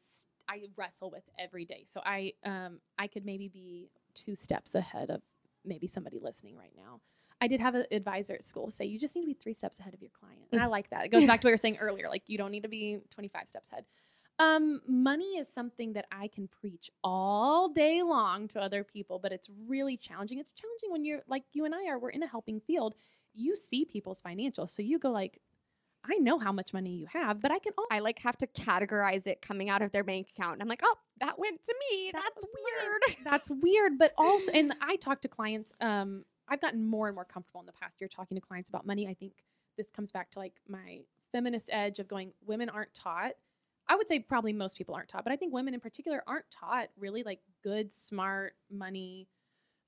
I 0.48 0.62
wrestle 0.76 1.10
with 1.10 1.24
every 1.38 1.64
day. 1.64 1.84
So 1.86 2.00
I. 2.04 2.32
Um. 2.44 2.80
I 2.98 3.06
could 3.06 3.24
maybe 3.24 3.48
be 3.48 3.90
two 4.14 4.36
steps 4.36 4.74
ahead 4.74 5.10
of 5.10 5.22
maybe 5.64 5.88
somebody 5.88 6.18
listening 6.20 6.56
right 6.56 6.72
now. 6.76 7.00
I 7.40 7.48
did 7.48 7.58
have 7.58 7.74
an 7.74 7.86
advisor 7.90 8.34
at 8.34 8.44
school 8.44 8.70
say 8.70 8.84
you 8.84 9.00
just 9.00 9.16
need 9.16 9.22
to 9.22 9.26
be 9.26 9.34
three 9.34 9.54
steps 9.54 9.80
ahead 9.80 9.94
of 9.94 10.00
your 10.00 10.12
client, 10.18 10.42
and 10.52 10.60
I 10.60 10.66
like 10.66 10.90
that. 10.90 11.04
It 11.06 11.08
goes 11.10 11.26
back 11.26 11.40
to 11.40 11.46
what 11.46 11.50
we 11.50 11.54
were 11.54 11.58
saying 11.58 11.78
earlier. 11.78 12.08
Like 12.08 12.22
you 12.28 12.38
don't 12.38 12.52
need 12.52 12.62
to 12.62 12.68
be 12.68 12.98
25 13.10 13.48
steps 13.48 13.70
ahead. 13.72 13.84
Um, 14.38 14.80
money 14.86 15.38
is 15.38 15.48
something 15.52 15.92
that 15.94 16.06
I 16.10 16.28
can 16.28 16.48
preach 16.48 16.90
all 17.04 17.68
day 17.68 18.02
long 18.02 18.48
to 18.48 18.60
other 18.60 18.82
people, 18.84 19.18
but 19.18 19.32
it's 19.32 19.48
really 19.66 19.96
challenging. 19.96 20.38
It's 20.38 20.50
challenging 20.50 20.90
when 20.90 21.04
you're 21.04 21.22
like 21.28 21.44
you 21.52 21.64
and 21.64 21.74
I 21.74 21.88
are. 21.88 21.98
We're 21.98 22.10
in 22.10 22.22
a 22.22 22.28
helping 22.28 22.60
field. 22.60 22.94
You 23.34 23.56
see 23.56 23.84
people's 23.84 24.22
financials, 24.22 24.70
so 24.70 24.82
you 24.82 24.98
go 24.98 25.10
like, 25.10 25.40
I 26.04 26.16
know 26.18 26.38
how 26.38 26.52
much 26.52 26.72
money 26.72 26.90
you 26.90 27.06
have, 27.12 27.40
but 27.40 27.52
I 27.52 27.58
can 27.58 27.72
also 27.78 27.88
I 27.90 28.00
like 28.00 28.18
have 28.20 28.36
to 28.38 28.46
categorize 28.48 29.26
it 29.26 29.40
coming 29.40 29.70
out 29.70 29.82
of 29.82 29.92
their 29.92 30.02
bank 30.02 30.28
account. 30.34 30.60
I'm 30.60 30.68
like, 30.68 30.82
oh, 30.82 30.96
that 31.20 31.38
went 31.38 31.62
to 31.64 31.74
me. 31.90 32.10
That 32.12 32.22
That's 32.34 32.44
was 32.44 32.50
mine." 32.54 32.86
weird. 32.88 33.16
that's 33.24 33.50
weird, 33.50 33.98
but 33.98 34.12
also 34.18 34.50
and 34.52 34.74
I 34.80 34.96
talk 34.96 35.22
to 35.22 35.28
clients 35.28 35.72
um 35.80 36.24
I've 36.48 36.60
gotten 36.60 36.84
more 36.84 37.06
and 37.06 37.14
more 37.14 37.24
comfortable 37.24 37.60
in 37.60 37.66
the 37.66 37.72
past 37.72 38.00
year 38.00 38.08
talking 38.08 38.36
to 38.36 38.40
clients 38.40 38.68
about 38.68 38.84
money. 38.84 39.06
I 39.06 39.14
think 39.14 39.32
this 39.78 39.90
comes 39.90 40.10
back 40.10 40.30
to 40.32 40.38
like 40.38 40.54
my 40.68 41.00
feminist 41.30 41.70
edge 41.72 41.98
of 41.98 42.08
going 42.08 42.32
women 42.44 42.68
aren't 42.68 42.94
taught. 42.94 43.32
I 43.88 43.96
would 43.96 44.08
say 44.08 44.18
probably 44.20 44.52
most 44.52 44.76
people 44.76 44.94
aren't 44.94 45.08
taught, 45.08 45.24
but 45.24 45.32
I 45.32 45.36
think 45.36 45.52
women 45.52 45.74
in 45.74 45.80
particular 45.80 46.22
aren't 46.26 46.50
taught 46.50 46.88
really 46.98 47.22
like 47.22 47.40
good 47.62 47.92
smart 47.92 48.54
money 48.70 49.28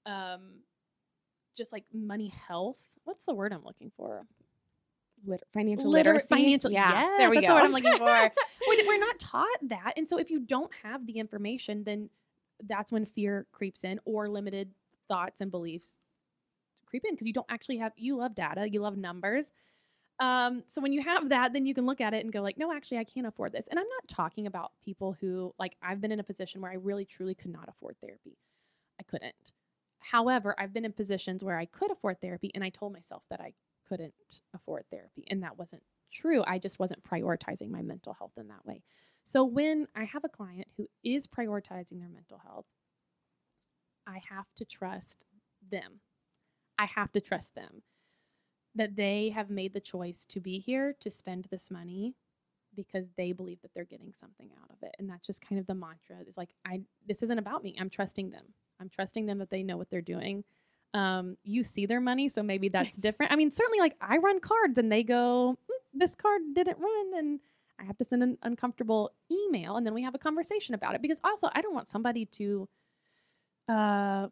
um 0.07 0.61
just 1.57 1.73
like 1.73 1.85
money 1.93 2.29
health. 2.29 2.85
What's 3.05 3.27
the 3.27 3.35
word 3.35 3.53
I'm 3.53 3.65
looking 3.65 3.91
for? 3.97 4.27
Liter- 5.27 5.45
financial 5.53 5.91
Liter- 5.91 6.11
literacy. 6.13 6.27
financial 6.29 6.71
Yeah, 6.71 6.91
yes, 6.93 7.11
there 7.19 7.31
we 7.31 7.37
that's 7.37 7.47
go. 7.47 7.55
the 7.55 7.55
word 7.61 7.65
I'm 7.65 7.73
looking 7.73 7.97
for. 7.99 8.05
we're, 8.69 8.87
we're 8.87 8.99
not 8.99 9.19
taught 9.19 9.47
that 9.63 9.95
and 9.97 10.07
so 10.09 10.19
if 10.19 10.31
you 10.31 10.41
don't 10.41 10.71
have 10.83 11.07
the 11.07 11.15
information 11.19 11.85
then 11.85 12.09
that's 12.67 12.93
when 12.93 13.05
fear 13.05 13.47
creeps 13.53 13.85
in 13.85 13.99
or 14.05 14.29
limited 14.29 14.71
thoughts 15.09 15.41
and 15.41 15.51
beliefs 15.51 15.97
creep 16.87 17.05
in 17.05 17.15
because 17.15 17.27
you 17.27 17.33
don't 17.33 17.47
actually 17.51 17.79
have 17.79 17.93
you 17.97 18.17
love 18.17 18.35
data 18.35 18.69
you 18.71 18.81
love 18.81 18.97
numbers 18.97 19.49
um, 20.21 20.63
so 20.69 20.81
when 20.81 20.93
you 20.93 21.03
have 21.03 21.29
that 21.31 21.53
then 21.53 21.67
you 21.67 21.75
can 21.75 21.87
look 21.87 22.01
at 22.01 22.15
it 22.15 22.23
and 22.25 22.33
go 22.33 22.41
like 22.41 22.57
no 22.57 22.73
actually 22.73 22.99
i 22.99 23.05
can't 23.05 23.27
afford 23.27 23.53
this 23.53 23.67
and 23.69 23.81
i'm 23.81 23.89
not 23.89 24.07
talking 24.09 24.47
about 24.47 24.71
people 24.85 25.17
who 25.21 25.53
like 25.59 25.75
i've 25.83 26.01
been 26.01 26.13
in 26.13 26.21
a 26.21 26.25
position 26.25 26.61
where 26.61 26.71
i 26.71 26.77
really 26.77 27.05
truly 27.05 27.35
could 27.35 27.51
not 27.51 27.69
afford 27.69 27.97
therapy 28.01 28.39
i 29.01 29.03
couldn't 29.03 29.53
however 29.99 30.55
i've 30.59 30.73
been 30.73 30.85
in 30.85 30.93
positions 30.93 31.43
where 31.43 31.59
i 31.59 31.65
could 31.65 31.91
afford 31.91 32.21
therapy 32.21 32.51
and 32.55 32.63
i 32.63 32.69
told 32.69 32.93
myself 32.93 33.25
that 33.29 33.41
i 33.41 33.53
couldn't 33.89 34.43
afford 34.55 34.85
therapy 34.91 35.25
and 35.31 35.43
that 35.43 35.59
wasn't 35.59 35.83
true 36.13 36.43
i 36.47 36.59
just 36.59 36.79
wasn't 36.79 37.03
prioritizing 37.05 37.71
my 37.71 37.83
mental 37.83 38.15
health 38.15 38.33
in 38.37 38.49
that 38.49 38.65
way 38.65 38.83
so 39.25 39.43
when 39.43 39.89
I 39.97 40.05
have 40.05 40.25
a 40.25 40.29
client 40.29 40.69
who 40.77 40.89
is 41.03 41.27
prioritizing 41.27 41.99
their 41.99 42.11
mental 42.11 42.39
health, 42.45 42.67
I 44.07 44.21
have 44.31 44.47
to 44.57 44.67
trust 44.67 45.25
them. 45.71 46.01
I 46.79 46.85
have 46.85 47.11
to 47.13 47.21
trust 47.23 47.55
them 47.55 47.83
that 48.75 48.97
they 48.97 49.31
have 49.31 49.49
made 49.49 49.73
the 49.73 49.81
choice 49.81 50.27
to 50.27 50.41
be 50.41 50.59
here 50.59 50.95
to 51.01 51.11
spend 51.11 51.47
this 51.51 51.71
money 51.71 52.15
because 52.77 53.07
they 53.17 53.33
believe 53.33 53.63
that 53.63 53.71
they're 53.73 53.85
getting 53.85 54.13
something 54.13 54.51
out 54.61 54.71
of 54.71 54.77
it. 54.83 54.95
And 54.99 55.09
that's 55.09 55.27
just 55.27 55.41
kind 55.41 55.59
of 55.59 55.67
the 55.67 55.75
mantra. 55.75 56.17
It's 56.21 56.37
like 56.37 56.55
I 56.67 56.83
this 57.07 57.23
isn't 57.23 57.39
about 57.39 57.63
me. 57.63 57.77
I'm 57.79 57.89
trusting 57.89 58.31
them. 58.31 58.53
I'm 58.81 58.91
trusting 58.91 59.25
them 59.25 59.39
that 59.39 59.51
they 59.51 59.63
know 59.63 59.79
what 59.79 59.89
they're 59.89 60.03
doing. 60.03 60.45
Um, 60.95 61.37
you 61.43 61.65
see 61.65 61.87
their 61.87 62.01
money, 62.01 62.29
so 62.29 62.43
maybe 62.43 62.69
that's 62.77 62.97
different. 62.97 63.33
I 63.33 63.37
mean, 63.37 63.51
certainly 63.51 63.81
like 63.81 63.97
I 64.01 64.19
run 64.19 64.41
cards 64.41 64.79
and 64.79 64.91
they 64.91 65.03
go, 65.03 65.59
"Mm, 65.71 65.99
this 65.99 66.15
card 66.15 66.43
didn't 66.55 66.79
run 66.79 67.19
and 67.19 67.41
I 67.79 67.85
have 67.85 67.99
to 67.99 68.05
send 68.05 68.23
an 68.23 68.39
uncomfortable 68.43 69.13
email 69.31 69.77
and 69.77 69.85
then 69.87 69.95
we 69.95 70.03
have 70.05 70.15
a 70.15 70.19
conversation 70.19 70.75
about 70.75 70.95
it 70.95 71.03
because 71.03 71.21
also 71.25 71.49
I 71.53 71.61
don't 71.61 71.75
want 71.75 71.89
somebody 71.89 72.25
to 72.27 72.69
uh 73.69 74.29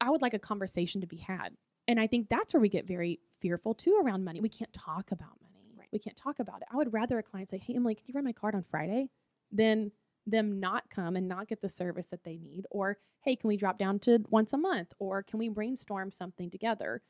I 0.00 0.10
would 0.10 0.22
like 0.22 0.34
a 0.34 0.38
conversation 0.38 1.00
to 1.00 1.06
be 1.06 1.18
had. 1.18 1.50
And 1.86 2.00
I 2.00 2.08
think 2.08 2.28
that's 2.28 2.52
where 2.52 2.60
we 2.60 2.68
get 2.68 2.86
very 2.86 3.20
fearful 3.40 3.74
too 3.74 4.00
around 4.02 4.24
money. 4.24 4.40
We 4.40 4.48
can't 4.48 4.72
talk 4.72 5.12
about 5.12 5.36
money. 5.54 5.72
Right. 5.78 5.88
We 5.92 6.00
can't 6.00 6.16
talk 6.16 6.40
about 6.40 6.62
it. 6.62 6.68
I 6.72 6.76
would 6.76 6.92
rather 6.92 7.18
a 7.18 7.22
client 7.22 7.50
say, 7.50 7.58
"Hey, 7.58 7.74
Emily, 7.74 7.94
can 7.94 8.04
you 8.08 8.14
run 8.14 8.24
my 8.24 8.32
card 8.32 8.54
on 8.54 8.64
Friday?" 8.64 9.10
than 9.52 9.92
them 10.26 10.60
not 10.60 10.90
come 10.90 11.16
and 11.16 11.28
not 11.28 11.48
get 11.48 11.60
the 11.60 11.68
service 11.68 12.06
that 12.06 12.24
they 12.24 12.36
need 12.36 12.66
or, 12.70 12.98
"Hey, 13.22 13.36
can 13.36 13.48
we 13.48 13.56
drop 13.56 13.78
down 13.78 13.98
to 14.00 14.24
once 14.30 14.52
a 14.52 14.58
month 14.58 14.92
or 14.98 15.22
can 15.22 15.38
we 15.38 15.48
brainstorm 15.48 16.12
something 16.12 16.50
together?" 16.50 17.02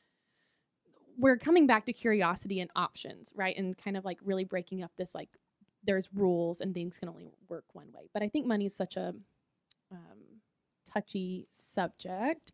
We're 1.19 1.37
coming 1.37 1.67
back 1.67 1.87
to 1.87 1.93
curiosity 1.93 2.61
and 2.61 2.71
options, 2.75 3.33
right? 3.37 3.57
And 3.57 3.77
kind 3.77 3.97
of 3.97 4.05
like 4.05 4.19
really 4.23 4.45
breaking 4.45 4.83
up 4.83 4.93
this 4.97 5.15
like 5.15 5.29
there's 5.85 6.09
rules 6.15 6.61
and 6.61 6.75
things 6.75 6.99
can 6.99 7.09
only 7.09 7.27
work 7.49 7.65
one 7.73 7.93
way. 7.93 8.09
But 8.13 8.23
I 8.23 8.29
think 8.29 8.47
money 8.47 8.67
is 8.67 8.75
such 8.75 8.97
a 8.97 9.15
um, 9.91 10.41
touchy 10.87 11.49
subject. 11.51 12.53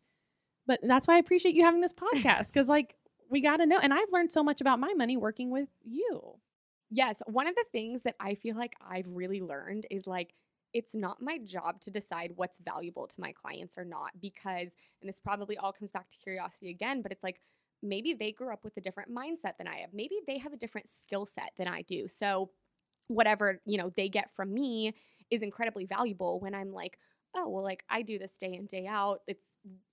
But 0.67 0.79
that's 0.83 1.07
why 1.07 1.15
I 1.15 1.19
appreciate 1.19 1.55
you 1.55 1.63
having 1.63 1.81
this 1.81 1.93
podcast 2.13 2.47
because, 2.47 2.67
like, 2.67 2.95
we 3.29 3.41
got 3.41 3.57
to 3.57 3.65
know. 3.65 3.79
And 3.81 3.93
I've 3.93 4.11
learned 4.11 4.31
so 4.31 4.43
much 4.43 4.61
about 4.61 4.79
my 4.79 4.93
money 4.93 5.17
working 5.17 5.51
with 5.51 5.69
you. 5.83 6.39
Yes, 6.91 7.21
one 7.27 7.47
of 7.47 7.55
the 7.55 7.65
things 7.71 8.01
that 8.03 8.15
I 8.19 8.35
feel 8.35 8.55
like 8.55 8.75
I've 8.87 9.07
really 9.07 9.41
learned 9.41 9.85
is 9.91 10.07
like 10.07 10.33
it's 10.73 10.93
not 10.93 11.21
my 11.21 11.37
job 11.39 11.79
to 11.81 11.91
decide 11.91 12.33
what's 12.35 12.59
valuable 12.59 13.07
to 13.07 13.19
my 13.19 13.31
clients 13.31 13.77
or 13.77 13.85
not 13.85 14.11
because 14.21 14.69
and 15.01 15.09
this 15.09 15.19
probably 15.19 15.57
all 15.57 15.73
comes 15.73 15.91
back 15.91 16.09
to 16.09 16.17
curiosity 16.17 16.69
again, 16.69 17.01
but 17.01 17.11
it's 17.11 17.23
like 17.23 17.41
maybe 17.81 18.13
they 18.13 18.31
grew 18.31 18.53
up 18.53 18.63
with 18.63 18.77
a 18.77 18.81
different 18.81 19.13
mindset 19.13 19.57
than 19.57 19.67
I 19.67 19.77
have. 19.77 19.93
Maybe 19.93 20.15
they 20.27 20.37
have 20.37 20.53
a 20.53 20.57
different 20.57 20.87
skill 20.87 21.25
set 21.25 21.51
than 21.57 21.67
I 21.67 21.81
do. 21.83 22.07
So 22.07 22.51
whatever, 23.07 23.61
you 23.65 23.77
know, 23.77 23.89
they 23.89 24.09
get 24.09 24.29
from 24.35 24.53
me 24.53 24.93
is 25.31 25.41
incredibly 25.41 25.85
valuable 25.85 26.39
when 26.39 26.53
I'm 26.53 26.71
like, 26.71 26.99
oh, 27.35 27.47
well 27.47 27.63
like 27.63 27.83
I 27.89 28.01
do 28.01 28.19
this 28.19 28.37
day 28.37 28.53
in 28.53 28.65
day 28.65 28.85
out. 28.85 29.21
It's 29.27 29.43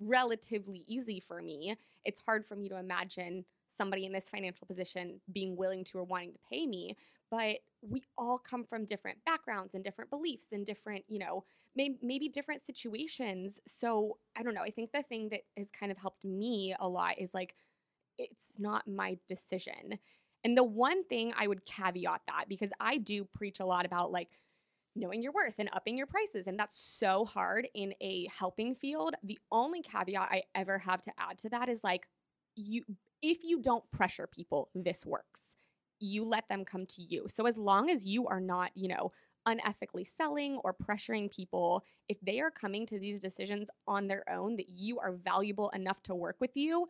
relatively 0.00 0.84
easy 0.86 1.20
for 1.20 1.40
me. 1.40 1.76
It's 2.04 2.20
hard 2.20 2.46
for 2.46 2.56
me 2.56 2.68
to 2.68 2.78
imagine 2.78 3.44
somebody 3.68 4.06
in 4.06 4.12
this 4.12 4.28
financial 4.28 4.66
position 4.66 5.20
being 5.32 5.56
willing 5.56 5.84
to 5.84 5.98
or 5.98 6.04
wanting 6.04 6.32
to 6.32 6.38
pay 6.50 6.66
me 6.66 6.96
but 7.30 7.58
we 7.82 8.02
all 8.18 8.38
come 8.38 8.64
from 8.64 8.84
different 8.84 9.18
backgrounds 9.24 9.74
and 9.74 9.84
different 9.84 10.10
beliefs 10.10 10.46
and 10.52 10.66
different 10.66 11.04
you 11.08 11.18
know 11.18 11.44
may- 11.76 11.98
maybe 12.02 12.28
different 12.28 12.66
situations. 12.66 13.60
So 13.66 14.18
i 14.36 14.42
don't 14.42 14.54
know 14.54 14.62
i 14.62 14.70
think 14.70 14.92
the 14.92 15.02
thing 15.02 15.28
that 15.30 15.42
has 15.56 15.68
kind 15.70 15.92
of 15.92 15.98
helped 15.98 16.24
me 16.24 16.74
a 16.80 16.88
lot 16.88 17.18
is 17.18 17.32
like 17.34 17.54
it's 18.18 18.58
not 18.58 18.88
my 18.88 19.18
decision. 19.28 19.98
And 20.44 20.56
the 20.56 20.64
one 20.64 21.04
thing 21.04 21.32
i 21.38 21.46
would 21.46 21.64
caveat 21.66 22.22
that 22.28 22.46
because 22.48 22.70
i 22.80 22.98
do 22.98 23.24
preach 23.24 23.60
a 23.60 23.66
lot 23.66 23.84
about 23.86 24.12
like 24.12 24.28
knowing 24.94 25.22
your 25.22 25.32
worth 25.32 25.54
and 25.58 25.68
upping 25.72 25.96
your 25.98 26.06
prices 26.06 26.46
and 26.46 26.58
that's 26.58 26.78
so 26.78 27.24
hard 27.24 27.68
in 27.74 27.94
a 28.00 28.26
helping 28.36 28.74
field. 28.74 29.14
The 29.24 29.38
only 29.52 29.82
caveat 29.82 30.28
i 30.30 30.42
ever 30.54 30.78
have 30.78 31.02
to 31.02 31.12
add 31.18 31.38
to 31.40 31.48
that 31.50 31.68
is 31.68 31.82
like 31.84 32.08
you 32.54 32.84
if 33.22 33.44
you 33.44 33.60
don't 33.60 33.90
pressure 33.90 34.26
people, 34.26 34.70
this 34.74 35.04
works. 35.04 35.55
You 35.98 36.24
let 36.24 36.48
them 36.48 36.64
come 36.64 36.86
to 36.86 37.02
you. 37.02 37.26
So 37.28 37.46
as 37.46 37.56
long 37.56 37.90
as 37.90 38.04
you 38.04 38.26
are 38.26 38.40
not, 38.40 38.70
you 38.74 38.88
know, 38.88 39.12
unethically 39.46 40.06
selling 40.06 40.56
or 40.64 40.74
pressuring 40.74 41.30
people, 41.30 41.84
if 42.08 42.18
they 42.20 42.40
are 42.40 42.50
coming 42.50 42.86
to 42.86 42.98
these 42.98 43.20
decisions 43.20 43.68
on 43.86 44.08
their 44.08 44.28
own 44.30 44.56
that 44.56 44.68
you 44.68 44.98
are 44.98 45.12
valuable 45.12 45.70
enough 45.70 46.02
to 46.02 46.14
work 46.14 46.36
with 46.40 46.56
you, 46.56 46.88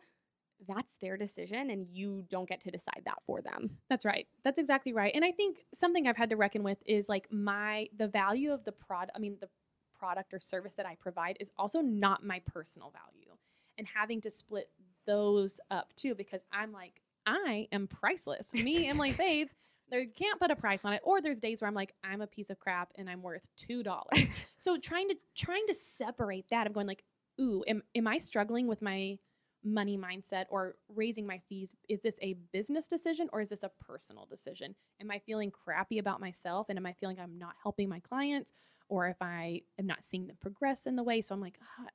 that's 0.67 0.97
their 0.97 1.17
decision 1.17 1.69
and 1.69 1.87
you 1.91 2.23
don't 2.29 2.49
get 2.49 2.61
to 2.61 2.71
decide 2.71 3.01
that 3.05 3.19
for 3.25 3.41
them. 3.41 3.77
That's 3.89 4.05
right. 4.05 4.27
That's 4.43 4.59
exactly 4.59 4.93
right. 4.93 5.11
And 5.13 5.23
I 5.23 5.31
think 5.31 5.65
something 5.73 6.07
I've 6.07 6.17
had 6.17 6.31
to 6.31 6.35
reckon 6.35 6.63
with 6.63 6.79
is 6.85 7.07
like 7.07 7.27
my 7.31 7.87
the 7.95 8.07
value 8.07 8.51
of 8.51 8.63
the 8.63 8.71
product, 8.71 9.11
I 9.15 9.19
mean 9.19 9.37
the 9.39 9.49
product 9.97 10.33
or 10.33 10.39
service 10.39 10.73
that 10.75 10.85
I 10.85 10.95
provide 10.95 11.37
is 11.39 11.51
also 11.57 11.81
not 11.81 12.23
my 12.23 12.41
personal 12.45 12.91
value. 12.91 13.35
And 13.77 13.87
having 13.87 14.21
to 14.21 14.31
split 14.31 14.69
those 15.05 15.59
up 15.69 15.93
too 15.95 16.15
because 16.15 16.43
I'm 16.51 16.71
like 16.71 17.01
I 17.27 17.67
am 17.71 17.87
priceless. 17.87 18.53
Me, 18.53 18.87
Emily 18.87 19.11
Faith, 19.13 19.49
there 19.89 20.05
can't 20.05 20.39
put 20.39 20.49
a 20.49 20.55
price 20.55 20.85
on 20.85 20.93
it. 20.93 21.01
Or 21.03 21.21
there's 21.21 21.39
days 21.39 21.61
where 21.61 21.67
I'm 21.67 21.75
like, 21.75 21.93
I'm 22.03 22.21
a 22.21 22.27
piece 22.27 22.49
of 22.49 22.57
crap 22.57 22.89
and 22.97 23.09
I'm 23.09 23.21
worth 23.21 23.47
two 23.57 23.83
dollars. 23.83 24.25
so 24.57 24.77
trying 24.77 25.09
to 25.09 25.15
trying 25.35 25.67
to 25.67 25.73
separate 25.73 26.45
that, 26.49 26.65
I'm 26.65 26.73
going 26.73 26.87
like, 26.87 27.03
ooh, 27.39 27.63
am 27.67 27.83
am 27.95 28.07
I 28.07 28.17
struggling 28.17 28.67
with 28.67 28.81
my 28.81 29.17
money 29.63 29.97
mindset 29.97 30.45
or 30.49 30.75
raising 30.95 31.27
my 31.27 31.41
fees? 31.49 31.75
Is 31.89 31.99
this 32.01 32.15
a 32.21 32.35
business 32.53 32.87
decision 32.87 33.27
or 33.33 33.41
is 33.41 33.49
this 33.49 33.63
a 33.63 33.71
personal 33.85 34.25
decision? 34.25 34.75
Am 35.01 35.11
I 35.11 35.19
feeling 35.19 35.51
crappy 35.51 35.99
about 35.99 36.21
myself 36.21 36.67
and 36.69 36.79
am 36.79 36.85
I 36.85 36.93
feeling 36.93 37.19
I'm 37.19 37.37
not 37.37 37.55
helping 37.61 37.89
my 37.89 37.99
clients? 37.99 38.53
Or 38.87 39.07
if 39.07 39.17
I 39.19 39.61
am 39.77 39.85
not 39.85 40.05
seeing 40.05 40.27
them 40.27 40.37
progress 40.39 40.85
in 40.85 40.95
the 40.95 41.03
way. 41.03 41.21
So 41.21 41.35
I'm 41.35 41.41
like, 41.41 41.59
oh, 41.61 41.87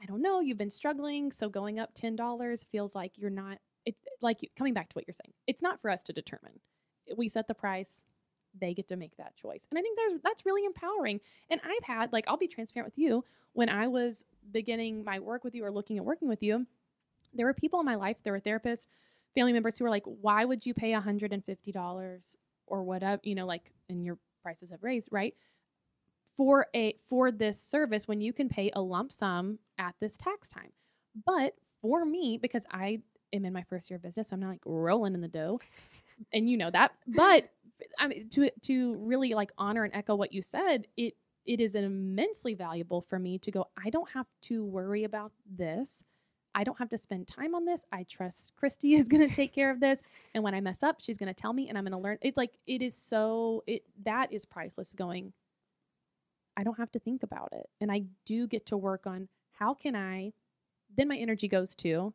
I 0.00 0.06
don't 0.06 0.22
know, 0.22 0.40
you've 0.40 0.58
been 0.58 0.70
struggling. 0.70 1.32
So 1.32 1.48
going 1.48 1.80
up 1.80 1.94
$10 1.94 2.64
feels 2.70 2.94
like 2.94 3.12
you're 3.16 3.30
not, 3.30 3.58
it's 3.86 3.98
like 4.20 4.38
coming 4.56 4.74
back 4.74 4.88
to 4.90 4.94
what 4.94 5.06
you're 5.06 5.14
saying. 5.14 5.32
It's 5.46 5.62
not 5.62 5.80
for 5.80 5.90
us 5.90 6.02
to 6.04 6.12
determine. 6.12 6.60
We 7.16 7.28
set 7.28 7.48
the 7.48 7.54
price, 7.54 8.02
they 8.58 8.74
get 8.74 8.88
to 8.88 8.96
make 8.96 9.16
that 9.16 9.36
choice. 9.36 9.66
And 9.70 9.78
I 9.78 9.82
think 9.82 9.96
there's 9.96 10.20
that's 10.22 10.46
really 10.46 10.64
empowering. 10.64 11.20
And 11.50 11.60
I've 11.64 11.84
had 11.84 12.12
like 12.12 12.24
I'll 12.28 12.36
be 12.36 12.48
transparent 12.48 12.86
with 12.92 12.98
you 12.98 13.24
when 13.52 13.68
I 13.68 13.86
was 13.88 14.24
beginning 14.50 15.04
my 15.04 15.18
work 15.18 15.44
with 15.44 15.54
you 15.54 15.64
or 15.64 15.70
looking 15.70 15.98
at 15.98 16.04
working 16.04 16.28
with 16.28 16.42
you, 16.42 16.66
there 17.34 17.46
were 17.46 17.54
people 17.54 17.80
in 17.80 17.86
my 17.86 17.94
life, 17.94 18.16
there 18.22 18.32
were 18.32 18.40
therapists, 18.40 18.86
family 19.34 19.52
members 19.52 19.78
who 19.78 19.84
were 19.84 19.90
like, 19.90 20.04
"Why 20.04 20.44
would 20.44 20.64
you 20.66 20.74
pay 20.74 20.92
$150 20.92 22.36
or 22.66 22.82
whatever, 22.82 23.20
you 23.24 23.34
know, 23.34 23.46
like 23.46 23.72
and 23.88 24.04
your 24.04 24.18
prices 24.42 24.70
have 24.70 24.82
raised, 24.82 25.08
right? 25.12 25.34
For 26.36 26.66
a 26.74 26.94
for 27.04 27.30
this 27.30 27.60
service 27.60 28.08
when 28.08 28.20
you 28.20 28.32
can 28.32 28.48
pay 28.48 28.70
a 28.74 28.80
lump 28.80 29.12
sum 29.12 29.58
at 29.78 29.94
this 30.00 30.16
tax 30.16 30.48
time." 30.48 30.72
But 31.26 31.54
for 31.80 32.04
me 32.04 32.38
because 32.38 32.66
I 32.70 33.02
am 33.32 33.44
in 33.44 33.52
my 33.52 33.62
first 33.62 33.90
year 33.90 33.96
of 33.96 34.02
business, 34.02 34.28
So 34.28 34.34
I'm 34.34 34.40
not 34.40 34.50
like 34.50 34.62
rolling 34.64 35.14
in 35.14 35.20
the 35.20 35.28
dough. 35.28 35.60
And 36.32 36.48
you 36.50 36.56
know 36.56 36.70
that. 36.70 36.92
But 37.06 37.50
I 37.98 38.08
mean, 38.08 38.28
to 38.30 38.50
to 38.62 38.96
really 38.96 39.34
like 39.34 39.52
honor 39.58 39.84
and 39.84 39.94
echo 39.94 40.14
what 40.14 40.32
you 40.32 40.42
said, 40.42 40.86
it 40.96 41.14
it 41.46 41.60
is 41.60 41.74
immensely 41.74 42.54
valuable 42.54 43.00
for 43.00 43.18
me 43.18 43.38
to 43.38 43.50
go. 43.50 43.66
I 43.82 43.90
don't 43.90 44.08
have 44.10 44.26
to 44.42 44.64
worry 44.64 45.04
about 45.04 45.32
this. 45.50 46.02
I 46.54 46.64
don't 46.64 46.78
have 46.78 46.88
to 46.90 46.98
spend 46.98 47.28
time 47.28 47.54
on 47.54 47.64
this. 47.64 47.84
I 47.92 48.04
trust 48.04 48.52
Christy 48.56 48.94
is 48.94 49.08
going 49.08 49.26
to 49.26 49.34
take 49.34 49.54
care 49.54 49.70
of 49.70 49.80
this, 49.80 50.02
and 50.34 50.44
when 50.44 50.54
I 50.54 50.60
mess 50.60 50.82
up, 50.82 51.00
she's 51.00 51.18
going 51.18 51.32
to 51.32 51.40
tell 51.40 51.52
me, 51.52 51.68
and 51.68 51.78
I'm 51.78 51.84
going 51.84 51.92
to 51.92 51.98
learn. 51.98 52.18
It's 52.20 52.36
like 52.36 52.58
it 52.66 52.82
is 52.82 52.94
so 52.94 53.62
it 53.66 53.82
that 54.04 54.32
is 54.32 54.44
priceless. 54.44 54.92
Going, 54.92 55.32
I 56.56 56.64
don't 56.64 56.78
have 56.78 56.90
to 56.92 56.98
think 56.98 57.22
about 57.22 57.48
it, 57.52 57.68
and 57.80 57.90
I 57.90 58.02
do 58.26 58.46
get 58.46 58.66
to 58.66 58.76
work 58.76 59.06
on 59.06 59.28
how 59.52 59.74
can 59.74 59.96
I. 59.96 60.32
Then 60.96 61.06
my 61.06 61.16
energy 61.16 61.46
goes 61.46 61.76
to, 61.76 62.12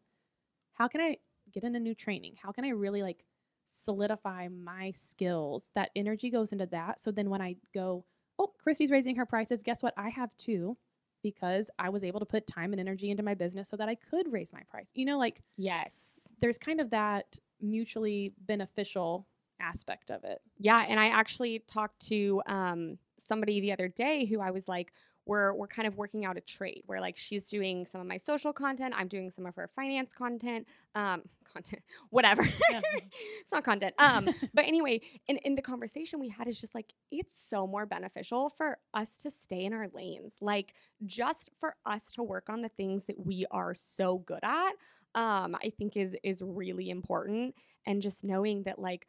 how 0.75 0.87
can 0.87 1.01
I 1.01 1.17
get 1.51 1.63
in 1.63 1.75
a 1.75 1.79
new 1.79 1.95
training? 1.95 2.35
How 2.41 2.51
can 2.51 2.63
I 2.63 2.69
really 2.69 3.01
like 3.01 3.25
solidify 3.67 4.47
my 4.47 4.91
skills. 4.91 5.69
That 5.75 5.91
energy 5.95 6.29
goes 6.29 6.51
into 6.51 6.65
that. 6.67 6.99
So 6.99 7.11
then 7.11 7.29
when 7.29 7.41
I 7.41 7.55
go, 7.73 8.05
oh, 8.39 8.51
Christy's 8.61 8.91
raising 8.91 9.15
her 9.15 9.25
prices, 9.25 9.63
guess 9.63 9.83
what? 9.83 9.93
I 9.97 10.09
have 10.09 10.35
too 10.37 10.77
because 11.23 11.71
I 11.79 11.89
was 11.89 12.03
able 12.03 12.19
to 12.19 12.25
put 12.25 12.45
time 12.45 12.71
and 12.71 12.79
energy 12.79 13.09
into 13.09 13.23
my 13.23 13.33
business 13.33 13.69
so 13.69 13.77
that 13.77 13.89
I 13.89 13.95
could 13.95 14.31
raise 14.31 14.53
my 14.53 14.61
price. 14.69 14.91
You 14.93 15.05
know, 15.05 15.17
like, 15.17 15.41
yes, 15.57 16.19
there's 16.39 16.59
kind 16.59 16.79
of 16.79 16.91
that 16.91 17.39
mutually 17.59 18.33
beneficial 18.45 19.25
aspect 19.59 20.11
of 20.11 20.23
it. 20.23 20.39
Yeah. 20.59 20.85
And 20.87 20.99
I 20.99 21.07
actually 21.07 21.63
talked 21.67 21.99
to 22.09 22.43
um, 22.45 22.99
somebody 23.27 23.59
the 23.59 23.71
other 23.71 23.87
day 23.87 24.25
who 24.25 24.39
I 24.39 24.51
was 24.51 24.67
like, 24.67 24.91
we're 25.25 25.53
we're 25.53 25.67
kind 25.67 25.87
of 25.87 25.97
working 25.97 26.25
out 26.25 26.37
a 26.37 26.41
trade 26.41 26.83
where 26.85 27.01
like 27.01 27.17
she's 27.17 27.43
doing 27.43 27.85
some 27.85 28.01
of 28.01 28.07
my 28.07 28.17
social 28.17 28.53
content, 28.53 28.93
I'm 28.97 29.07
doing 29.07 29.29
some 29.29 29.45
of 29.45 29.55
her 29.55 29.69
finance 29.75 30.13
content, 30.13 30.67
um, 30.93 31.23
content, 31.53 31.81
whatever. 32.09 32.43
Yeah. 32.69 32.81
it's 33.41 33.51
not 33.51 33.63
content. 33.63 33.95
Um, 33.97 34.29
but 34.53 34.65
anyway, 34.65 35.01
in 35.27 35.37
in 35.37 35.55
the 35.55 35.61
conversation 35.61 36.19
we 36.19 36.29
had 36.29 36.47
is 36.47 36.59
just 36.59 36.75
like 36.75 36.93
it's 37.11 37.39
so 37.39 37.65
more 37.65 37.85
beneficial 37.85 38.49
for 38.49 38.77
us 38.93 39.17
to 39.17 39.31
stay 39.31 39.65
in 39.65 39.73
our 39.73 39.87
lanes, 39.93 40.37
like 40.41 40.73
just 41.05 41.49
for 41.59 41.75
us 41.85 42.11
to 42.11 42.23
work 42.23 42.49
on 42.49 42.61
the 42.61 42.69
things 42.69 43.05
that 43.05 43.25
we 43.25 43.45
are 43.51 43.73
so 43.73 44.19
good 44.19 44.43
at. 44.43 44.73
Um, 45.15 45.55
I 45.55 45.71
think 45.77 45.97
is 45.97 46.15
is 46.23 46.41
really 46.43 46.89
important, 46.89 47.55
and 47.85 48.01
just 48.01 48.23
knowing 48.23 48.63
that 48.63 48.79
like 48.79 49.07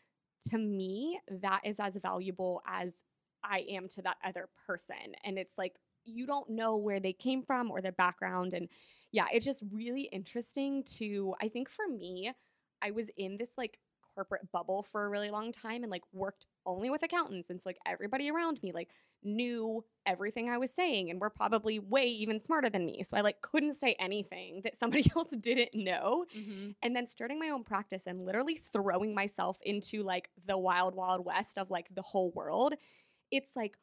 to 0.50 0.58
me 0.58 1.18
that 1.28 1.60
is 1.64 1.80
as 1.80 1.96
valuable 1.96 2.62
as 2.66 2.96
I 3.42 3.64
am 3.68 3.88
to 3.90 4.02
that 4.02 4.16
other 4.24 4.48
person. 4.66 5.14
And 5.24 5.38
it's 5.38 5.56
like 5.56 5.74
you 6.06 6.26
don't 6.26 6.50
know 6.50 6.76
where 6.76 7.00
they 7.00 7.12
came 7.12 7.42
from 7.42 7.70
or 7.70 7.80
their 7.80 7.92
background. 7.92 8.54
And 8.54 8.68
yeah, 9.12 9.26
it's 9.32 9.44
just 9.44 9.62
really 9.70 10.02
interesting 10.12 10.82
to, 10.98 11.34
I 11.40 11.48
think 11.48 11.68
for 11.68 11.88
me, 11.88 12.32
I 12.82 12.90
was 12.90 13.06
in 13.16 13.36
this 13.36 13.50
like 13.56 13.78
corporate 14.14 14.50
bubble 14.50 14.82
for 14.82 15.04
a 15.04 15.08
really 15.10 15.30
long 15.30 15.52
time 15.52 15.82
and 15.82 15.90
like 15.90 16.02
worked 16.12 16.46
only 16.64 16.90
with 16.90 17.02
accountants. 17.02 17.50
And 17.50 17.60
so 17.60 17.68
like 17.68 17.78
everybody 17.86 18.30
around 18.30 18.60
me 18.62 18.72
like 18.72 18.88
knew 19.22 19.84
everything 20.06 20.48
I 20.48 20.58
was 20.58 20.70
saying 20.70 21.10
and 21.10 21.20
were 21.20 21.30
probably 21.30 21.78
way 21.78 22.06
even 22.06 22.42
smarter 22.42 22.70
than 22.70 22.86
me. 22.86 23.02
So 23.02 23.16
I 23.16 23.20
like 23.20 23.40
couldn't 23.42 23.74
say 23.74 23.94
anything 23.98 24.62
that 24.64 24.76
somebody 24.76 25.04
else 25.16 25.30
didn't 25.40 25.74
know. 25.74 26.24
Mm-hmm. 26.36 26.70
And 26.82 26.96
then 26.96 27.06
starting 27.06 27.38
my 27.38 27.50
own 27.50 27.64
practice 27.64 28.04
and 28.06 28.24
literally 28.24 28.60
throwing 28.72 29.14
myself 29.14 29.58
into 29.62 30.02
like 30.02 30.30
the 30.46 30.56
wild, 30.56 30.94
wild 30.94 31.24
west 31.24 31.58
of 31.58 31.70
like 31.70 31.88
the 31.94 32.02
whole 32.02 32.30
world. 32.32 32.74
It's 33.30 33.54
like, 33.54 33.76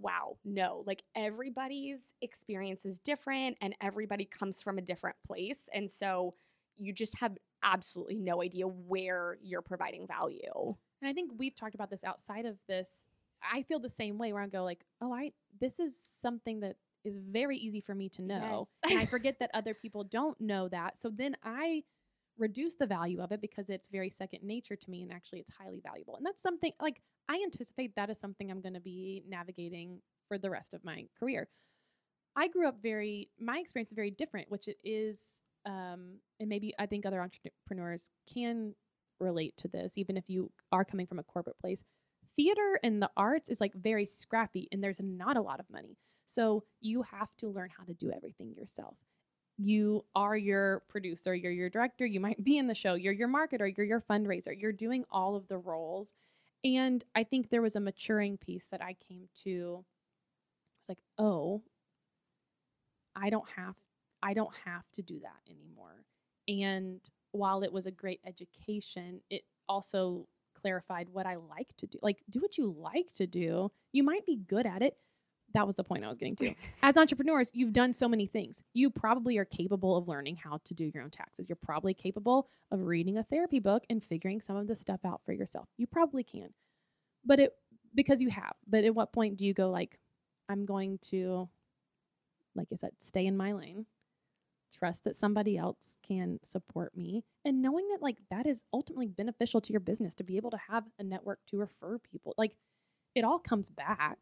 wow, 0.00 0.36
no, 0.44 0.82
like 0.86 1.02
everybody's 1.14 1.98
experience 2.22 2.84
is 2.84 2.98
different 2.98 3.56
and 3.60 3.74
everybody 3.80 4.24
comes 4.24 4.62
from 4.62 4.78
a 4.78 4.82
different 4.82 5.16
place. 5.26 5.68
And 5.72 5.90
so 5.90 6.32
you 6.76 6.92
just 6.92 7.16
have 7.18 7.36
absolutely 7.62 8.16
no 8.16 8.42
idea 8.42 8.66
where 8.66 9.38
you're 9.42 9.62
providing 9.62 10.06
value. 10.06 10.74
And 11.02 11.08
I 11.08 11.12
think 11.12 11.32
we've 11.36 11.54
talked 11.54 11.74
about 11.74 11.90
this 11.90 12.04
outside 12.04 12.46
of 12.46 12.56
this. 12.68 13.06
I 13.52 13.62
feel 13.62 13.78
the 13.78 13.88
same 13.88 14.18
way 14.18 14.32
where 14.32 14.42
I 14.42 14.46
go 14.46 14.64
like, 14.64 14.84
"Oh, 15.00 15.12
I 15.12 15.32
this 15.60 15.78
is 15.78 15.96
something 16.00 16.60
that 16.60 16.76
is 17.04 17.16
very 17.16 17.56
easy 17.56 17.80
for 17.80 17.94
me 17.94 18.08
to 18.10 18.22
know." 18.22 18.68
Yes. 18.84 18.90
and 18.92 19.00
I 19.00 19.06
forget 19.10 19.38
that 19.40 19.50
other 19.54 19.74
people 19.74 20.04
don't 20.04 20.40
know 20.40 20.68
that. 20.68 20.98
So 20.98 21.10
then 21.10 21.36
I 21.44 21.84
reduce 22.36 22.76
the 22.76 22.86
value 22.86 23.20
of 23.20 23.32
it 23.32 23.40
because 23.40 23.68
it's 23.68 23.88
very 23.88 24.10
second 24.10 24.42
nature 24.44 24.76
to 24.76 24.90
me 24.90 25.02
and 25.02 25.12
actually 25.12 25.40
it's 25.40 25.50
highly 25.50 25.80
valuable. 25.80 26.16
And 26.16 26.24
that's 26.24 26.42
something 26.42 26.72
like 26.80 27.02
I 27.28 27.40
anticipate 27.44 27.94
that 27.96 28.10
is 28.10 28.18
something 28.18 28.50
I'm 28.50 28.60
going 28.60 28.74
to 28.74 28.80
be 28.80 29.22
navigating 29.28 30.00
for 30.28 30.38
the 30.38 30.50
rest 30.50 30.74
of 30.74 30.84
my 30.84 31.06
career. 31.18 31.48
I 32.36 32.48
grew 32.48 32.68
up 32.68 32.76
very, 32.82 33.28
my 33.40 33.58
experience 33.58 33.90
is 33.90 33.96
very 33.96 34.10
different, 34.10 34.50
which 34.50 34.68
it 34.68 34.78
is, 34.84 35.40
um, 35.66 36.18
and 36.40 36.48
maybe 36.48 36.72
I 36.78 36.86
think 36.86 37.04
other 37.04 37.20
entrepreneurs 37.20 38.10
can 38.32 38.74
relate 39.20 39.56
to 39.58 39.68
this, 39.68 39.98
even 39.98 40.16
if 40.16 40.30
you 40.30 40.50
are 40.70 40.84
coming 40.84 41.06
from 41.06 41.18
a 41.18 41.24
corporate 41.24 41.58
place. 41.58 41.82
Theater 42.36 42.78
and 42.84 43.02
the 43.02 43.10
arts 43.16 43.50
is 43.50 43.60
like 43.60 43.74
very 43.74 44.06
scrappy, 44.06 44.68
and 44.70 44.82
there's 44.82 45.00
not 45.00 45.36
a 45.36 45.42
lot 45.42 45.58
of 45.58 45.68
money. 45.68 45.96
So 46.26 46.64
you 46.80 47.02
have 47.02 47.34
to 47.38 47.48
learn 47.48 47.70
how 47.76 47.84
to 47.84 47.94
do 47.94 48.12
everything 48.12 48.54
yourself. 48.54 48.96
You 49.56 50.04
are 50.14 50.36
your 50.36 50.84
producer, 50.88 51.34
you're 51.34 51.50
your 51.50 51.68
director, 51.68 52.06
you 52.06 52.20
might 52.20 52.44
be 52.44 52.58
in 52.58 52.68
the 52.68 52.74
show, 52.74 52.94
you're 52.94 53.12
your 53.12 53.28
marketer, 53.28 53.76
you're 53.76 53.86
your 53.86 54.00
fundraiser, 54.00 54.54
you're 54.56 54.70
doing 54.70 55.04
all 55.10 55.34
of 55.34 55.48
the 55.48 55.58
roles 55.58 56.14
and 56.64 57.04
I 57.14 57.24
think 57.24 57.50
there 57.50 57.62
was 57.62 57.76
a 57.76 57.80
maturing 57.80 58.36
piece 58.36 58.66
that 58.70 58.82
I 58.82 58.94
came 59.08 59.28
to. 59.44 59.84
I 59.84 60.80
was 60.80 60.88
like, 60.88 61.02
oh, 61.18 61.62
I 63.14 63.30
don't 63.30 63.48
have 63.56 63.74
I 64.22 64.34
don't 64.34 64.54
have 64.64 64.84
to 64.94 65.02
do 65.02 65.20
that 65.20 65.52
anymore. 65.52 66.04
And 66.48 67.00
while 67.32 67.62
it 67.62 67.72
was 67.72 67.86
a 67.86 67.90
great 67.92 68.20
education, 68.26 69.20
it 69.30 69.42
also 69.68 70.26
clarified 70.60 71.08
what 71.10 71.26
I 71.26 71.36
like 71.36 71.68
to 71.78 71.86
do. 71.86 71.98
Like, 72.02 72.18
do 72.28 72.40
what 72.40 72.58
you 72.58 72.74
like 72.76 73.12
to 73.14 73.26
do. 73.26 73.70
You 73.92 74.02
might 74.02 74.26
be 74.26 74.36
good 74.36 74.66
at 74.66 74.82
it 74.82 74.96
that 75.54 75.66
was 75.66 75.76
the 75.76 75.84
point 75.84 76.04
I 76.04 76.08
was 76.08 76.18
getting 76.18 76.36
to. 76.36 76.54
As 76.82 76.96
entrepreneurs, 76.96 77.50
you've 77.52 77.72
done 77.72 77.92
so 77.92 78.08
many 78.08 78.26
things. 78.26 78.62
You 78.74 78.90
probably 78.90 79.38
are 79.38 79.44
capable 79.44 79.96
of 79.96 80.08
learning 80.08 80.36
how 80.36 80.60
to 80.64 80.74
do 80.74 80.90
your 80.92 81.02
own 81.02 81.10
taxes. 81.10 81.48
You're 81.48 81.56
probably 81.56 81.94
capable 81.94 82.48
of 82.70 82.82
reading 82.82 83.16
a 83.16 83.22
therapy 83.24 83.58
book 83.58 83.84
and 83.88 84.04
figuring 84.04 84.40
some 84.40 84.56
of 84.56 84.66
this 84.66 84.80
stuff 84.80 85.00
out 85.04 85.22
for 85.24 85.32
yourself. 85.32 85.68
You 85.78 85.86
probably 85.86 86.22
can. 86.22 86.50
But 87.24 87.40
it 87.40 87.54
because 87.94 88.20
you 88.20 88.30
have. 88.30 88.52
But 88.66 88.84
at 88.84 88.94
what 88.94 89.12
point 89.12 89.36
do 89.36 89.46
you 89.46 89.54
go 89.54 89.70
like 89.70 89.98
I'm 90.48 90.66
going 90.66 90.98
to 91.10 91.48
like 92.54 92.68
I 92.72 92.76
said, 92.76 92.92
stay 92.98 93.26
in 93.26 93.36
my 93.36 93.52
lane. 93.52 93.86
Trust 94.72 95.04
that 95.04 95.16
somebody 95.16 95.56
else 95.56 95.96
can 96.06 96.40
support 96.44 96.94
me 96.94 97.24
and 97.44 97.62
knowing 97.62 97.88
that 97.88 98.02
like 98.02 98.18
that 98.30 98.46
is 98.46 98.62
ultimately 98.72 99.06
beneficial 99.06 99.62
to 99.62 99.72
your 99.72 99.80
business 99.80 100.14
to 100.16 100.24
be 100.24 100.36
able 100.36 100.50
to 100.50 100.58
have 100.68 100.84
a 100.98 101.02
network 101.02 101.38
to 101.46 101.56
refer 101.56 101.98
people. 101.98 102.34
Like 102.36 102.52
it 103.14 103.24
all 103.24 103.38
comes 103.38 103.70
back 103.70 104.18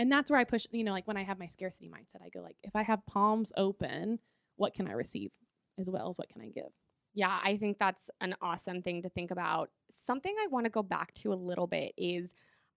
and 0.00 0.10
that's 0.10 0.30
where 0.30 0.40
I 0.40 0.44
push, 0.44 0.66
you 0.72 0.82
know, 0.82 0.92
like 0.92 1.06
when 1.06 1.18
I 1.18 1.24
have 1.24 1.38
my 1.38 1.46
scarcity 1.46 1.90
mindset, 1.90 2.24
I 2.24 2.30
go 2.30 2.40
like, 2.40 2.56
if 2.62 2.74
I 2.74 2.82
have 2.82 3.04
palms 3.04 3.52
open, 3.58 4.18
what 4.56 4.72
can 4.72 4.88
I 4.88 4.92
receive 4.92 5.30
as 5.78 5.90
well 5.90 6.08
as 6.08 6.16
what 6.16 6.30
can 6.30 6.40
I 6.40 6.48
give? 6.48 6.72
Yeah, 7.12 7.38
I 7.44 7.58
think 7.58 7.78
that's 7.78 8.08
an 8.22 8.34
awesome 8.40 8.80
thing 8.80 9.02
to 9.02 9.10
think 9.10 9.30
about. 9.30 9.68
Something 9.90 10.34
I 10.42 10.46
want 10.46 10.64
to 10.64 10.70
go 10.70 10.82
back 10.82 11.12
to 11.16 11.34
a 11.34 11.34
little 11.34 11.66
bit 11.66 11.92
is 11.98 12.30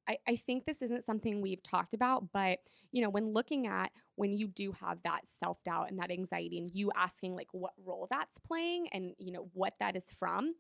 I, 0.06 0.18
I 0.28 0.36
think 0.36 0.66
this 0.66 0.82
isn't 0.82 1.06
something 1.06 1.42
we've 1.42 1.64
talked 1.64 1.94
about, 1.94 2.26
but 2.34 2.60
you 2.92 3.02
know, 3.02 3.10
when 3.10 3.32
looking 3.32 3.68
at 3.68 3.94
when 4.16 4.34
you 4.34 4.50
do 4.50 4.74
have 4.74 4.98
that 5.06 5.22
self-doubt 5.40 5.92
and 5.92 6.00
that 6.00 6.12
anxiety 6.12 6.58
and 6.58 6.70
you 6.74 6.92
asking 6.94 7.36
like 7.36 7.48
what 7.54 7.72
role 7.86 8.06
that's 8.12 8.38
playing 8.38 8.90
and 8.92 9.14
you 9.18 9.32
know 9.32 9.48
what 9.54 9.76
that 9.80 9.96
is 9.96 10.12
from, 10.12 10.56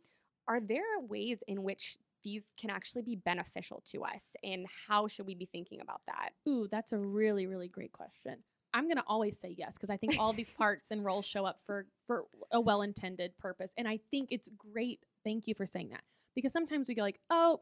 are 0.47 0.61
there 0.61 0.83
ways 1.01 1.43
in 1.45 1.61
which 1.61 1.97
these 2.23 2.45
can 2.59 2.69
actually 2.69 3.01
be 3.01 3.15
beneficial 3.15 3.83
to 3.91 4.03
us 4.03 4.35
and 4.43 4.65
how 4.87 5.07
should 5.07 5.25
we 5.25 5.35
be 5.35 5.45
thinking 5.45 5.81
about 5.81 6.01
that? 6.07 6.29
Ooh, 6.47 6.67
that's 6.69 6.93
a 6.93 6.97
really, 6.97 7.47
really 7.47 7.67
great 7.67 7.91
question. 7.91 8.37
I'm 8.73 8.87
gonna 8.87 9.03
always 9.07 9.39
say 9.39 9.53
yes 9.57 9.73
because 9.73 9.89
I 9.89 9.97
think 9.97 10.17
all 10.17 10.33
these 10.33 10.51
parts 10.57 10.89
and 10.91 11.05
roles 11.05 11.25
show 11.25 11.45
up 11.45 11.59
for 11.65 11.85
for 12.07 12.25
a 12.51 12.59
well 12.59 12.81
intended 12.81 13.37
purpose, 13.37 13.71
and 13.77 13.87
I 13.87 13.99
think 14.09 14.29
it's 14.31 14.49
great. 14.57 14.99
Thank 15.23 15.47
you 15.47 15.53
for 15.53 15.65
saying 15.65 15.89
that 15.89 16.01
because 16.35 16.51
sometimes 16.51 16.89
we 16.89 16.95
go 16.95 17.01
like, 17.01 17.19
oh, 17.29 17.61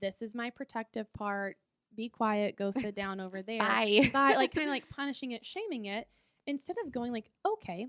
this 0.00 0.22
is 0.22 0.34
my 0.34 0.50
protective 0.50 1.12
part. 1.12 1.56
Be 1.96 2.08
quiet. 2.08 2.56
Go 2.56 2.70
sit 2.70 2.94
down 2.96 3.20
over 3.20 3.42
there. 3.42 3.58
Bye. 3.58 4.10
Bye. 4.12 4.34
Like 4.36 4.54
kind 4.54 4.68
of 4.68 4.72
like 4.72 4.88
punishing 4.90 5.32
it, 5.32 5.44
shaming 5.44 5.86
it, 5.86 6.06
instead 6.46 6.76
of 6.84 6.92
going 6.92 7.12
like, 7.12 7.30
okay. 7.46 7.86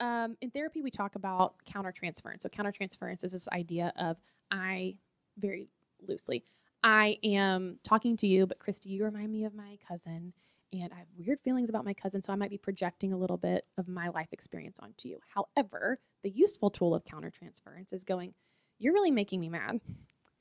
Um, 0.00 0.36
in 0.40 0.50
therapy, 0.50 0.82
we 0.82 0.90
talk 0.90 1.14
about 1.14 1.54
countertransference. 1.70 2.42
So 2.42 2.48
countertransference 2.48 3.22
is 3.24 3.32
this 3.32 3.48
idea 3.48 3.92
of 3.96 4.16
I, 4.50 4.96
very 5.38 5.68
loosely, 6.06 6.44
I 6.82 7.18
am 7.22 7.78
talking 7.84 8.16
to 8.18 8.26
you, 8.26 8.46
but 8.46 8.58
Christy, 8.58 8.90
you 8.90 9.04
remind 9.04 9.32
me 9.32 9.44
of 9.44 9.54
my 9.54 9.78
cousin 9.86 10.32
and 10.72 10.92
I 10.92 10.96
have 10.96 11.06
weird 11.18 11.38
feelings 11.40 11.68
about 11.68 11.84
my 11.84 11.92
cousin, 11.92 12.22
so 12.22 12.32
I 12.32 12.36
might 12.36 12.50
be 12.50 12.58
projecting 12.58 13.12
a 13.12 13.16
little 13.16 13.36
bit 13.36 13.66
of 13.76 13.88
my 13.88 14.08
life 14.08 14.28
experience 14.32 14.80
onto 14.80 15.08
you. 15.08 15.18
However, 15.34 15.98
the 16.22 16.30
useful 16.30 16.70
tool 16.70 16.94
of 16.94 17.04
countertransference 17.04 17.92
is 17.92 18.04
going, 18.04 18.32
You're 18.78 18.94
really 18.94 19.10
making 19.10 19.40
me 19.40 19.50
mad, 19.50 19.80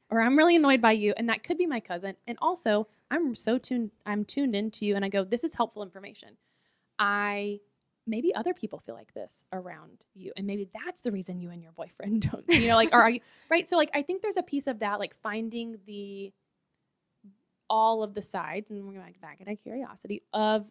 or 0.10 0.22
I'm 0.22 0.38
really 0.38 0.56
annoyed 0.56 0.82
by 0.82 0.94
you, 0.94 1.14
and 1.18 1.28
that 1.28 1.44
could 1.44 1.58
be 1.58 1.68
my 1.68 1.82
cousin. 1.82 2.16
And 2.28 2.38
also, 2.42 2.88
I'm 3.10 3.36
so 3.36 3.58
tuned, 3.58 3.92
I'm 4.06 4.24
tuned 4.24 4.56
into 4.56 4.86
you, 4.86 4.96
and 4.96 5.04
I 5.04 5.10
go, 5.10 5.26
This 5.26 5.44
is 5.44 5.54
helpful 5.54 5.84
information. 5.84 6.38
I 6.98 7.60
maybe 8.08 8.34
other 8.34 8.54
people 8.54 8.80
feel 8.80 8.96
like 8.96 9.14
this 9.14 9.44
around 9.54 10.04
you 10.16 10.32
and 10.36 10.48
maybe 10.48 10.68
that's 10.74 11.02
the 11.02 11.12
reason 11.12 11.40
you 11.40 11.52
and 11.52 11.62
your 11.62 11.72
boyfriend 11.74 12.22
don't 12.32 12.44
you 12.50 12.68
know 12.68 12.76
like 12.76 12.94
are 12.94 13.10
you 13.10 13.20
right 13.52 13.68
so 13.68 13.78
like 13.78 13.92
i 13.94 14.02
think 14.02 14.22
there's 14.22 14.38
a 14.38 14.44
piece 14.44 14.68
of 14.68 14.80
that 14.80 15.00
like 15.00 15.16
finding 15.22 15.78
the 15.86 16.34
all 17.72 18.04
of 18.04 18.14
the 18.14 18.22
sides, 18.22 18.70
and 18.70 18.86
we're 18.86 18.94
going 18.94 19.16
back 19.22 19.40
at 19.46 19.60
curiosity 19.60 20.22
of 20.34 20.66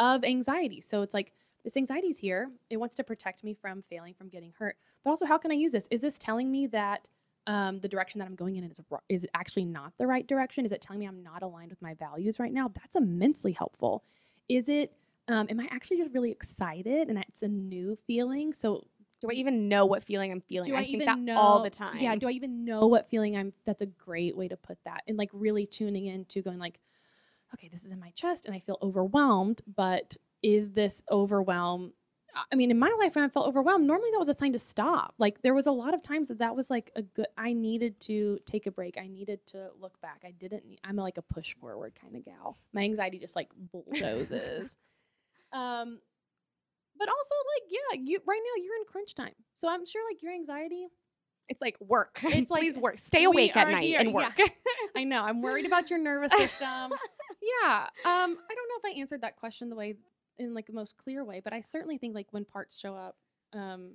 of 0.00 0.24
anxiety. 0.24 0.80
So 0.80 1.02
it's 1.02 1.14
like 1.14 1.32
this 1.62 1.76
anxiety 1.76 2.08
is 2.08 2.18
here. 2.18 2.50
It 2.70 2.78
wants 2.78 2.96
to 2.96 3.04
protect 3.04 3.44
me 3.44 3.54
from 3.54 3.82
failing, 3.90 4.14
from 4.14 4.28
getting 4.28 4.54
hurt. 4.58 4.76
But 5.04 5.10
also, 5.10 5.26
how 5.26 5.36
can 5.38 5.52
I 5.52 5.54
use 5.54 5.72
this? 5.72 5.86
Is 5.90 6.00
this 6.00 6.18
telling 6.18 6.50
me 6.50 6.66
that 6.68 7.06
um, 7.46 7.80
the 7.80 7.88
direction 7.88 8.18
that 8.20 8.24
I'm 8.24 8.34
going 8.34 8.56
in 8.56 8.64
is 8.64 8.80
is 9.10 9.26
actually 9.34 9.66
not 9.66 9.92
the 9.98 10.06
right 10.06 10.26
direction? 10.26 10.64
Is 10.64 10.72
it 10.72 10.80
telling 10.80 11.00
me 11.00 11.06
I'm 11.06 11.22
not 11.22 11.42
aligned 11.42 11.70
with 11.70 11.82
my 11.82 11.94
values 11.94 12.40
right 12.40 12.52
now? 12.52 12.72
That's 12.74 12.96
immensely 12.96 13.52
helpful. 13.52 14.02
Is 14.48 14.70
it? 14.70 14.92
Um, 15.28 15.46
am 15.50 15.60
I 15.60 15.68
actually 15.70 15.98
just 15.98 16.10
really 16.12 16.30
excited 16.30 17.08
and 17.08 17.18
it's 17.18 17.42
a 17.42 17.48
new 17.48 17.98
feeling? 18.06 18.52
So 18.54 18.86
do 19.20 19.28
I 19.30 19.34
even 19.34 19.68
know 19.68 19.84
what 19.84 20.02
feeling 20.02 20.30
I'm 20.30 20.40
feeling? 20.40 20.70
Do 20.70 20.76
I, 20.76 20.80
I 20.80 20.84
think 20.84 21.04
that 21.04 21.18
know 21.18 21.36
all 21.36 21.62
the 21.62 21.70
time. 21.70 21.98
Yeah. 21.98 22.14
Do 22.16 22.28
I 22.28 22.32
even 22.32 22.64
know 22.64 22.86
what 22.86 23.10
feeling 23.10 23.36
I'm? 23.36 23.52
That's 23.66 23.82
a 23.82 23.86
great 23.86 24.36
way 24.36 24.48
to 24.48 24.56
put 24.56 24.78
that. 24.84 25.02
And 25.08 25.18
like 25.18 25.30
really 25.32 25.66
tuning 25.66 26.06
into 26.06 26.40
going 26.40 26.58
like, 26.58 26.78
okay, 27.54 27.68
this 27.68 27.84
is 27.84 27.90
in 27.90 27.98
my 27.98 28.10
chest 28.10 28.46
and 28.46 28.54
I 28.54 28.60
feel 28.60 28.78
overwhelmed. 28.80 29.60
But 29.74 30.16
is 30.42 30.70
this 30.70 31.02
overwhelm? 31.10 31.92
I 32.52 32.54
mean, 32.54 32.70
in 32.70 32.78
my 32.78 32.94
life, 33.00 33.16
when 33.16 33.24
I 33.24 33.28
felt 33.28 33.48
overwhelmed, 33.48 33.86
normally 33.86 34.10
that 34.12 34.18
was 34.18 34.28
a 34.28 34.34
sign 34.34 34.52
to 34.52 34.58
stop. 34.58 35.14
Like 35.18 35.42
there 35.42 35.54
was 35.54 35.66
a 35.66 35.72
lot 35.72 35.94
of 35.94 36.02
times 36.02 36.28
that 36.28 36.38
that 36.38 36.54
was 36.54 36.70
like 36.70 36.92
a 36.94 37.02
good. 37.02 37.26
I 37.36 37.54
needed 37.54 37.98
to 38.02 38.38
take 38.46 38.66
a 38.66 38.70
break. 38.70 38.98
I 38.98 39.08
needed 39.08 39.44
to 39.48 39.70
look 39.80 40.00
back. 40.00 40.22
I 40.24 40.30
didn't. 40.30 40.64
Need, 40.66 40.78
I'm 40.84 40.94
like 40.94 41.18
a 41.18 41.22
push 41.22 41.54
forward 41.54 41.94
kind 42.00 42.14
of 42.14 42.24
gal. 42.24 42.58
My 42.72 42.82
anxiety 42.82 43.18
just 43.18 43.34
like 43.34 43.48
bulldozes. 43.72 44.76
Um, 45.52 46.00
but 46.98 47.08
also 47.08 47.34
like 47.54 47.70
yeah 47.70 48.00
you 48.02 48.20
right 48.26 48.40
now 48.42 48.62
you're 48.62 48.76
in 48.76 48.84
crunch 48.86 49.14
time. 49.14 49.34
So 49.52 49.68
i'm 49.68 49.86
sure 49.86 50.02
like 50.10 50.22
your 50.22 50.32
anxiety 50.32 50.88
it's 51.48 51.60
like 51.60 51.76
work. 51.80 52.20
It's 52.24 52.50
like, 52.50 52.60
please 52.60 52.78
work. 52.78 52.98
Stay 52.98 53.24
awake 53.24 53.56
at 53.56 53.70
night 53.70 53.84
here, 53.84 54.00
and 54.00 54.10
yeah. 54.10 54.14
work. 54.14 54.38
I 54.96 55.04
know. 55.04 55.22
I'm 55.22 55.40
worried 55.40 55.64
about 55.66 55.90
your 55.90 55.98
nervous 55.98 56.32
system. 56.32 56.92
Yeah. 57.62 57.86
Um 58.04 58.36
i 58.50 58.54
don't 58.54 58.68
know 58.68 58.78
if 58.82 58.84
i 58.96 58.98
answered 58.98 59.22
that 59.22 59.36
question 59.36 59.70
the 59.70 59.76
way 59.76 59.94
in 60.38 60.54
like 60.54 60.66
the 60.66 60.72
most 60.72 60.96
clear 60.96 61.24
way 61.24 61.40
but 61.42 61.52
i 61.52 61.60
certainly 61.60 61.96
think 61.96 62.14
like 62.14 62.26
when 62.30 62.44
parts 62.44 62.78
show 62.78 62.94
up 62.94 63.16
um 63.54 63.94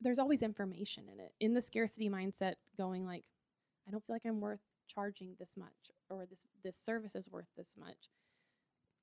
there's 0.00 0.18
always 0.18 0.42
information 0.42 1.04
in 1.12 1.20
it. 1.20 1.32
In 1.40 1.54
the 1.54 1.60
scarcity 1.60 2.08
mindset 2.08 2.54
going 2.76 3.04
like 3.04 3.24
i 3.86 3.90
don't 3.90 4.04
feel 4.06 4.14
like 4.14 4.22
i'm 4.24 4.40
worth 4.40 4.60
charging 4.88 5.34
this 5.38 5.56
much 5.56 5.90
or 6.08 6.24
this 6.24 6.44
this 6.62 6.78
service 6.78 7.14
is 7.14 7.28
worth 7.28 7.48
this 7.56 7.74
much 7.78 8.08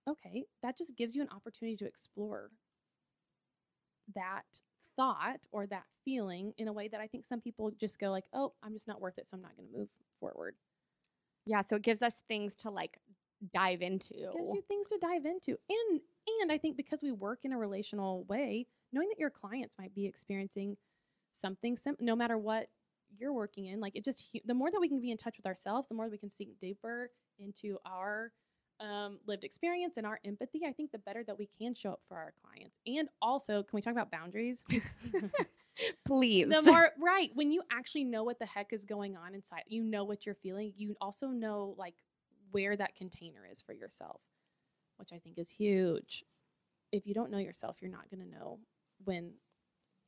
okay, 0.08 0.46
that 0.64 0.78
just 0.78 0.96
gives 0.96 1.16
you 1.16 1.22
an 1.22 1.30
opportunity 1.30 1.76
to 1.78 1.86
explore 1.86 2.52
that 4.16 4.46
thought 4.96 5.40
or 5.52 5.68
that 5.68 5.84
feeling 6.06 6.54
in 6.58 6.68
a 6.68 6.74
way 6.74 6.88
that 6.88 7.02
I 7.02 7.08
think 7.08 7.26
some 7.26 7.42
people 7.42 7.72
just 7.72 8.00
go 8.00 8.10
like, 8.12 8.26
"Oh, 8.34 8.54
I'm 8.64 8.74
just 8.74 8.88
not 8.88 9.02
worth 9.02 9.18
it, 9.18 9.28
so 9.28 9.36
I'm 9.38 9.44
not 9.44 9.56
going 9.56 9.70
to 9.70 9.78
move 9.78 9.90
forward." 10.20 10.56
Yeah, 11.46 11.62
so 11.62 11.76
it 11.78 11.82
gives 11.84 12.02
us 12.02 12.22
things 12.28 12.56
to 12.58 12.70
like 12.70 13.00
dive 13.54 13.82
into. 13.82 14.14
It 14.16 14.34
gives 14.38 14.52
you 14.52 14.64
things 14.68 14.88
to 14.88 14.98
dive 15.00 15.26
into. 15.26 15.58
And 15.70 16.02
and 16.42 16.52
I 16.52 16.58
think 16.58 16.78
because 16.78 17.02
we 17.04 17.12
work 17.12 17.40
in 17.44 17.54
a 17.54 17.58
relational 17.58 18.24
way, 18.26 18.68
knowing 18.92 19.10
that 19.10 19.20
your 19.20 19.30
clients 19.30 19.78
might 19.78 19.94
be 19.94 20.06
experiencing 20.06 20.78
something 21.34 21.78
sim- 21.78 21.98
no 22.00 22.16
matter 22.16 22.38
what 22.38 22.68
you're 23.18 23.34
working 23.34 23.68
in, 23.68 23.80
like 23.80 23.96
it 23.96 24.04
just 24.04 24.26
the 24.46 24.54
more 24.54 24.72
that 24.72 24.82
we 24.82 24.90
can 24.90 25.00
be 25.00 25.12
in 25.12 25.18
touch 25.18 25.38
with 25.38 25.46
ourselves, 25.46 25.88
the 25.88 25.96
more 25.96 26.10
we 26.10 26.18
can 26.18 26.30
sink 26.30 26.60
deeper 26.60 27.12
into 27.40 27.78
our 27.86 28.32
um, 28.80 29.20
lived 29.26 29.44
experience 29.44 29.98
and 29.98 30.06
our 30.06 30.20
empathy, 30.26 30.62
I 30.68 30.72
think 30.72 30.92
the 30.92 31.00
better 31.00 31.24
that 31.26 31.38
we 31.38 31.50
can 31.60 31.74
show 31.74 31.92
up 31.92 32.02
for 32.08 32.18
our 32.18 32.34
clients. 32.44 32.78
And 32.86 33.10
also, 33.22 33.64
can 33.64 33.76
we 33.76 33.82
talk 33.82 33.94
about 33.94 34.12
boundaries? 34.12 34.64
Please. 36.08 36.50
the 36.50 36.62
more 36.64 36.90
right 37.00 37.30
when 37.36 37.52
you 37.52 37.62
actually 37.72 38.04
know 38.04 38.24
what 38.24 38.40
the 38.40 38.46
heck 38.46 38.74
is 38.74 38.86
going 38.86 39.16
on 39.16 39.36
inside, 39.36 39.64
you 39.68 39.84
know 39.84 40.04
what 40.04 40.26
you're 40.26 40.36
feeling. 40.36 40.74
You 40.76 40.96
also 41.00 41.28
know 41.28 41.76
like 41.78 41.96
where 42.52 42.76
that 42.76 42.96
container 42.96 43.48
is 43.50 43.62
for 43.62 43.74
yourself, 43.74 44.22
which 44.98 45.10
I 45.14 45.20
think 45.20 45.38
is 45.38 45.50
huge. 45.50 46.24
If 46.92 47.06
you 47.06 47.14
don't 47.14 47.30
know 47.30 47.38
yourself, 47.38 47.78
you're 47.82 47.92
not 47.92 48.10
going 48.10 48.24
to 48.24 48.30
know 48.30 48.60
when 49.04 49.34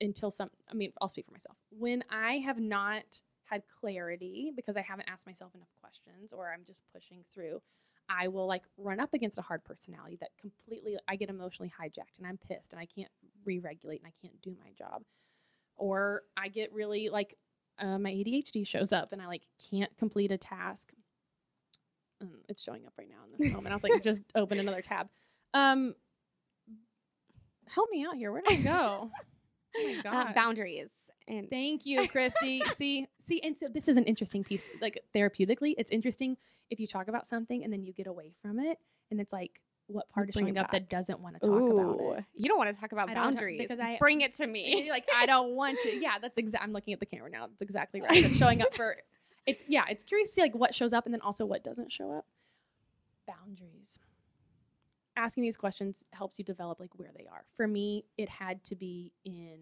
until 0.02 0.32
some. 0.32 0.50
I 0.70 0.74
mean, 0.74 0.92
I'll 1.02 1.10
speak 1.10 1.26
for 1.26 1.34
myself. 1.34 1.58
When 1.70 2.04
I 2.10 2.38
have 2.38 2.60
not 2.60 3.22
had 3.44 3.64
clarity 3.68 4.52
because 4.56 4.78
I 4.78 4.82
haven't 4.82 5.10
asked 5.10 5.26
myself 5.26 5.56
enough 5.56 5.70
questions 5.82 6.34
or 6.34 6.52
I'm 6.54 6.64
just 6.66 6.84
pushing 6.94 7.24
through 7.34 7.62
I 8.10 8.28
will 8.28 8.48
like 8.48 8.64
run 8.78 9.00
up 9.00 9.14
against 9.14 9.38
a 9.38 9.42
hard 9.42 9.64
personality 9.64 10.18
that 10.20 10.32
completely 10.42 10.98
I 11.08 11.16
get 11.16 11.30
emotionally 11.30 11.72
hijacked 11.80 12.18
and 12.18 12.26
I'm 12.26 12.38
pissed 12.38 12.74
and 12.74 12.80
I 12.82 12.86
can't 12.86 13.12
re-regulate 13.46 14.02
and 14.02 14.08
I 14.08 14.14
can't 14.22 14.42
do 14.42 14.56
my 14.60 14.72
job. 14.78 15.04
Or 15.78 16.24
I 16.36 16.48
get 16.48 16.74
really 16.74 17.10
like 17.10 17.38
uh, 17.78 18.00
my 18.00 18.12
ADHD 18.12 18.66
shows 18.68 18.92
up 18.92 19.14
and 19.14 19.22
I 19.22 19.28
like 19.28 19.44
can't 19.70 19.96
complete 19.98 20.32
a 20.32 20.38
task. 20.38 20.92
Um, 22.22 22.32
it's 22.50 22.64
showing 22.64 22.86
up 22.86 22.94
right 22.98 23.08
now 23.08 23.24
in 23.26 23.32
this 23.38 23.54
moment. 23.54 23.72
I 23.72 23.76
was 23.76 23.84
like, 23.84 24.04
just 24.04 24.24
open 24.36 24.60
another 24.60 24.82
tab. 24.82 25.08
Um, 25.54 25.94
help 27.68 27.90
me 27.92 28.06
out 28.06 28.16
here. 28.16 28.32
Where 28.32 28.42
did 28.42 28.60
I 28.60 28.62
go? 28.64 29.12
Oh 29.78 29.88
my 29.96 30.02
god. 30.04 30.28
Uh, 30.30 30.34
boundaries. 30.34 30.90
And 31.30 31.50
Thank 31.50 31.86
you, 31.86 32.08
Christy. 32.08 32.62
see, 32.76 33.08
see, 33.22 33.40
and 33.42 33.56
so 33.56 33.68
this 33.72 33.88
is 33.88 33.98
an 33.98 34.06
interesting 34.06 34.44
piece. 34.44 34.66
Like 34.82 35.00
therapeutically, 35.16 35.76
it's 35.78 35.92
interesting 35.92 36.36
if 36.72 36.80
you 36.80 36.88
talk 36.88 37.08
about 37.08 37.28
something 37.28 37.64
and 37.64 37.72
then 37.72 37.84
you 37.84 37.94
get 37.94 38.08
away 38.08 38.34
from 38.42 38.60
it, 38.60 38.80
and 39.12 39.22
it's 39.22 39.32
like 39.32 39.62
what 39.88 40.10
part 40.10 40.30
is 40.30 40.36
showing 40.36 40.58
up 40.58 40.72
that 40.72 40.90
doesn't 40.90 41.20
want 41.20 41.36
to 41.40 41.48
talk 41.48 41.72
about 41.72 42.18
it. 42.18 42.26
You 42.36 42.48
don't 42.50 42.58
want 42.58 42.74
to 42.74 42.80
talk 42.80 42.92
about 42.92 43.10
I 43.10 43.14
don't 43.14 43.24
talk- 43.24 43.34
boundaries 43.36 43.60
because 43.62 43.80
I- 43.80 43.98
bring 44.00 44.22
it 44.22 44.36
to 44.36 44.48
me. 44.48 44.90
like, 44.90 45.08
I 45.16 45.28
don't 45.28 45.56
want 45.56 45.80
to. 45.84 45.96
Yeah, 46.00 46.18
that's 46.20 46.38
exactly. 46.38 46.66
I'm 46.66 46.74
looking 46.74 46.94
at 46.94 47.00
the 47.00 47.06
camera 47.06 47.30
now. 47.30 47.48
That's 47.48 47.62
exactly 47.62 48.02
right. 48.02 48.12
It's 48.26 48.36
showing 48.38 48.62
up 48.62 48.74
for. 48.76 48.98
It's 49.46 49.64
yeah. 49.68 49.86
It's 49.90 50.04
curious 50.04 50.30
to 50.30 50.34
see 50.36 50.42
like 50.42 50.54
what 50.54 50.76
shows 50.76 50.94
up 50.94 51.06
and 51.06 51.14
then 51.14 51.22
also 51.22 51.44
what 51.44 51.64
doesn't 51.64 51.92
show 51.92 52.12
up. 52.12 52.26
Boundaries. 53.26 53.98
Asking 55.16 55.42
these 55.42 55.58
questions 55.58 56.06
helps 56.12 56.38
you 56.38 56.46
develop 56.46 56.80
like 56.80 56.92
where 56.98 57.10
they 57.18 57.26
are. 57.26 57.46
For 57.56 57.68
me, 57.68 58.06
it 58.18 58.30
had 58.30 58.64
to 58.66 58.76
be 58.76 59.12
in 59.26 59.58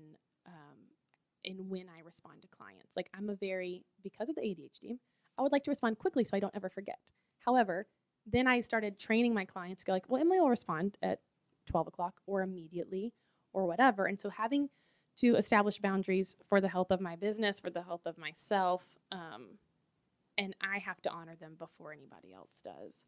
in 1.48 1.70
when 1.70 1.88
I 1.90 2.02
respond 2.04 2.42
to 2.44 2.48
clients. 2.48 2.96
Like 2.96 3.10
I'm 3.16 3.30
a 3.30 3.36
very 3.36 3.84
because 4.04 4.30
of 4.30 4.36
the 4.36 4.42
ADHD, 4.42 5.00
I 5.38 5.42
would 5.42 5.52
like 5.52 5.64
to 5.64 5.72
respond 5.72 5.98
quickly 5.98 6.24
so 6.24 6.36
I 6.36 6.40
don't 6.40 6.56
ever 6.56 6.70
forget. 6.70 7.00
However, 7.40 7.88
then 8.26 8.48
I 8.48 8.62
started 8.62 9.00
training 9.00 9.34
my 9.34 9.46
clients 9.46 9.84
to 9.84 9.88
go 9.88 9.94
like, 9.94 10.10
well, 10.10 10.22
Emily 10.22 10.40
will 10.40 10.50
respond 10.50 10.98
at 11.02 11.20
12 11.68 11.88
o'clock 11.88 12.16
or 12.26 12.42
immediately 12.42 13.14
or 13.54 13.66
whatever. 13.66 14.06
And 14.06 14.20
so 14.20 14.30
having 14.30 14.70
to 15.18 15.36
establish 15.36 15.80
boundaries 15.80 16.36
for 16.48 16.62
the 16.62 16.68
health 16.68 16.92
of 16.92 17.02
my 17.02 17.16
business, 17.16 17.60
for 17.60 17.70
the 17.70 17.82
health 17.82 18.06
of 18.06 18.18
myself, 18.18 18.84
um, 19.12 19.58
and 20.38 20.56
I 20.62 20.80
have 20.80 21.02
to 21.04 21.10
honor 21.10 21.36
them 21.36 21.56
before 21.58 21.92
anybody 21.92 22.34
else 22.34 22.62
does. 22.64 23.04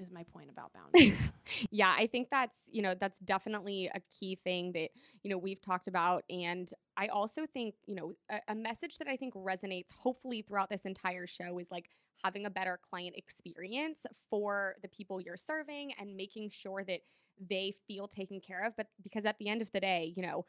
Is 0.00 0.10
my 0.10 0.24
point 0.24 0.50
about 0.50 0.72
boundaries. 0.72 1.28
yeah, 1.70 1.94
I 1.96 2.06
think 2.06 2.28
that's, 2.30 2.58
you 2.70 2.82
know, 2.82 2.94
that's 2.98 3.18
definitely 3.20 3.90
a 3.94 4.00
key 4.18 4.38
thing 4.42 4.72
that, 4.72 4.90
you 5.22 5.30
know, 5.30 5.38
we've 5.38 5.60
talked 5.60 5.88
about. 5.88 6.24
And 6.30 6.68
I 6.96 7.08
also 7.08 7.46
think, 7.46 7.74
you 7.86 7.94
know, 7.94 8.14
a, 8.30 8.40
a 8.48 8.54
message 8.54 8.98
that 8.98 9.08
I 9.08 9.16
think 9.16 9.34
resonates 9.34 9.92
hopefully 9.92 10.42
throughout 10.42 10.70
this 10.70 10.84
entire 10.84 11.26
show 11.26 11.58
is 11.58 11.70
like 11.70 11.90
having 12.24 12.46
a 12.46 12.50
better 12.50 12.78
client 12.88 13.14
experience 13.16 13.98
for 14.28 14.76
the 14.82 14.88
people 14.88 15.20
you're 15.20 15.36
serving 15.36 15.92
and 15.98 16.16
making 16.16 16.50
sure 16.50 16.84
that 16.84 17.00
they 17.48 17.74
feel 17.86 18.06
taken 18.06 18.40
care 18.40 18.64
of. 18.64 18.76
But 18.76 18.88
because 19.02 19.24
at 19.24 19.38
the 19.38 19.48
end 19.48 19.62
of 19.62 19.72
the 19.72 19.80
day, 19.80 20.12
you 20.16 20.22
know, 20.22 20.44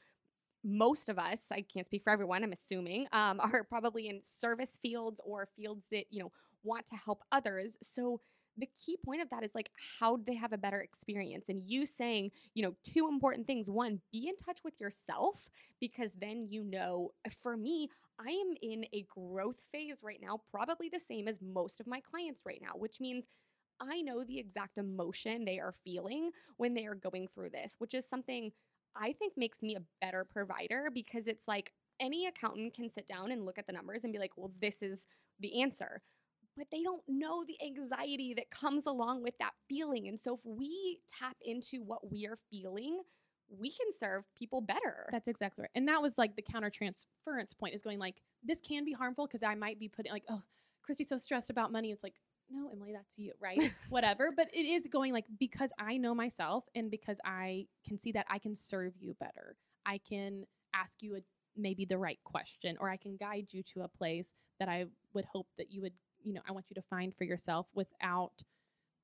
most 0.63 1.09
of 1.09 1.17
us, 1.17 1.39
I 1.51 1.61
can't 1.61 1.87
speak 1.87 2.03
for 2.03 2.11
everyone, 2.11 2.43
I'm 2.43 2.53
assuming, 2.53 3.07
um, 3.13 3.39
are 3.53 3.63
probably 3.63 4.07
in 4.07 4.21
service 4.23 4.77
fields 4.81 5.21
or 5.25 5.47
fields 5.55 5.85
that, 5.91 6.05
you 6.09 6.21
know, 6.21 6.31
want 6.63 6.85
to 6.87 6.95
help 6.95 7.23
others. 7.31 7.77
So 7.81 8.21
the 8.57 8.67
key 8.67 8.97
point 9.05 9.21
of 9.21 9.29
that 9.29 9.43
is 9.43 9.51
like 9.55 9.69
how 9.99 10.17
do 10.17 10.23
they 10.27 10.35
have 10.35 10.53
a 10.53 10.57
better 10.57 10.81
experience? 10.81 11.45
And 11.49 11.61
you 11.65 11.85
saying 11.85 12.31
you 12.53 12.63
know 12.63 12.75
two 12.83 13.07
important 13.07 13.47
things. 13.47 13.69
One 13.69 14.01
be 14.11 14.27
in 14.27 14.35
touch 14.37 14.59
with 14.63 14.79
yourself 14.79 15.49
because 15.79 16.11
then 16.19 16.47
you 16.49 16.63
know 16.63 17.11
uh, 17.25 17.29
for 17.41 17.57
me 17.57 17.89
i 18.19 18.29
am 18.29 18.55
in 18.61 18.85
a 18.93 19.05
growth 19.09 19.57
phase 19.71 19.97
right 20.03 20.19
now 20.21 20.39
probably 20.51 20.89
the 20.89 20.99
same 20.99 21.27
as 21.27 21.39
most 21.41 21.79
of 21.79 21.87
my 21.87 21.99
clients 21.99 22.41
right 22.45 22.61
now 22.61 22.73
which 22.75 22.99
means 23.01 23.25
i 23.79 24.01
know 24.01 24.23
the 24.23 24.39
exact 24.39 24.77
emotion 24.77 25.43
they 25.43 25.59
are 25.59 25.73
feeling 25.83 26.31
when 26.57 26.73
they 26.73 26.85
are 26.85 26.95
going 26.95 27.27
through 27.33 27.49
this 27.49 27.75
which 27.79 27.93
is 27.93 28.07
something 28.07 28.51
i 28.95 29.11
think 29.13 29.33
makes 29.35 29.61
me 29.61 29.75
a 29.75 29.83
better 29.99 30.25
provider 30.25 30.89
because 30.93 31.27
it's 31.27 31.47
like 31.47 31.73
any 31.99 32.25
accountant 32.25 32.73
can 32.73 32.91
sit 32.91 33.07
down 33.07 33.31
and 33.31 33.45
look 33.45 33.57
at 33.57 33.67
the 33.67 33.73
numbers 33.73 34.01
and 34.03 34.13
be 34.13 34.19
like 34.19 34.31
well 34.37 34.51
this 34.61 34.81
is 34.81 35.05
the 35.39 35.61
answer 35.61 36.01
but 36.57 36.67
they 36.71 36.83
don't 36.83 37.01
know 37.07 37.43
the 37.45 37.57
anxiety 37.65 38.33
that 38.35 38.49
comes 38.51 38.85
along 38.85 39.23
with 39.23 39.37
that 39.39 39.53
feeling. 39.69 40.07
And 40.07 40.19
so 40.21 40.35
if 40.35 40.39
we 40.43 40.99
tap 41.19 41.37
into 41.43 41.81
what 41.83 42.11
we 42.11 42.27
are 42.27 42.37
feeling, 42.49 43.01
we 43.49 43.69
can 43.69 43.87
serve 43.97 44.23
people 44.37 44.61
better. 44.61 45.07
That's 45.11 45.27
exactly 45.27 45.63
right. 45.63 45.71
And 45.75 45.87
that 45.87 46.01
was 46.01 46.17
like 46.17 46.35
the 46.35 46.41
counter 46.41 46.69
transference 46.69 47.53
point 47.53 47.75
is 47.75 47.81
going 47.81 47.99
like, 47.99 48.21
this 48.43 48.61
can 48.61 48.85
be 48.85 48.93
harmful 48.93 49.27
because 49.27 49.43
I 49.43 49.55
might 49.55 49.79
be 49.79 49.89
putting 49.89 50.11
like, 50.11 50.23
oh, 50.29 50.41
Christy's 50.83 51.09
so 51.09 51.17
stressed 51.17 51.49
about 51.49 51.71
money. 51.71 51.91
It's 51.91 52.03
like, 52.03 52.15
no, 52.49 52.69
Emily, 52.71 52.91
that's 52.93 53.17
you, 53.17 53.33
right? 53.41 53.73
Whatever. 53.89 54.31
But 54.35 54.49
it 54.53 54.65
is 54.65 54.87
going 54.91 55.13
like, 55.13 55.25
because 55.39 55.71
I 55.79 55.97
know 55.97 56.13
myself 56.13 56.65
and 56.75 56.91
because 56.91 57.17
I 57.25 57.67
can 57.87 57.97
see 57.97 58.11
that 58.13 58.25
I 58.29 58.39
can 58.39 58.55
serve 58.55 58.93
you 58.99 59.15
better. 59.19 59.55
I 59.85 59.99
can 59.99 60.45
ask 60.73 61.01
you 61.01 61.15
a 61.15 61.19
maybe 61.57 61.85
the 61.85 61.97
right 61.97 62.19
question 62.23 62.77
or 62.79 62.89
I 62.89 62.97
can 62.97 63.17
guide 63.17 63.47
you 63.51 63.61
to 63.73 63.81
a 63.81 63.87
place 63.87 64.33
that 64.59 64.69
I 64.69 64.85
would 65.13 65.25
hope 65.25 65.47
that 65.57 65.71
you 65.71 65.81
would 65.81 65.93
you 66.23 66.33
know, 66.33 66.41
I 66.47 66.51
want 66.51 66.65
you 66.69 66.75
to 66.75 66.81
find 66.81 67.13
for 67.15 67.23
yourself 67.23 67.67
without, 67.73 68.43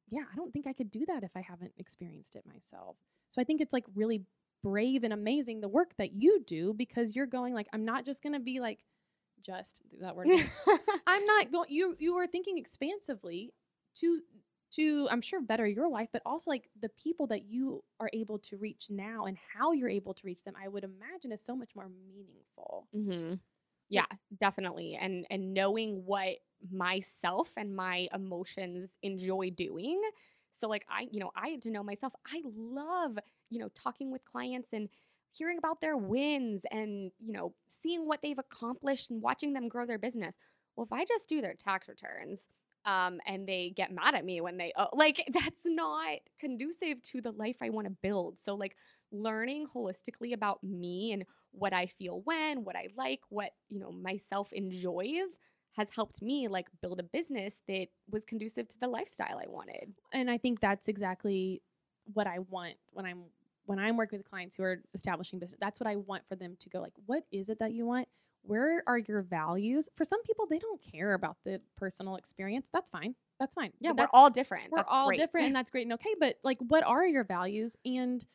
yeah, 0.10 0.24
I 0.32 0.36
don't 0.36 0.52
think 0.52 0.68
I 0.68 0.74
could 0.74 0.92
do 0.92 1.06
that 1.08 1.24
if 1.24 1.32
I 1.36 1.42
haven't 1.42 1.74
experienced 1.78 2.36
it 2.36 2.46
myself. 2.46 2.98
So 3.30 3.42
I 3.42 3.46
think 3.46 3.62
it's 3.62 3.74
like 3.74 3.86
really 3.96 4.24
brave 4.64 5.04
and 5.04 5.14
amazing 5.14 5.62
the 5.62 5.68
work 5.68 5.92
that 5.98 6.14
you 6.14 6.44
do 6.46 6.74
because 6.74 7.16
you're 7.16 7.26
going 7.26 7.54
like, 7.54 7.68
I'm 7.74 7.86
not 7.86 8.06
just 8.06 8.24
going 8.24 8.34
to 8.34 8.40
be 8.40 8.60
like, 8.60 8.80
just 9.46 9.82
that 10.02 10.16
word. 10.16 10.28
I'm 11.08 11.26
not 11.26 11.52
going, 11.52 11.70
you, 11.70 11.96
you 12.00 12.16
were 12.16 12.28
thinking 12.28 12.58
expansively 12.58 13.54
to, 13.96 14.22
to, 14.72 15.08
I'm 15.10 15.22
sure 15.22 15.42
better 15.42 15.68
your 15.68 15.90
life, 15.90 16.10
but 16.12 16.22
also 16.26 16.52
like 16.52 16.70
the 16.82 16.90
people 16.90 17.28
that 17.28 17.46
you 17.46 17.84
are 18.00 18.10
able 18.14 18.40
to 18.40 18.58
reach 18.58 18.88
now 18.90 19.26
and 19.26 19.38
how 19.56 19.72
you're 19.72 19.90
able 19.90 20.14
to 20.16 20.26
reach 20.26 20.44
them, 20.44 20.56
I 20.62 20.68
would 20.68 20.84
imagine 20.84 21.32
is 21.32 21.44
so 21.44 21.56
much 21.56 21.72
more 21.76 21.90
meaningful. 21.90 22.88
Mm-hmm. 22.96 23.36
Yeah, 23.90 24.06
definitely. 24.40 24.98
And 25.00 25.26
and 25.30 25.54
knowing 25.54 26.04
what 26.06 26.38
myself 26.72 27.52
and 27.56 27.76
my 27.76 28.08
emotions 28.14 28.96
enjoy 29.02 29.52
doing. 29.52 30.02
So 30.52 30.68
like 30.68 30.86
I, 30.90 31.08
you 31.12 31.20
know, 31.20 31.32
I 31.36 31.50
had 31.50 31.62
to 31.64 31.70
know 31.72 31.84
myself. 31.84 32.14
I 32.28 32.42
love, 32.46 33.18
you 33.50 33.60
know, 33.60 33.70
talking 33.76 34.12
with 34.12 34.26
clients 34.26 34.70
and 34.74 34.90
hearing 35.32 35.58
about 35.60 35.82
their 35.82 35.96
wins 35.98 36.64
and, 36.72 37.12
you 37.20 37.32
know, 37.32 37.54
seeing 37.68 38.08
what 38.08 38.22
they've 38.24 38.40
accomplished 38.40 39.12
and 39.12 39.22
watching 39.22 39.54
them 39.54 39.68
grow 39.68 39.86
their 39.86 40.00
business. 40.00 40.36
Well, 40.76 40.86
if 40.86 40.94
I 40.94 41.06
just 41.06 41.30
do 41.30 41.42
their 41.42 41.54
tax 41.54 41.88
returns, 41.88 42.50
um, 42.88 43.20
and 43.28 43.48
they 43.48 43.74
get 43.76 43.92
mad 43.92 44.16
at 44.16 44.26
me 44.26 44.40
when 44.42 44.58
they 44.58 44.72
uh, 44.76 44.88
like 44.94 45.24
that's 45.34 45.66
not 45.66 46.18
conducive 46.40 47.02
to 47.04 47.22
the 47.22 47.32
life 47.32 47.58
I 47.62 47.70
want 47.70 47.86
to 47.86 47.94
build. 48.02 48.40
So 48.40 48.56
like 48.56 48.76
learning 49.12 49.68
holistically 49.76 50.34
about 50.34 50.64
me 50.64 51.12
and 51.12 51.26
what 51.52 51.74
I 51.74 51.88
feel 51.88 52.22
when, 52.24 52.64
what 52.64 52.76
I 52.76 52.88
like, 52.96 53.20
what 53.30 53.52
you 53.70 53.80
know 53.80 53.92
myself 53.92 54.54
enjoys 54.54 55.38
has 55.74 55.90
helped 55.94 56.24
me 56.24 56.48
like 56.48 56.68
build 56.82 57.00
a 57.00 57.04
business 57.04 57.62
that 57.68 57.88
was 58.10 58.26
conducive 58.26 58.68
to 58.70 58.80
the 58.80 58.88
lifestyle 58.88 59.38
I 59.38 59.48
wanted. 59.48 59.94
And 60.12 60.32
I 60.32 60.40
think 60.40 60.60
that's 60.60 60.88
exactly 60.88 61.62
what 62.14 62.26
I 62.26 62.40
want 62.50 62.76
when 62.94 63.06
I'm 63.06 63.24
when 63.66 63.80
I'm 63.80 63.98
working 63.98 64.20
with 64.20 64.30
clients 64.30 64.56
who 64.56 64.64
are 64.64 64.82
establishing 64.94 65.40
business. 65.40 65.60
That's 65.60 65.80
what 65.80 65.88
I 65.88 65.98
want 65.98 66.24
for 66.30 66.38
them 66.38 66.56
to 66.62 66.70
go 66.70 66.80
like, 66.80 66.94
what 67.06 67.24
is 67.34 67.50
it 67.50 67.60
that 67.60 67.74
you 67.74 67.86
want? 67.86 68.08
Where 68.48 68.84
are 68.88 68.98
your 68.98 69.22
values? 69.22 69.90
For 69.96 70.06
some 70.06 70.22
people, 70.24 70.46
they 70.50 70.60
don't 70.60 70.82
care 70.82 71.14
about 71.14 71.38
the 71.44 71.62
personal 71.76 72.16
experience. 72.16 72.70
That's 72.72 72.90
fine. 72.90 73.16
That's 73.40 73.56
fine. 73.56 73.72
Yeah, 73.80 73.92
we're 73.92 74.08
all 74.14 74.30
different. 74.30 74.72
We're 74.72 74.80
that's 74.80 74.92
all 74.92 75.08
great. 75.08 75.20
different, 75.20 75.48
and 75.48 75.56
that's 75.58 75.70
great 75.70 75.84
and 75.84 75.94
okay. 75.94 76.16
But 76.20 76.38
like, 76.44 76.58
what 76.68 76.84
are 76.86 77.06
your 77.06 77.24
values, 77.24 77.76
and 77.86 78.26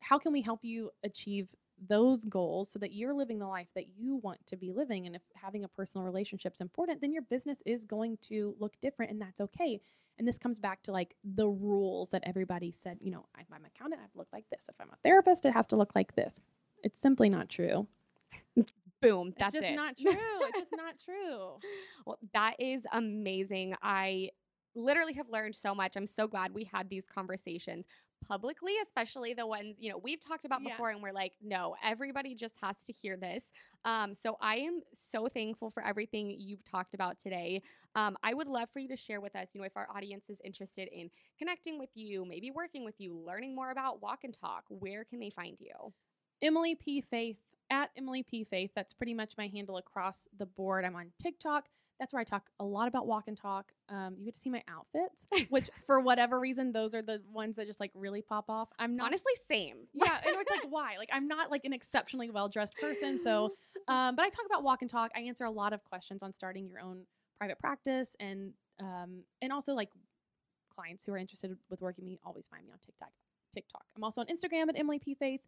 how 0.00 0.18
can 0.18 0.32
we 0.32 0.42
help 0.42 0.60
you 0.62 0.90
achieve 1.04 1.54
those 1.88 2.24
goals 2.24 2.70
so 2.70 2.78
that 2.78 2.92
you're 2.92 3.14
living 3.14 3.38
the 3.38 3.46
life 3.46 3.68
that 3.74 3.86
you 3.96 4.16
want 4.16 4.38
to 4.46 4.56
be 4.56 4.70
living. 4.70 5.06
And 5.06 5.16
if 5.16 5.22
having 5.34 5.64
a 5.64 5.68
personal 5.68 6.04
relationship 6.04 6.52
is 6.54 6.60
important, 6.60 7.00
then 7.00 7.12
your 7.12 7.22
business 7.22 7.62
is 7.64 7.84
going 7.84 8.18
to 8.28 8.54
look 8.58 8.74
different, 8.80 9.12
and 9.12 9.20
that's 9.20 9.40
okay. 9.40 9.80
And 10.18 10.28
this 10.28 10.38
comes 10.38 10.58
back 10.58 10.82
to 10.82 10.92
like 10.92 11.14
the 11.24 11.48
rules 11.48 12.10
that 12.10 12.22
everybody 12.26 12.72
said, 12.72 12.98
you 13.00 13.10
know, 13.10 13.24
if 13.38 13.46
I'm 13.52 13.64
an 13.64 13.70
accountant, 13.74 14.00
I 14.00 14.02
have 14.02 14.12
to 14.12 14.18
look 14.18 14.32
like 14.32 14.44
this. 14.50 14.66
If 14.68 14.74
I'm 14.80 14.90
a 14.92 14.96
therapist, 15.02 15.46
it 15.46 15.52
has 15.52 15.66
to 15.68 15.76
look 15.76 15.92
like 15.94 16.14
this. 16.14 16.38
It's 16.82 17.00
simply 17.00 17.30
not 17.30 17.48
true. 17.48 17.86
Boom. 19.00 19.34
That's 19.38 19.54
it's 19.54 19.62
just 19.62 19.72
it. 19.72 19.76
not 19.76 19.96
true. 19.96 20.12
it's 20.42 20.58
just 20.58 20.76
not 20.76 20.94
true. 21.04 21.58
Well, 22.06 22.18
that 22.34 22.56
is 22.58 22.82
amazing. 22.92 23.74
I 23.82 24.30
literally 24.74 25.14
have 25.14 25.28
learned 25.28 25.54
so 25.54 25.74
much. 25.74 25.96
I'm 25.96 26.06
so 26.06 26.26
glad 26.28 26.54
we 26.54 26.64
had 26.64 26.88
these 26.88 27.04
conversations 27.04 27.86
publicly, 28.26 28.74
especially 28.82 29.32
the 29.34 29.46
ones, 29.46 29.76
you 29.78 29.90
know, 29.90 29.98
we've 29.98 30.20
talked 30.20 30.44
about 30.44 30.60
Yeah. 30.62 30.70
before 30.70 30.90
and 30.90 31.02
we're 31.02 31.12
like, 31.12 31.32
no, 31.42 31.74
everybody 31.82 32.34
just 32.34 32.54
has 32.60 32.76
to 32.86 32.92
hear 32.92 33.16
this. 33.16 33.50
Um, 33.84 34.14
so 34.14 34.36
I 34.40 34.56
am 34.56 34.82
so 34.94 35.26
thankful 35.26 35.70
for 35.70 35.82
everything 35.82 36.30
you've 36.38 36.62
talked 36.64 36.94
about 36.94 37.18
today. 37.18 37.62
Um, 37.94 38.16
I 38.22 38.34
would 38.34 38.46
love 38.46 38.68
for 38.72 38.78
you 38.78 38.88
to 38.88 38.96
share 38.96 39.20
with 39.20 39.34
us, 39.34 39.48
you 39.52 39.60
know, 39.60 39.66
if 39.66 39.76
our 39.76 39.88
audience 39.94 40.28
is 40.28 40.38
interested 40.44 40.88
in 40.92 41.10
connecting 41.38 41.78
with 41.78 41.90
you, 41.94 42.24
maybe 42.24 42.50
working 42.50 42.84
with 42.84 42.94
you, 42.98 43.14
learning 43.26 43.54
more 43.54 43.70
about 43.70 44.02
Walk 44.02 44.24
and 44.24 44.34
Talk, 44.34 44.64
where 44.68 45.04
can 45.04 45.18
they 45.18 45.30
find 45.30 45.58
you? 45.58 45.92
Emily 46.42 46.74
P. 46.74 47.00
Faith 47.00 47.36
at 47.70 47.90
Emily 47.96 48.22
P. 48.22 48.44
Faith. 48.44 48.70
That's 48.74 48.92
pretty 48.92 49.14
much 49.14 49.34
my 49.38 49.46
handle 49.48 49.76
across 49.76 50.26
the 50.36 50.46
board. 50.46 50.84
I'm 50.84 50.96
on 50.96 51.12
TikTok. 51.22 51.68
That's 51.98 52.14
where 52.14 52.20
I 52.20 52.24
talk 52.24 52.48
a 52.58 52.64
lot 52.64 52.88
about 52.88 53.06
walk 53.06 53.24
and 53.28 53.36
talk. 53.36 53.72
Um, 53.90 54.16
you 54.18 54.24
get 54.24 54.34
to 54.34 54.40
see 54.40 54.48
my 54.48 54.62
outfits, 54.68 55.26
which 55.50 55.68
for 55.86 56.00
whatever 56.00 56.40
reason, 56.40 56.72
those 56.72 56.94
are 56.94 57.02
the 57.02 57.20
ones 57.30 57.56
that 57.56 57.66
just 57.66 57.78
like 57.78 57.90
really 57.94 58.22
pop 58.22 58.46
off. 58.48 58.70
I'm 58.78 58.96
not 58.96 59.08
Honestly, 59.08 59.32
same. 59.46 59.76
yeah, 59.92 60.18
and 60.24 60.34
it's 60.36 60.50
like 60.50 60.64
why? 60.70 60.96
Like 60.98 61.10
I'm 61.12 61.28
not 61.28 61.50
like 61.50 61.64
an 61.64 61.74
exceptionally 61.74 62.30
well 62.30 62.48
dressed 62.48 62.76
person, 62.78 63.18
so 63.18 63.54
um, 63.88 64.16
but 64.16 64.24
I 64.24 64.30
talk 64.30 64.46
about 64.46 64.62
walk 64.62 64.80
and 64.80 64.90
talk. 64.90 65.10
I 65.14 65.20
answer 65.20 65.44
a 65.44 65.50
lot 65.50 65.74
of 65.74 65.84
questions 65.84 66.22
on 66.22 66.32
starting 66.32 66.66
your 66.66 66.80
own 66.80 67.02
private 67.38 67.58
practice 67.58 68.16
and 68.18 68.52
um, 68.80 69.24
and 69.42 69.52
also 69.52 69.74
like 69.74 69.90
clients 70.74 71.04
who 71.04 71.12
are 71.12 71.18
interested 71.18 71.54
with 71.68 71.82
working 71.82 72.04
with 72.04 72.12
me 72.12 72.18
always 72.24 72.48
find 72.48 72.64
me 72.64 72.72
on 72.72 72.78
TikTok. 72.78 73.10
TikTok. 73.52 73.84
I'm 73.94 74.04
also 74.04 74.22
on 74.22 74.26
Instagram 74.28 74.68
at 74.70 74.78
Emily 74.78 74.98
P 74.98 75.14
Faith. 75.14 75.42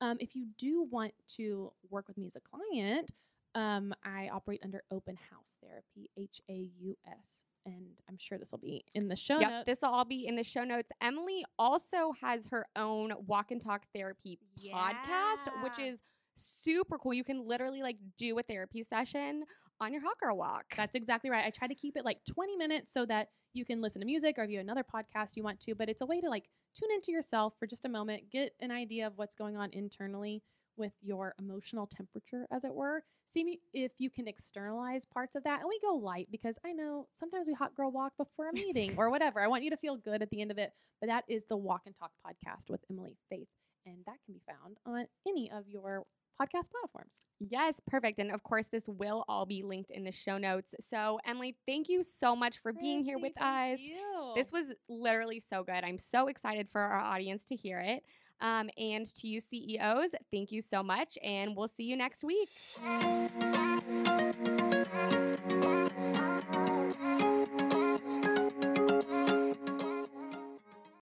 Um, 0.00 0.16
if 0.20 0.34
you 0.36 0.46
do 0.58 0.86
want 0.90 1.12
to 1.36 1.72
work 1.90 2.06
with 2.08 2.18
me 2.18 2.26
as 2.26 2.36
a 2.36 2.40
client, 2.40 3.10
um, 3.54 3.94
I 4.04 4.28
operate 4.32 4.60
under 4.62 4.82
Open 4.90 5.16
Haus 5.30 5.56
Therapy, 5.62 6.10
H 6.18 6.40
A 6.50 6.70
U 6.80 6.96
S, 7.20 7.44
and 7.64 7.86
I'm 8.08 8.18
sure 8.18 8.36
this 8.36 8.52
will 8.52 8.58
be 8.58 8.84
in 8.94 9.08
the 9.08 9.16
show 9.16 9.40
Yep, 9.40 9.50
notes. 9.50 9.64
this 9.66 9.78
will 9.80 9.88
all 9.88 10.04
be 10.04 10.26
in 10.26 10.36
the 10.36 10.44
show 10.44 10.64
notes. 10.64 10.90
Emily 11.00 11.44
also 11.58 12.12
has 12.20 12.46
her 12.48 12.66
own 12.76 13.12
walk 13.26 13.50
and 13.52 13.60
talk 13.62 13.86
therapy 13.94 14.38
podcast, 14.74 15.62
which 15.62 15.78
is 15.78 16.00
super 16.34 16.98
cool. 16.98 17.14
You 17.14 17.24
can 17.24 17.46
literally 17.48 17.80
like 17.82 17.96
do 18.18 18.38
a 18.38 18.42
therapy 18.42 18.82
session 18.82 19.44
on 19.80 19.92
your 19.92 20.02
hot 20.02 20.18
girl 20.22 20.36
walk. 20.36 20.64
That's 20.76 20.94
exactly 20.94 21.30
right. 21.30 21.46
I 21.46 21.50
try 21.50 21.66
to 21.68 21.74
keep 21.74 21.96
it 21.96 22.04
like 22.04 22.18
20 22.26 22.56
minutes 22.56 22.92
so 22.92 23.06
that 23.06 23.28
you 23.56 23.64
can 23.64 23.80
listen 23.80 24.00
to 24.00 24.06
music 24.06 24.38
or 24.38 24.44
if 24.44 24.50
you 24.50 24.58
have 24.58 24.64
another 24.64 24.84
podcast 24.84 25.36
you 25.36 25.42
want 25.42 25.60
to, 25.60 25.74
but 25.74 25.88
it's 25.88 26.02
a 26.02 26.06
way 26.06 26.20
to 26.20 26.28
like 26.28 26.44
tune 26.74 26.90
into 26.94 27.10
yourself 27.10 27.54
for 27.58 27.66
just 27.66 27.84
a 27.84 27.88
moment, 27.88 28.30
get 28.30 28.52
an 28.60 28.70
idea 28.70 29.06
of 29.06 29.14
what's 29.16 29.34
going 29.34 29.56
on 29.56 29.70
internally 29.72 30.42
with 30.76 30.92
your 31.00 31.34
emotional 31.38 31.86
temperature, 31.86 32.46
as 32.50 32.64
it 32.64 32.74
were. 32.74 33.02
See 33.24 33.60
if 33.72 33.92
you 33.98 34.10
can 34.10 34.28
externalize 34.28 35.04
parts 35.04 35.34
of 35.34 35.44
that. 35.44 35.60
And 35.60 35.68
we 35.68 35.80
go 35.80 35.94
light 35.94 36.28
because 36.30 36.58
I 36.64 36.72
know 36.72 37.08
sometimes 37.12 37.48
we 37.48 37.54
hot 37.54 37.74
girl 37.74 37.90
walk 37.90 38.12
before 38.16 38.50
a 38.50 38.52
meeting 38.52 38.94
or 38.96 39.10
whatever. 39.10 39.40
I 39.40 39.48
want 39.48 39.64
you 39.64 39.70
to 39.70 39.76
feel 39.76 39.96
good 39.96 40.22
at 40.22 40.30
the 40.30 40.42
end 40.42 40.50
of 40.50 40.58
it. 40.58 40.72
But 41.00 41.08
that 41.08 41.24
is 41.28 41.44
the 41.46 41.56
Walk 41.56 41.82
and 41.86 41.96
Talk 41.96 42.12
podcast 42.26 42.70
with 42.70 42.80
Emily 42.90 43.16
Faith. 43.28 43.48
And 43.84 43.98
that 44.06 44.16
can 44.24 44.34
be 44.34 44.42
found 44.46 44.78
on 44.86 45.06
any 45.26 45.50
of 45.50 45.68
your 45.68 46.04
podcast 46.40 46.70
platforms. 46.70 47.14
Yes, 47.40 47.80
perfect. 47.86 48.18
And 48.18 48.30
of 48.30 48.42
course, 48.42 48.66
this 48.68 48.88
will 48.88 49.24
all 49.28 49.46
be 49.46 49.62
linked 49.62 49.90
in 49.90 50.04
the 50.04 50.12
show 50.12 50.38
notes. 50.38 50.74
So, 50.80 51.18
Emily, 51.26 51.56
thank 51.66 51.88
you 51.88 52.02
so 52.02 52.34
much 52.36 52.58
for 52.58 52.72
being 52.72 53.02
here 53.04 53.18
with 53.18 53.40
us. 53.40 53.78
You. 53.80 54.32
This 54.34 54.52
was 54.52 54.72
literally 54.88 55.40
so 55.40 55.62
good. 55.62 55.84
I'm 55.84 55.98
so 55.98 56.28
excited 56.28 56.68
for 56.70 56.80
our 56.80 57.00
audience 57.00 57.44
to 57.44 57.56
hear 57.56 57.80
it. 57.80 58.04
Um, 58.40 58.68
and 58.76 59.06
to 59.06 59.28
you 59.28 59.40
CEOs, 59.40 60.10
thank 60.30 60.52
you 60.52 60.60
so 60.60 60.82
much. 60.82 61.16
And 61.22 61.56
we'll 61.56 61.68
see 61.68 61.84
you 61.84 61.96
next 61.96 62.22
week. 62.22 62.48